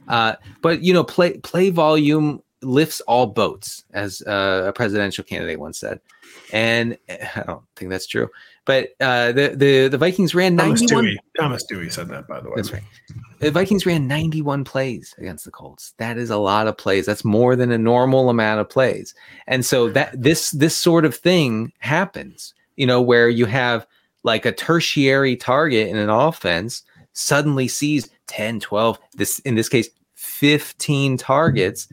Uh, 0.08 0.36
but 0.62 0.82
you 0.82 0.94
know, 0.94 1.04
play 1.04 1.38
play 1.38 1.70
volume 1.70 2.42
lifts 2.62 3.02
all 3.02 3.28
boats, 3.28 3.84
as 3.94 4.22
uh, 4.24 4.66
a 4.68 4.74
presidential 4.74 5.24
candidate 5.24 5.60
once 5.60 5.80
said. 5.80 6.00
And 6.54 6.98
eh, 7.08 7.28
I 7.36 7.44
don't 7.44 7.64
think 7.76 7.92
that's 7.92 8.08
true. 8.08 8.30
But 8.66 8.89
uh, 8.99 9.32
the 9.32 9.53
the 9.55 9.88
the 9.88 9.97
Vikings 9.97 10.36
ran 10.36 10.55
Thomas 10.55 10.82
91 10.82 11.03
Dewey. 11.03 11.20
Thomas 11.38 11.64
Dewey 11.64 11.89
said 11.89 12.09
that, 12.09 12.28
by 12.28 12.39
the 12.39 12.49
way. 12.49 12.55
That's 12.57 12.72
right. 12.72 12.84
The 13.39 13.49
Vikings 13.49 13.88
ran 13.88 14.07
91 14.07 14.64
plays 14.66 15.16
against 15.18 15.45
the 15.45 15.51
Colts. 15.51 15.93
That 15.97 16.18
is 16.18 16.30
a 16.30 16.38
lot 16.38 16.68
of 16.68 16.78
plays. 16.78 17.07
That's 17.07 17.26
more 17.26 17.55
than 17.55 17.72
a 17.72 17.78
normal 17.78 18.30
amount 18.30 18.59
of 18.59 18.70
plays. 18.70 19.16
And 19.47 19.66
so 19.66 19.89
that 19.89 20.14
this 20.22 20.51
this 20.51 20.76
sort 20.76 21.05
of 21.05 21.16
thing 21.16 21.74
happens, 21.80 22.53
you 22.76 22.86
know, 22.86 23.01
where 23.01 23.30
you 23.30 23.47
have 23.47 23.88
like 24.24 24.45
a 24.45 24.51
tertiary 24.51 25.36
target 25.36 25.88
in 25.88 25.97
an 25.97 26.09
offense 26.09 26.84
suddenly 27.14 27.68
sees 27.68 28.09
10, 28.28 28.59
12, 28.59 28.99
this 29.16 29.39
in 29.39 29.55
this 29.55 29.70
case 29.70 29.89
15 30.14 31.18
targets 31.18 31.88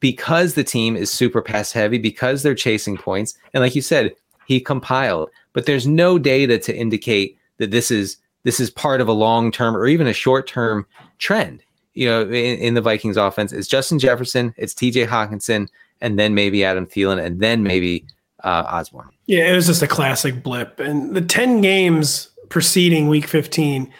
because 0.00 0.54
the 0.54 0.64
team 0.64 0.96
is 0.96 1.10
super 1.10 1.42
pass 1.42 1.72
heavy 1.72 1.98
because 1.98 2.42
they're 2.42 2.54
chasing 2.54 2.96
points. 2.96 3.36
And 3.52 3.62
like 3.62 3.74
you 3.74 3.82
said, 3.82 4.14
he 4.46 4.60
compiled, 4.60 5.30
but 5.52 5.66
there's 5.66 5.86
no 5.86 6.18
data 6.18 6.58
to 6.58 6.76
indicate 6.76 7.38
that 7.58 7.70
this 7.70 7.90
is 7.90 8.16
this 8.44 8.60
is 8.60 8.70
part 8.70 9.00
of 9.00 9.08
a 9.08 9.12
long 9.12 9.50
term 9.50 9.76
or 9.76 9.86
even 9.86 10.06
a 10.06 10.12
short 10.12 10.46
term 10.46 10.86
trend. 11.18 11.62
You 11.94 12.08
know, 12.08 12.22
in, 12.22 12.58
in 12.58 12.74
the 12.74 12.80
Vikings 12.80 13.16
offense, 13.16 13.52
it's 13.52 13.68
Justin 13.68 13.98
Jefferson, 13.98 14.54
it's 14.56 14.74
T.J. 14.74 15.06
Hockenson, 15.06 15.68
and 16.00 16.18
then 16.18 16.34
maybe 16.34 16.64
Adam 16.64 16.86
Thielen, 16.86 17.24
and 17.24 17.40
then 17.40 17.62
maybe 17.62 18.04
uh, 18.42 18.64
Osborn. 18.66 19.10
Yeah, 19.26 19.50
it 19.50 19.54
was 19.54 19.66
just 19.66 19.82
a 19.82 19.88
classic 19.88 20.42
blip. 20.42 20.80
And 20.80 21.14
the 21.14 21.20
10 21.20 21.60
games 21.60 22.28
preceding 22.48 23.08
week 23.08 23.26
15, 23.26 23.92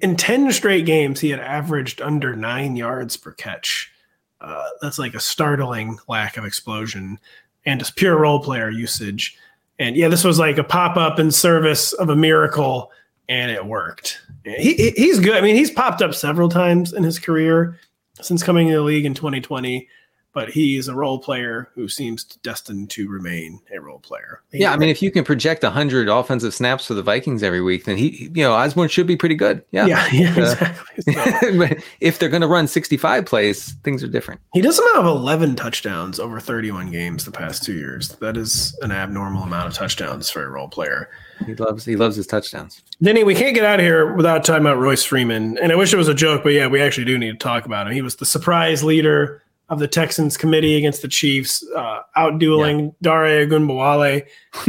in 0.00 0.16
10 0.16 0.52
straight 0.52 0.86
games, 0.86 1.20
he 1.20 1.30
had 1.30 1.40
averaged 1.40 2.00
under 2.00 2.36
nine 2.36 2.76
yards 2.76 3.16
per 3.16 3.32
catch. 3.32 3.92
Uh, 4.40 4.64
that's 4.80 4.98
like 4.98 5.14
a 5.14 5.20
startling 5.20 5.98
lack 6.08 6.36
of 6.36 6.44
explosion 6.44 7.18
and 7.64 7.80
just 7.80 7.96
pure 7.96 8.18
role 8.18 8.40
player 8.40 8.70
usage. 8.70 9.36
And 9.82 9.96
yeah, 9.96 10.06
this 10.08 10.22
was 10.22 10.38
like 10.38 10.58
a 10.58 10.64
pop 10.64 10.96
up 10.96 11.18
in 11.18 11.30
service 11.32 11.92
of 11.94 12.08
a 12.08 12.14
miracle, 12.16 12.92
and 13.28 13.50
it 13.50 13.66
worked. 13.66 14.20
He, 14.44 14.74
he- 14.74 14.90
he's 14.96 15.18
good. 15.18 15.34
I 15.36 15.40
mean, 15.40 15.56
he's 15.56 15.70
popped 15.72 16.02
up 16.02 16.14
several 16.14 16.48
times 16.48 16.92
in 16.92 17.02
his 17.02 17.18
career 17.18 17.78
since 18.20 18.42
coming 18.44 18.68
in 18.68 18.74
the 18.74 18.80
league 18.82 19.04
in 19.04 19.14
2020, 19.14 19.88
but 20.34 20.48
he's 20.50 20.88
a 20.88 20.94
role 20.94 21.18
player 21.18 21.68
who 21.74 21.88
seems 21.88 22.24
destined 22.24 22.88
to 22.90 23.08
remain 23.08 23.60
a 23.74 23.80
role 23.80 23.98
player. 23.98 24.40
Yeah, 24.52 24.72
I 24.72 24.76
mean, 24.76 24.88
if 24.88 25.02
you 25.02 25.10
can 25.10 25.24
project 25.24 25.62
100 25.62 26.08
offensive 26.08 26.54
snaps 26.54 26.86
for 26.86 26.94
the 26.94 27.02
Vikings 27.02 27.42
every 27.42 27.60
week, 27.60 27.84
then 27.84 27.96
he, 27.98 28.10
he- 28.10 28.24
you 28.34 28.42
know, 28.42 28.52
Osborn 28.54 28.88
should 28.88 29.06
be 29.06 29.16
pretty 29.16 29.34
good. 29.34 29.62
Yeah. 29.72 29.86
Yeah, 29.86 30.08
yeah, 30.12 30.34
Uh, 30.36 30.40
exactly. 30.40 31.12
So, 31.12 31.58
but 31.58 31.84
if 32.00 32.18
they're 32.18 32.28
going 32.30 32.40
to 32.42 32.46
run 32.46 32.66
65 32.66 33.26
plays, 33.26 33.72
things 33.84 34.02
are 34.02 34.08
different. 34.08 34.40
he 34.54 34.60
does 34.62 34.76
somehow 34.76 35.02
have 35.02 35.06
11 35.06 35.56
touchdowns 35.56 36.18
over 36.18 36.40
31 36.40 36.90
games 36.90 37.24
the 37.24 37.30
past 37.30 37.62
two 37.64 37.74
years. 37.74 38.10
That 38.20 38.36
is 38.36 38.76
an 38.82 38.90
abnormal 38.92 39.42
amount 39.42 39.68
of 39.68 39.74
touchdowns 39.74 40.30
for 40.30 40.44
a 40.44 40.48
role 40.50 40.68
player. 40.68 41.10
He 41.46 41.54
loves 41.56 41.84
he 41.84 41.96
loves 41.96 42.14
his 42.16 42.26
touchdowns. 42.28 42.82
Denny, 43.02 43.24
we 43.24 43.34
can't 43.34 43.54
get 43.54 43.64
out 43.64 43.80
of 43.80 43.84
here 43.84 44.14
without 44.14 44.44
talking 44.44 44.62
about 44.62 44.78
Royce 44.78 45.02
Freeman. 45.02 45.58
And 45.58 45.72
I 45.72 45.74
wish 45.74 45.92
it 45.92 45.96
was 45.96 46.06
a 46.08 46.14
joke, 46.14 46.44
but 46.44 46.52
yeah, 46.52 46.68
we 46.68 46.80
actually 46.80 47.04
do 47.04 47.18
need 47.18 47.32
to 47.32 47.36
talk 47.38 47.66
about 47.66 47.86
him. 47.88 47.92
He 47.94 48.00
was 48.02 48.16
the 48.16 48.24
surprise 48.26 48.84
leader 48.84 49.42
of 49.72 49.78
the 49.78 49.88
Texans 49.88 50.36
committee 50.36 50.76
against 50.76 51.00
the 51.02 51.08
Chiefs, 51.08 51.66
uh, 51.74 52.00
outdueling 52.16 52.94
Dare 53.00 53.46
Ogunbowale 53.46 54.22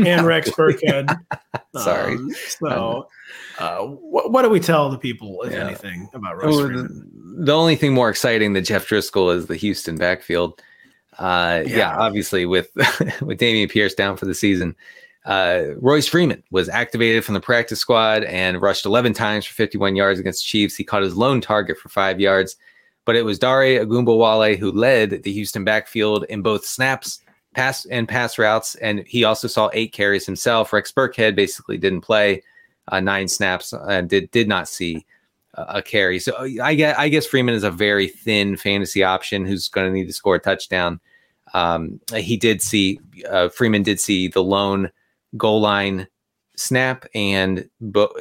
and 0.06 0.26
Rex 0.26 0.50
Burkhead. 0.52 1.14
Sorry. 1.78 2.16
Um, 2.16 2.32
so, 2.48 3.08
uh, 3.60 3.80
what, 3.80 4.32
what 4.32 4.42
do 4.44 4.50
we 4.50 4.60
tell 4.62 4.90
the 4.90 4.98
people, 4.98 5.42
if 5.44 5.52
Yeah. 5.52 5.68
anything, 5.68 6.10
about 6.14 6.38
Royce 6.38 6.56
Oh, 6.56 6.66
Freeman? 6.68 7.12
the, 7.38 7.46
the 7.46 7.52
only 7.54 7.76
thing 7.76 7.94
more 7.94 8.10
exciting 8.10 8.54
than 8.54 8.64
Jeff 8.64 8.88
Driskel 8.88 9.36
is 9.36 9.48
the 9.48 9.58
Houston 9.58 9.98
backfield. 9.98 10.62
Uh, 11.20 11.64
yeah. 11.68 11.78
Yeah. 11.78 11.98
obviously 12.00 12.46
with 12.46 12.70
with 13.22 13.40
Dameon 13.40 13.70
Pierce 13.70 13.94
down 13.94 14.16
for 14.18 14.26
the 14.26 14.34
season, 14.34 14.74
uh, 15.26 15.64
Royce 15.78 16.08
Freeman 16.08 16.42
was 16.50 16.70
activated 16.70 17.26
from 17.26 17.34
the 17.34 17.42
practice 17.42 17.80
squad 17.80 18.24
and 18.24 18.62
rushed 18.62 18.86
11 18.86 19.14
times 19.14 19.46
for 19.46 19.54
51 19.54 19.96
yards 19.98 20.20
against 20.20 20.44
the 20.44 20.48
Chiefs. 20.48 20.76
He 20.76 20.84
caught 20.86 21.04
his 21.04 21.16
lone 21.18 21.42
target 21.42 21.78
for 21.78 21.90
five 21.90 22.20
yards, 22.22 22.56
but 23.06 23.16
it 23.16 23.26
was 23.26 23.40
Dare 23.40 23.86
Ogunbowale 23.86 24.58
who 24.58 24.72
led 24.72 25.24
the 25.24 25.32
Houston 25.32 25.64
backfield 25.64 26.26
in 26.30 26.42
both 26.42 26.66
snaps, 26.66 27.20
pass 27.54 27.86
and 27.86 28.08
pass 28.08 28.38
routes, 28.38 28.76
and 28.76 29.04
he 29.08 29.24
also 29.24 29.48
saw 29.48 29.70
eight 29.74 29.94
carries 29.94 30.26
himself. 30.26 30.74
Rex 30.74 30.92
Burkhead 30.92 31.36
basically 31.36 31.78
didn't 31.78 32.02
play 32.02 32.42
uh, 32.88 33.00
nine 33.00 33.28
snaps 33.28 33.74
and 33.74 34.10
did 34.10 34.32
did 34.32 34.48
not 34.48 34.68
see 34.68 35.06
a 35.56 35.82
carry. 35.82 36.20
So 36.20 36.34
uh, 36.34 36.48
I 36.64 36.74
guess 36.74 36.96
I 36.98 37.10
guess 37.10 37.26
Freeman 37.26 37.56
is 37.56 37.64
a 37.64 37.72
very 37.72 38.08
thin 38.08 38.58
fantasy 38.58 39.04
option 39.04 39.46
who's 39.46 39.68
going 39.68 39.88
to 39.88 39.94
need 39.94 40.08
to 40.08 40.14
score 40.14 40.36
a 40.36 40.40
touchdown. 40.40 41.00
Um, 41.54 42.00
he 42.16 42.38
did 42.38 42.62
see 42.62 43.00
uh, 43.30 43.50
Freeman 43.50 43.84
did 43.84 44.00
see 44.00 44.28
the 44.28 44.44
lone 44.44 44.92
goal 45.38 45.62
line 45.62 46.08
snap 46.56 47.06
and 47.14 47.70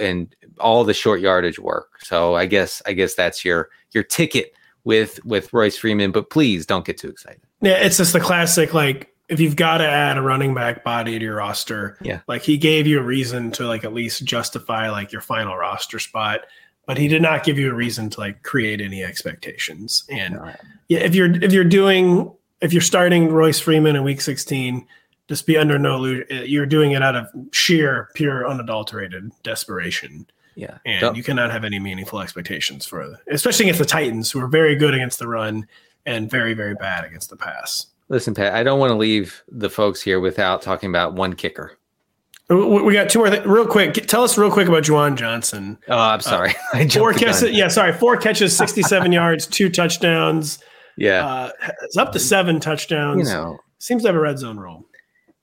and 0.01 0.35
all 0.59 0.85
the 0.85 0.95
short 0.95 1.21
yardage 1.21 1.59
work. 1.59 2.01
So 2.01 2.35
I 2.35 2.47
guess 2.47 2.83
I 2.87 2.93
guess 2.93 3.15
that's 3.15 3.45
your 3.45 3.71
your 3.93 4.05
ticket 4.05 4.53
with 4.85 5.25
with 5.25 5.53
Royce 5.53 5.77
Freeman. 5.77 6.11
But 6.13 6.31
please 6.31 6.67
don't 6.67 6.85
get 6.85 6.99
too 6.99 7.09
excited. 7.09 7.41
Yeah, 7.61 7.75
it's 7.75 7.97
just 7.99 8.13
the 8.13 8.21
classic 8.21 8.75
like 8.75 9.09
if 9.29 9.41
you've 9.41 9.57
got 9.57 9.79
to 9.79 9.89
add 9.89 10.19
a 10.19 10.23
running 10.23 10.53
back 10.53 10.85
body 10.85 11.19
to 11.19 11.25
your 11.25 11.37
roster, 11.37 11.97
Yeah. 12.03 12.21
like 12.29 12.43
he 12.43 12.59
gave 12.59 12.87
you 12.87 12.99
a 12.99 13.03
reason 13.03 13.51
to 13.53 13.67
like 13.67 13.85
at 13.85 13.95
least 13.95 14.25
justify 14.25 14.91
like 14.91 15.11
your 15.13 15.23
final 15.23 15.57
roster 15.57 15.99
spot, 15.99 16.41
but 16.87 16.99
he 16.99 17.09
did 17.09 17.23
not 17.23 17.43
give 17.45 17.59
you 17.59 17.71
a 17.71 17.75
reason 17.75 18.11
to 18.11 18.21
like 18.21 18.43
create 18.43 18.81
any 18.81 19.03
expectations. 19.03 20.05
And 20.11 20.39
yeah, 20.89 20.99
if 20.99 21.15
you're 21.15 21.33
if 21.43 21.53
you're 21.53 21.65
doing 21.65 22.31
if 22.61 22.73
you're 22.73 22.83
starting 22.83 23.29
Royce 23.29 23.59
Freeman 23.61 23.97
in 23.97 24.05
week 24.05 24.21
16, 24.21 24.87
just 25.29 25.47
be 25.47 25.57
under 25.57 25.79
no 25.79 25.95
illusion. 25.97 26.27
You're 26.47 26.67
doing 26.67 26.93
it 26.93 27.03
out 27.03 27.17
of 27.17 27.27
sheer, 27.53 28.11
pure, 28.15 28.47
unadulterated 28.47 29.31
desperation. 29.43 30.27
Yeah, 30.55 30.79
And 30.85 31.01
Don't- 31.01 31.17
you 31.17 31.23
cannot 31.23 31.51
have 31.51 31.65
any 31.65 31.79
meaningful 31.79 32.21
expectations 32.21 32.85
for, 32.87 33.17
especially 33.31 33.65
against 33.67 33.79
the 33.81 33.87
Titans, 33.87 34.31
who 34.31 34.41
are 34.41 34.49
very 34.49 34.75
good 34.77 34.93
against 34.95 35.19
the 35.19 35.27
run 35.29 35.67
and 36.07 36.31
very, 36.31 36.53
very 36.55 36.75
bad 36.75 37.05
against 37.05 37.31
the 37.31 37.37
pass. 37.37 37.87
listen, 38.09 38.35
Pat. 38.35 38.53
I 38.55 38.63
don't 38.63 38.79
want 38.79 38.91
to 38.91 38.97
leave 38.97 39.43
the 39.49 39.71
folks 39.71 40.03
here 40.03 40.21
without 40.21 40.61
talking 40.61 40.91
about 40.91 41.15
one 41.15 41.33
kicker. 41.35 41.79
We 42.51 42.83
we 42.83 42.93
got 42.93 43.09
two 43.09 43.21
more. 43.21 43.31
Th- 43.31 43.45
real 43.47 43.67
quick, 43.67 43.95
tell 44.09 44.23
us 44.25 44.37
real 44.37 44.51
quick 44.51 44.69
about 44.69 44.83
Juwan 44.83 45.17
Johnson. 45.17 45.79
Oh, 45.89 45.97
I'm 45.97 46.21
sorry. 46.21 46.51
I 46.75 46.87
Four 46.87 47.13
jumped 47.13 47.21
the 47.21 47.25
gun. 47.25 47.35
catches, 47.35 47.51
yeah, 47.57 47.69
sorry, 47.69 47.93
four 47.95 48.17
catches, 48.19 48.55
sixty-seven 48.55 49.11
yards, 49.21 49.47
two 49.47 49.71
touchdowns. 49.71 50.59
Yeah, 50.99 51.25
Uh, 51.25 51.51
it's 51.85 51.97
up 51.97 52.13
to 52.13 52.19
seven 52.19 52.61
touchdowns. 52.61 53.29
you 53.29 53.35
know, 53.35 53.59
seems 53.79 54.03
to 54.03 54.09
have 54.09 54.17
a 54.17 54.21
red 54.21 54.39
zone 54.39 54.59
role. 54.59 54.85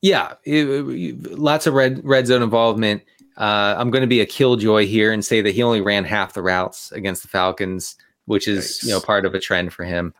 yeah, 0.01 0.33
it- 0.43 0.67
it- 0.69 1.39
lots 1.39 1.65
of 1.65 1.73
red 1.73 2.01
red 2.03 2.27
zone 2.27 2.43
involvement. 2.43 3.01
Uh, 3.39 3.73
I'm 3.77 3.89
going 3.89 4.01
to 4.01 4.07
be 4.07 4.19
a 4.19 4.25
killjoy 4.25 4.85
here 4.85 5.13
and 5.13 5.23
say 5.23 5.41
that 5.41 5.55
he 5.55 5.63
only 5.63 5.79
ran 5.79 6.03
half 6.03 6.33
the 6.33 6.41
routes 6.41 6.91
against 6.91 7.21
the 7.21 7.29
Falcons, 7.29 7.95
which 8.25 8.47
is 8.47 8.83
you 8.83 8.91
know 8.91 8.99
part 8.99 9.25
of 9.25 9.33
a 9.33 9.39
trend 9.39 9.73
for 9.73 9.85
him. 9.85 10.13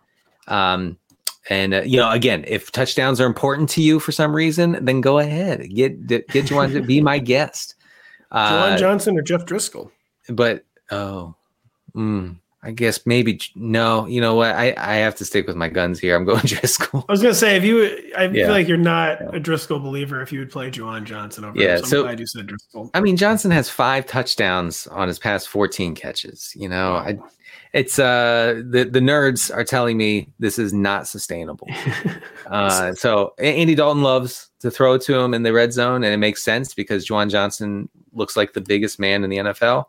Um, 0.48 0.98
and 1.50 1.74
uh, 1.74 1.82
you 1.82 1.98
know, 1.98 2.10
again, 2.12 2.46
if 2.48 2.72
touchdowns 2.72 3.20
are 3.20 3.26
important 3.26 3.70
to 3.72 3.82
you 3.82 4.00
for 4.00 4.14
some 4.14 4.34
reason, 4.34 4.84
then 4.86 5.02
go 5.02 5.20
ahead 5.20 5.70
get 5.70 6.08
get 6.08 6.28
Juwan 6.46 6.72
to 6.74 6.82
be 6.82 7.02
my 7.02 7.20
guest. 7.20 7.76
Juwan 8.32 8.78
Johnson 8.78 9.18
or 9.18 9.22
Jeff 9.22 9.46
Driskel. 9.46 9.92
But 10.30 10.64
oh, 10.92 11.36
mm, 11.96 12.38
I 12.62 12.72
guess 12.72 13.06
maybe 13.06 13.40
no. 13.56 14.06
You 14.06 14.20
know 14.20 14.36
what? 14.36 14.54
I 14.54 14.74
I 14.78 14.96
have 14.96 15.16
to 15.16 15.26
stick 15.26 15.48
with 15.48 15.56
my 15.56 15.70
guns 15.70 15.98
here. 16.00 16.16
I'm 16.16 16.26
going 16.26 16.40
Driskel. 16.46 17.06
I 17.08 17.12
was 17.12 17.22
gonna 17.22 17.34
say 17.34 17.56
if 17.56 17.64
you, 17.64 17.86
I 18.18 18.24
Yeah. 18.26 18.46
feel 18.46 18.50
like 18.50 18.68
you're 18.68 18.78
not 18.78 19.22
a 19.34 19.40
Driskel 19.40 19.82
believer 19.82 20.22
if 20.22 20.34
you 20.34 20.40
would 20.40 20.52
play 20.52 20.70
Juwan 20.70 21.06
Johnson 21.06 21.46
over. 21.46 21.58
Yeah, 21.58 21.78
him, 21.78 21.84
so, 21.84 21.88
so- 21.88 21.98
I'm 22.00 22.04
glad 22.08 22.20
you 22.20 22.28
said 22.28 22.48
Driskel. 22.48 22.90
I 22.94 23.00
mean, 23.00 23.16
Johnson 23.16 23.52
has 23.52 23.70
five 23.70 24.06
touchdowns 24.08 24.88
on 24.88 25.08
his 25.08 25.20
past 25.20 25.48
14 25.48 25.96
catches. 25.96 26.52
You 26.56 26.68
know, 26.68 26.96
I, 26.96 27.18
it's 27.72 27.98
uh 28.00 28.62
the 28.70 28.84
the 28.84 29.00
nerds 29.00 29.56
are 29.56 29.64
telling 29.64 29.96
me 29.96 30.28
this 30.40 30.60
is 30.60 30.74
not 30.74 31.08
sustainable. 31.08 31.68
uh, 32.48 32.94
so 32.94 33.34
Andy 33.38 33.76
Dalton 33.76 34.04
loves 34.04 34.50
to 34.60 34.70
throw 34.70 34.98
to 34.98 35.16
him 35.18 35.34
in 35.34 35.44
the 35.44 35.54
red 35.54 35.72
zone, 35.72 36.04
and 36.04 36.14
it 36.14 36.18
makes 36.18 36.44
sense 36.44 36.74
because 36.74 37.08
Juwan 37.08 37.30
Johnson 37.30 37.88
looks 38.12 38.36
like 38.36 38.52
the 38.54 38.60
biggest 38.62 39.00
man 39.00 39.24
in 39.24 39.30
the 39.30 39.38
NFL. 39.38 39.86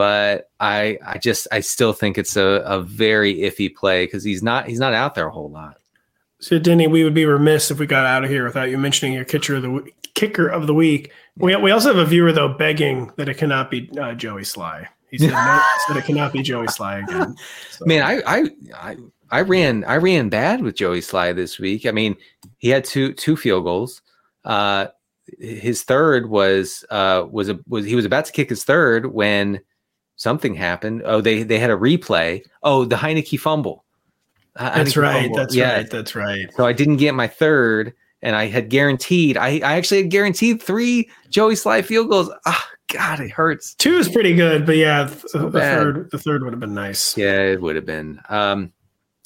But 0.00 0.48
I 0.60 0.96
I 1.04 1.18
just 1.18 1.46
I 1.52 1.60
still 1.60 1.92
think 1.92 2.16
it's 2.16 2.34
a, 2.34 2.62
a 2.64 2.80
very 2.80 3.34
iffy 3.40 3.74
play 3.74 4.06
because 4.06 4.24
he's 4.24 4.42
not 4.42 4.66
he's 4.66 4.78
not 4.78 4.94
out 4.94 5.14
there 5.14 5.26
a 5.26 5.30
whole 5.30 5.50
lot. 5.50 5.76
So, 6.38 6.58
Denny, 6.58 6.86
we 6.86 7.04
would 7.04 7.12
be 7.12 7.26
remiss 7.26 7.70
if 7.70 7.78
we 7.78 7.86
got 7.86 8.06
out 8.06 8.24
of 8.24 8.30
here 8.30 8.46
without 8.46 8.70
you 8.70 8.78
mentioning 8.78 9.12
your 9.12 9.26
kicker 9.26 9.56
of 9.56 9.60
the 9.60 9.68
w- 9.68 9.92
kicker 10.14 10.48
of 10.48 10.66
the 10.66 10.72
week. 10.72 11.12
We, 11.36 11.54
we 11.56 11.70
also 11.70 11.88
have 11.88 11.98
a 11.98 12.06
viewer 12.06 12.32
though 12.32 12.48
begging 12.48 13.12
that 13.18 13.28
it 13.28 13.36
cannot 13.36 13.70
be 13.70 13.90
uh, 14.00 14.14
Joey 14.14 14.40
Slye. 14.40 14.86
He 15.10 15.18
said 15.18 15.32
no, 15.32 15.62
said 15.86 15.98
it 15.98 16.06
cannot 16.06 16.32
be 16.32 16.40
Joey 16.40 16.68
Slye 16.68 17.04
again. 17.04 17.36
So, 17.72 17.84
Man, 17.84 18.02
I, 18.02 18.22
I 18.26 18.44
I 18.74 18.96
I 19.30 19.40
ran 19.42 19.84
I 19.84 19.96
ran 19.96 20.30
bad 20.30 20.62
with 20.62 20.76
Joey 20.76 21.00
Slye 21.00 21.36
this 21.36 21.58
week. 21.58 21.84
I 21.84 21.90
mean, 21.90 22.16
he 22.56 22.70
had 22.70 22.86
two 22.86 23.12
two 23.12 23.36
field 23.36 23.64
goals. 23.64 24.00
Uh, 24.46 24.86
his 25.38 25.82
third 25.82 26.30
was 26.30 26.86
uh 26.88 27.26
was 27.30 27.50
a 27.50 27.58
was 27.68 27.84
he 27.84 27.96
was 27.96 28.06
about 28.06 28.24
to 28.24 28.32
kick 28.32 28.48
his 28.48 28.64
third 28.64 29.12
when 29.12 29.60
something 30.20 30.54
happened. 30.54 31.00
Oh, 31.06 31.22
they 31.22 31.42
they 31.42 31.58
had 31.58 31.70
a 31.70 31.76
replay. 31.76 32.42
Oh, 32.62 32.84
the 32.84 32.96
Heinicke 32.96 33.40
fumble. 33.40 33.84
Uh, 34.56 34.76
that's 34.76 34.96
right. 34.96 35.22
fumble. 35.22 35.36
That's 35.36 35.54
Yeah. 35.54 35.72
right. 35.76 35.90
That's 35.90 36.14
right. 36.14 36.46
So 36.56 36.66
I 36.66 36.74
didn't 36.74 36.98
get 36.98 37.14
my 37.14 37.26
third, 37.26 37.94
and 38.20 38.36
I 38.36 38.46
had 38.46 38.68
guaranteed. 38.68 39.36
I 39.38 39.60
I 39.64 39.76
actually 39.76 40.02
had 40.02 40.10
guaranteed 40.10 40.62
three 40.62 41.08
Joey 41.30 41.54
Slye 41.54 41.82
field 41.84 42.10
goals. 42.10 42.30
Ah, 42.44 42.68
God, 42.92 43.20
it 43.20 43.30
hurts. 43.30 43.74
Two 43.76 43.96
is 43.96 44.08
pretty 44.08 44.34
good, 44.34 44.66
but 44.66 44.76
yeah, 44.76 45.06
th- 45.06 45.22
the 45.32 45.48
bad. 45.48 45.78
third 45.78 46.10
the 46.10 46.18
third 46.18 46.42
would 46.44 46.52
have 46.52 46.60
been 46.60 46.74
nice. 46.74 47.16
Yeah, 47.16 47.40
it 47.40 47.62
would 47.62 47.76
have 47.76 47.86
been. 47.86 48.20
Um, 48.28 48.72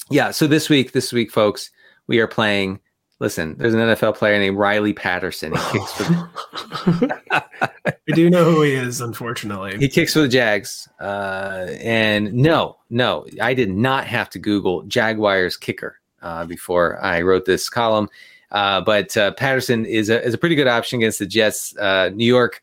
yeah. 0.09 0.31
So 0.31 0.47
this 0.47 0.69
week, 0.69 0.93
this 0.93 1.11
week, 1.11 1.29
folks, 1.31 1.71
we 2.07 2.19
are 2.19 2.27
playing. 2.27 2.79
Listen, 3.19 3.55
there's 3.57 3.73
an 3.73 3.79
NFL 3.79 4.15
player 4.17 4.37
named 4.37 4.57
Riley 4.57 4.91
Patterson. 4.91 5.53
He 5.53 5.79
kicks 5.79 5.91
for 5.93 6.03
the, 6.03 7.15
I 7.85 8.11
do 8.13 8.29
know 8.29 8.43
who 8.43 8.61
he 8.61 8.73
is, 8.73 8.99
unfortunately. 8.99 9.77
he 9.77 9.87
kicks 9.87 10.13
for 10.13 10.19
the 10.19 10.27
Jags. 10.27 10.89
Uh, 10.99 11.67
and 11.79 12.33
no, 12.33 12.77
no, 12.89 13.25
I 13.41 13.53
did 13.53 13.69
not 13.69 14.05
have 14.05 14.29
to 14.31 14.39
Google 14.39 14.83
Jaguars 14.83 15.55
kicker 15.55 15.99
uh, 16.21 16.45
before 16.45 17.01
I 17.01 17.21
wrote 17.21 17.45
this 17.45 17.69
column. 17.69 18.09
Uh, 18.51 18.81
but 18.81 19.15
uh, 19.15 19.31
Patterson 19.31 19.85
is 19.85 20.09
a 20.09 20.21
is 20.23 20.33
a 20.33 20.37
pretty 20.37 20.55
good 20.55 20.67
option 20.67 20.99
against 20.99 21.19
the 21.19 21.25
Jets. 21.25 21.75
Uh, 21.77 22.09
New 22.13 22.25
York 22.25 22.61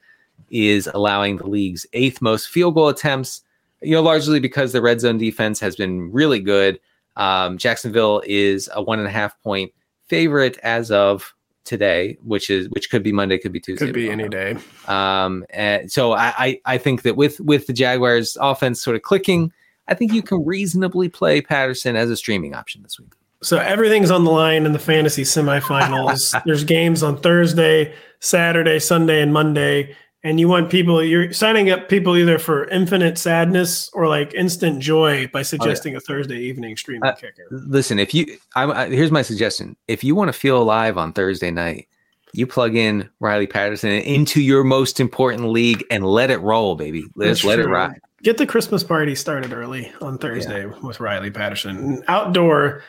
is 0.50 0.86
allowing 0.92 1.38
the 1.38 1.46
league's 1.46 1.86
eighth 1.94 2.20
most 2.20 2.48
field 2.48 2.74
goal 2.74 2.88
attempts. 2.88 3.42
You 3.80 3.92
know, 3.96 4.02
largely 4.02 4.38
because 4.38 4.72
the 4.72 4.82
red 4.82 5.00
zone 5.00 5.18
defense 5.18 5.58
has 5.60 5.76
been 5.76 6.12
really 6.12 6.40
good. 6.40 6.78
Um, 7.16 7.58
Jacksonville 7.58 8.22
is 8.26 8.68
a 8.74 8.82
one 8.82 8.98
and 8.98 9.08
a 9.08 9.10
half 9.10 9.40
point 9.42 9.72
favorite 10.12 10.58
as 10.62 10.90
of 10.90 11.34
today, 11.64 12.18
which 12.22 12.50
is 12.50 12.68
which 12.68 12.90
could 12.90 13.02
be 13.02 13.12
Monday, 13.12 13.38
could 13.38 13.50
be 13.50 13.60
Tuesday. 13.60 13.86
Could 13.86 13.94
be 13.94 14.10
any 14.10 14.28
day. 14.28 14.58
Um, 14.86 15.42
and 15.48 15.90
so 15.90 16.12
I, 16.12 16.34
I 16.36 16.60
I 16.66 16.78
think 16.78 17.00
that 17.00 17.16
with 17.16 17.40
with 17.40 17.66
the 17.66 17.72
Jaguars 17.72 18.36
offense 18.38 18.82
sort 18.82 18.94
of 18.94 19.00
clicking, 19.00 19.50
I 19.88 19.94
think 19.94 20.12
you 20.12 20.22
can 20.22 20.44
reasonably 20.44 21.08
play 21.08 21.40
Patterson 21.40 21.96
as 21.96 22.10
a 22.10 22.16
streaming 22.18 22.54
option 22.54 22.82
this 22.82 23.00
week. 23.00 23.14
So 23.42 23.56
everything's 23.56 24.10
on 24.10 24.24
the 24.24 24.30
line 24.30 24.66
in 24.66 24.72
the 24.72 24.78
fantasy 24.78 25.22
semifinals. 25.22 26.38
There's 26.44 26.62
games 26.62 27.02
on 27.02 27.16
Thursday, 27.16 27.94
Saturday, 28.20 28.80
Sunday, 28.80 29.22
and 29.22 29.32
Monday. 29.32 29.96
And 30.24 30.38
you 30.38 30.46
want 30.46 30.70
people, 30.70 31.02
you're 31.02 31.32
signing 31.32 31.70
up 31.70 31.88
people 31.88 32.16
either 32.16 32.38
for 32.38 32.68
infinite 32.68 33.18
sadness 33.18 33.90
or 33.92 34.06
like 34.06 34.32
instant 34.34 34.80
joy 34.80 35.26
by 35.32 35.42
suggesting 35.42 35.96
a 35.96 36.00
Thursday 36.00 36.38
evening 36.38 36.76
streaming 36.76 37.08
Uh, 37.08 37.14
kicker. 37.14 37.44
Listen, 37.50 37.98
if 37.98 38.14
you, 38.14 38.38
I'm, 38.54 38.70
I, 38.70 38.86
here's 38.86 39.10
my 39.10 39.22
suggestion: 39.22 39.76
if 39.88 40.04
you 40.04 40.14
want 40.14 40.28
to 40.28 40.32
feel 40.32 40.62
alive 40.62 40.96
on 40.96 41.12
Thursday 41.12 41.50
night, 41.50 41.88
you 42.32 42.46
plug 42.46 42.76
in 42.76 43.08
Riley 43.18 43.48
Patterson 43.48 43.90
into 43.90 44.40
your 44.40 44.62
most 44.62 45.00
important 45.00 45.48
league 45.48 45.84
and 45.90 46.06
let 46.06 46.30
it 46.30 46.38
roll, 46.38 46.76
baby. 46.76 47.04
Let's 47.16 47.42
let 47.44 47.58
it 47.58 47.66
ride. 47.66 48.00
Get 48.22 48.38
the 48.38 48.46
Christmas 48.46 48.84
party 48.84 49.16
started 49.16 49.52
early 49.52 49.90
on 50.00 50.18
Thursday 50.18 50.66
with 50.66 51.00
Riley 51.00 51.32
Patterson. 51.32 52.04
Outdoor 52.06 52.84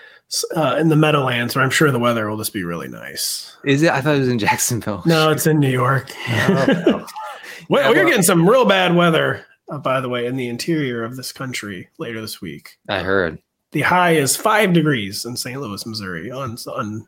uh, 0.56 0.78
in 0.80 0.90
the 0.90 0.96
Meadowlands, 0.96 1.56
where 1.56 1.64
I'm 1.64 1.70
sure 1.70 1.92
the 1.92 2.00
weather 2.00 2.30
will 2.30 2.38
just 2.38 2.54
be 2.54 2.64
really 2.64 2.88
nice. 2.88 3.56
Is 3.66 3.84
it? 3.84 3.92
I 3.92 4.02
thought 4.02 4.16
it 4.16 4.20
was 4.20 4.30
in 4.30 4.40
Jacksonville. 4.40 5.04
No, 5.06 5.30
it's 5.32 5.46
in 5.48 5.60
New 5.60 5.70
York. 5.72 6.12
Oh, 7.66 7.70
well, 7.70 7.82
Yeah, 7.84 7.90
we're 7.90 7.96
well- 7.96 8.08
getting 8.10 8.24
some 8.24 8.48
real 8.50 8.66
bad 8.66 8.94
weather, 8.96 9.46
uh, 9.72 9.78
by 9.78 10.02
the 10.02 10.10
way, 10.10 10.26
in 10.26 10.36
the 10.36 10.50
interior 10.50 11.04
of 11.04 11.16
this 11.16 11.32
country 11.32 11.88
later 11.98 12.20
this 12.20 12.42
week. 12.42 12.78
I 12.90 13.00
heard. 13.00 13.40
The 13.72 13.82
high 13.82 14.16
is 14.16 14.36
five 14.36 14.74
degrees 14.74 15.24
in 15.26 15.36
St. 15.38 15.60
Louis, 15.62 15.86
Missouri 15.86 16.30
on 16.30 16.58
on 16.68 17.08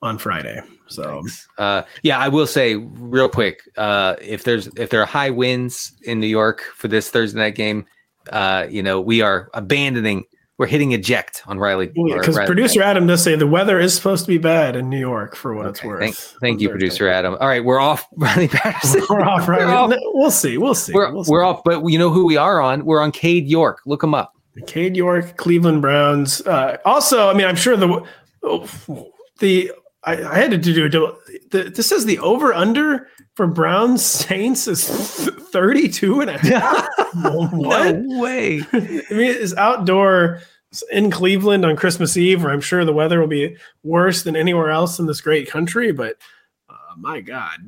on 0.00 0.18
Friday. 0.18 0.60
So 0.88 1.22
Uh, 1.58 1.82
yeah, 2.02 2.18
I 2.18 2.28
will 2.28 2.46
say 2.46 2.74
real 2.76 3.28
quick. 3.28 3.60
Uh, 3.76 4.16
if 4.20 4.44
there's 4.44 4.66
if 4.76 4.88
there 4.90 5.02
are 5.02 5.06
high 5.06 5.30
winds 5.30 5.92
in 6.04 6.18
New 6.20 6.26
York 6.26 6.62
for 6.74 6.88
this 6.88 7.10
Thursday 7.10 7.38
night 7.38 7.54
game, 7.54 7.84
uh, 8.30 8.66
you 8.70 8.82
know 8.82 9.00
we 9.00 9.20
are 9.20 9.50
abandoning. 9.54 10.24
We're 10.58 10.66
hitting 10.66 10.92
eject 10.92 11.42
on 11.46 11.58
Riley. 11.58 11.88
because 11.88 12.36
Riley- 12.36 12.46
producer 12.46 12.82
Adam 12.82 13.06
does 13.06 13.22
say 13.24 13.34
the 13.36 13.46
weather 13.46 13.80
is 13.80 13.94
supposed 13.94 14.24
to 14.26 14.28
be 14.28 14.38
bad 14.38 14.76
in 14.76 14.88
New 14.90 14.98
York 14.98 15.34
for 15.34 15.54
what 15.54 15.66
it's 15.66 15.82
worth. 15.82 16.00
Thank, 16.00 16.14
thank 16.40 16.60
you, 16.60 16.68
producer 16.68 17.08
Adam. 17.08 17.36
All 17.40 17.48
right, 17.48 17.64
we're 17.64 17.80
off 17.80 18.06
Riley 18.16 18.48
Patterson. 18.48 19.02
We're 19.10 19.22
off, 19.22 19.48
right? 19.48 19.60
We're 19.60 19.74
off. 19.74 19.92
We'll 20.12 20.30
see. 20.30 20.58
We'll 20.58 20.74
see. 20.74 20.92
We're, 20.92 21.12
we'll 21.12 21.24
see. 21.24 21.32
we're 21.32 21.42
off, 21.44 21.62
but 21.64 21.84
you 21.86 21.98
know 21.98 22.10
who 22.10 22.26
we 22.26 22.36
are 22.36 22.60
on? 22.60 22.84
We're 22.84 23.00
on 23.00 23.12
Cade 23.12 23.48
York. 23.48 23.80
Look 23.86 24.04
him 24.04 24.14
up. 24.14 24.34
Cade 24.66 24.96
York, 24.96 25.36
Cleveland 25.38 25.80
Browns. 25.80 26.42
Uh, 26.42 26.76
also, 26.84 27.28
I 27.30 27.34
mean, 27.34 27.46
I'm 27.46 27.56
sure 27.56 27.76
the 27.76 28.06
the 29.38 29.72
I, 30.04 30.24
I 30.24 30.38
had 30.38 30.50
to 30.50 30.58
do 30.58 30.84
a 30.84 30.88
double. 30.88 31.16
The, 31.50 31.64
this 31.64 31.88
says 31.88 32.04
the 32.04 32.18
over 32.18 32.52
under 32.52 33.08
for 33.34 33.46
Browns 33.46 34.04
Saints 34.04 34.66
is 34.66 34.88
32 34.88 36.20
and 36.20 36.30
a 36.30 36.38
half. 36.38 36.88
what? 37.14 37.96
way. 38.04 38.62
I 38.72 38.76
mean, 38.76 39.02
it's 39.10 39.54
outdoor 39.54 40.40
in 40.90 41.10
Cleveland 41.10 41.64
on 41.64 41.76
Christmas 41.76 42.16
Eve, 42.16 42.42
where 42.42 42.52
I'm 42.52 42.60
sure 42.60 42.84
the 42.84 42.92
weather 42.92 43.20
will 43.20 43.28
be 43.28 43.56
worse 43.82 44.22
than 44.22 44.36
anywhere 44.36 44.70
else 44.70 44.98
in 44.98 45.06
this 45.06 45.20
great 45.20 45.48
country. 45.48 45.92
But 45.92 46.16
uh, 46.68 46.94
my 46.96 47.20
God, 47.20 47.58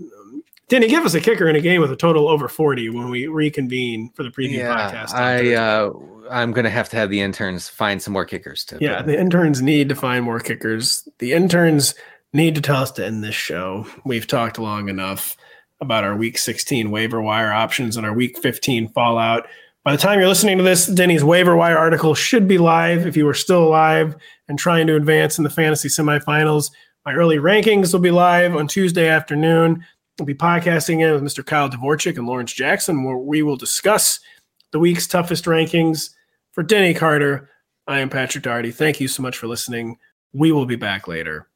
um, 0.00 0.42
Danny, 0.70 0.86
give 0.86 1.04
us 1.04 1.14
a 1.14 1.20
kicker 1.20 1.48
in 1.48 1.56
a 1.56 1.60
game 1.60 1.80
with 1.80 1.90
a 1.90 1.96
total 1.96 2.28
over 2.28 2.46
40 2.46 2.90
when 2.90 3.10
we 3.10 3.26
reconvene 3.26 4.10
for 4.14 4.22
the 4.22 4.30
preview 4.30 4.58
Yeah, 4.58 4.92
podcast. 4.92 5.12
I 5.12 5.54
uh, 5.54 5.90
I'm 6.30 6.52
gonna 6.52 6.70
have 6.70 6.88
to 6.90 6.96
have 6.96 7.10
the 7.10 7.20
interns 7.20 7.68
find 7.68 8.00
some 8.00 8.12
more 8.12 8.24
kickers 8.24 8.64
to. 8.66 8.78
Yeah, 8.80 9.02
the 9.02 9.18
interns 9.18 9.60
need 9.60 9.88
to 9.88 9.96
find 9.96 10.24
more 10.24 10.38
kickers. 10.38 11.08
The 11.18 11.32
interns 11.32 11.96
need 12.32 12.54
to 12.54 12.60
tell 12.60 12.82
us 12.82 12.92
to 12.92 13.04
end 13.04 13.24
this 13.24 13.34
show. 13.34 13.84
We've 14.04 14.28
talked 14.28 14.60
long 14.60 14.88
enough 14.88 15.36
about 15.80 16.04
our 16.04 16.14
week 16.14 16.38
16 16.38 16.92
waiver 16.92 17.20
wire 17.20 17.52
options 17.52 17.96
and 17.96 18.06
our 18.06 18.12
week 18.12 18.38
15 18.38 18.90
fallout. 18.90 19.48
By 19.82 19.90
the 19.90 19.98
time 19.98 20.20
you're 20.20 20.28
listening 20.28 20.58
to 20.58 20.62
this, 20.62 20.86
Denny's 20.86 21.24
waiver 21.24 21.56
wire 21.56 21.78
article 21.78 22.14
should 22.14 22.46
be 22.46 22.58
live 22.58 23.08
if 23.08 23.16
you 23.16 23.26
are 23.26 23.34
still 23.34 23.64
alive 23.64 24.14
and 24.46 24.56
trying 24.56 24.86
to 24.86 24.94
advance 24.94 25.36
in 25.36 25.42
the 25.42 25.50
fantasy 25.50 25.88
semifinals. 25.88 26.70
My 27.04 27.14
early 27.14 27.38
rankings 27.38 27.92
will 27.92 28.00
be 28.00 28.12
live 28.12 28.54
on 28.54 28.68
Tuesday 28.68 29.08
afternoon. 29.08 29.84
We'll 30.20 30.26
be 30.26 30.34
podcasting 30.34 31.00
in 31.00 31.14
with 31.14 31.22
Mr. 31.22 31.44
Kyle 31.44 31.70
Dvorchak 31.70 32.18
and 32.18 32.26
Lawrence 32.26 32.52
Jackson, 32.52 33.04
where 33.04 33.16
we 33.16 33.40
will 33.40 33.56
discuss 33.56 34.20
the 34.70 34.78
week's 34.78 35.06
toughest 35.06 35.46
rankings. 35.46 36.10
For 36.52 36.62
Denny 36.62 36.92
Carter, 36.92 37.48
I 37.86 38.00
am 38.00 38.10
Patrick 38.10 38.44
Daugherty. 38.44 38.70
Thank 38.70 39.00
you 39.00 39.08
so 39.08 39.22
much 39.22 39.38
for 39.38 39.46
listening. 39.46 39.96
We 40.34 40.52
will 40.52 40.66
be 40.66 40.76
back 40.76 41.08
later. 41.08 41.48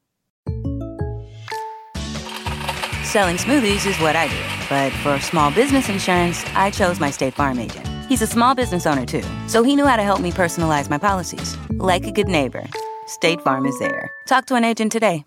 Selling 3.02 3.36
smoothies 3.36 3.86
is 3.86 4.00
what 4.00 4.16
I 4.16 4.28
do, 4.28 4.66
but 4.70 4.92
for 5.02 5.22
small 5.22 5.50
business 5.50 5.90
insurance, 5.90 6.42
I 6.54 6.70
chose 6.70 6.98
my 6.98 7.10
State 7.10 7.34
Farm 7.34 7.58
agent. 7.58 7.86
He's 8.08 8.22
a 8.22 8.26
small 8.26 8.54
business 8.54 8.86
owner 8.86 9.04
too, 9.04 9.24
so 9.46 9.62
he 9.62 9.76
knew 9.76 9.84
how 9.84 9.96
to 9.96 10.02
help 10.02 10.22
me 10.22 10.32
personalize 10.32 10.88
my 10.88 10.96
policies. 10.96 11.54
Like 11.72 12.06
a 12.06 12.10
good 12.10 12.28
neighbor, 12.28 12.64
State 13.08 13.42
Farm 13.42 13.66
is 13.66 13.78
there. 13.78 14.10
Talk 14.26 14.46
to 14.46 14.54
an 14.54 14.64
agent 14.64 14.90
today. 14.90 15.26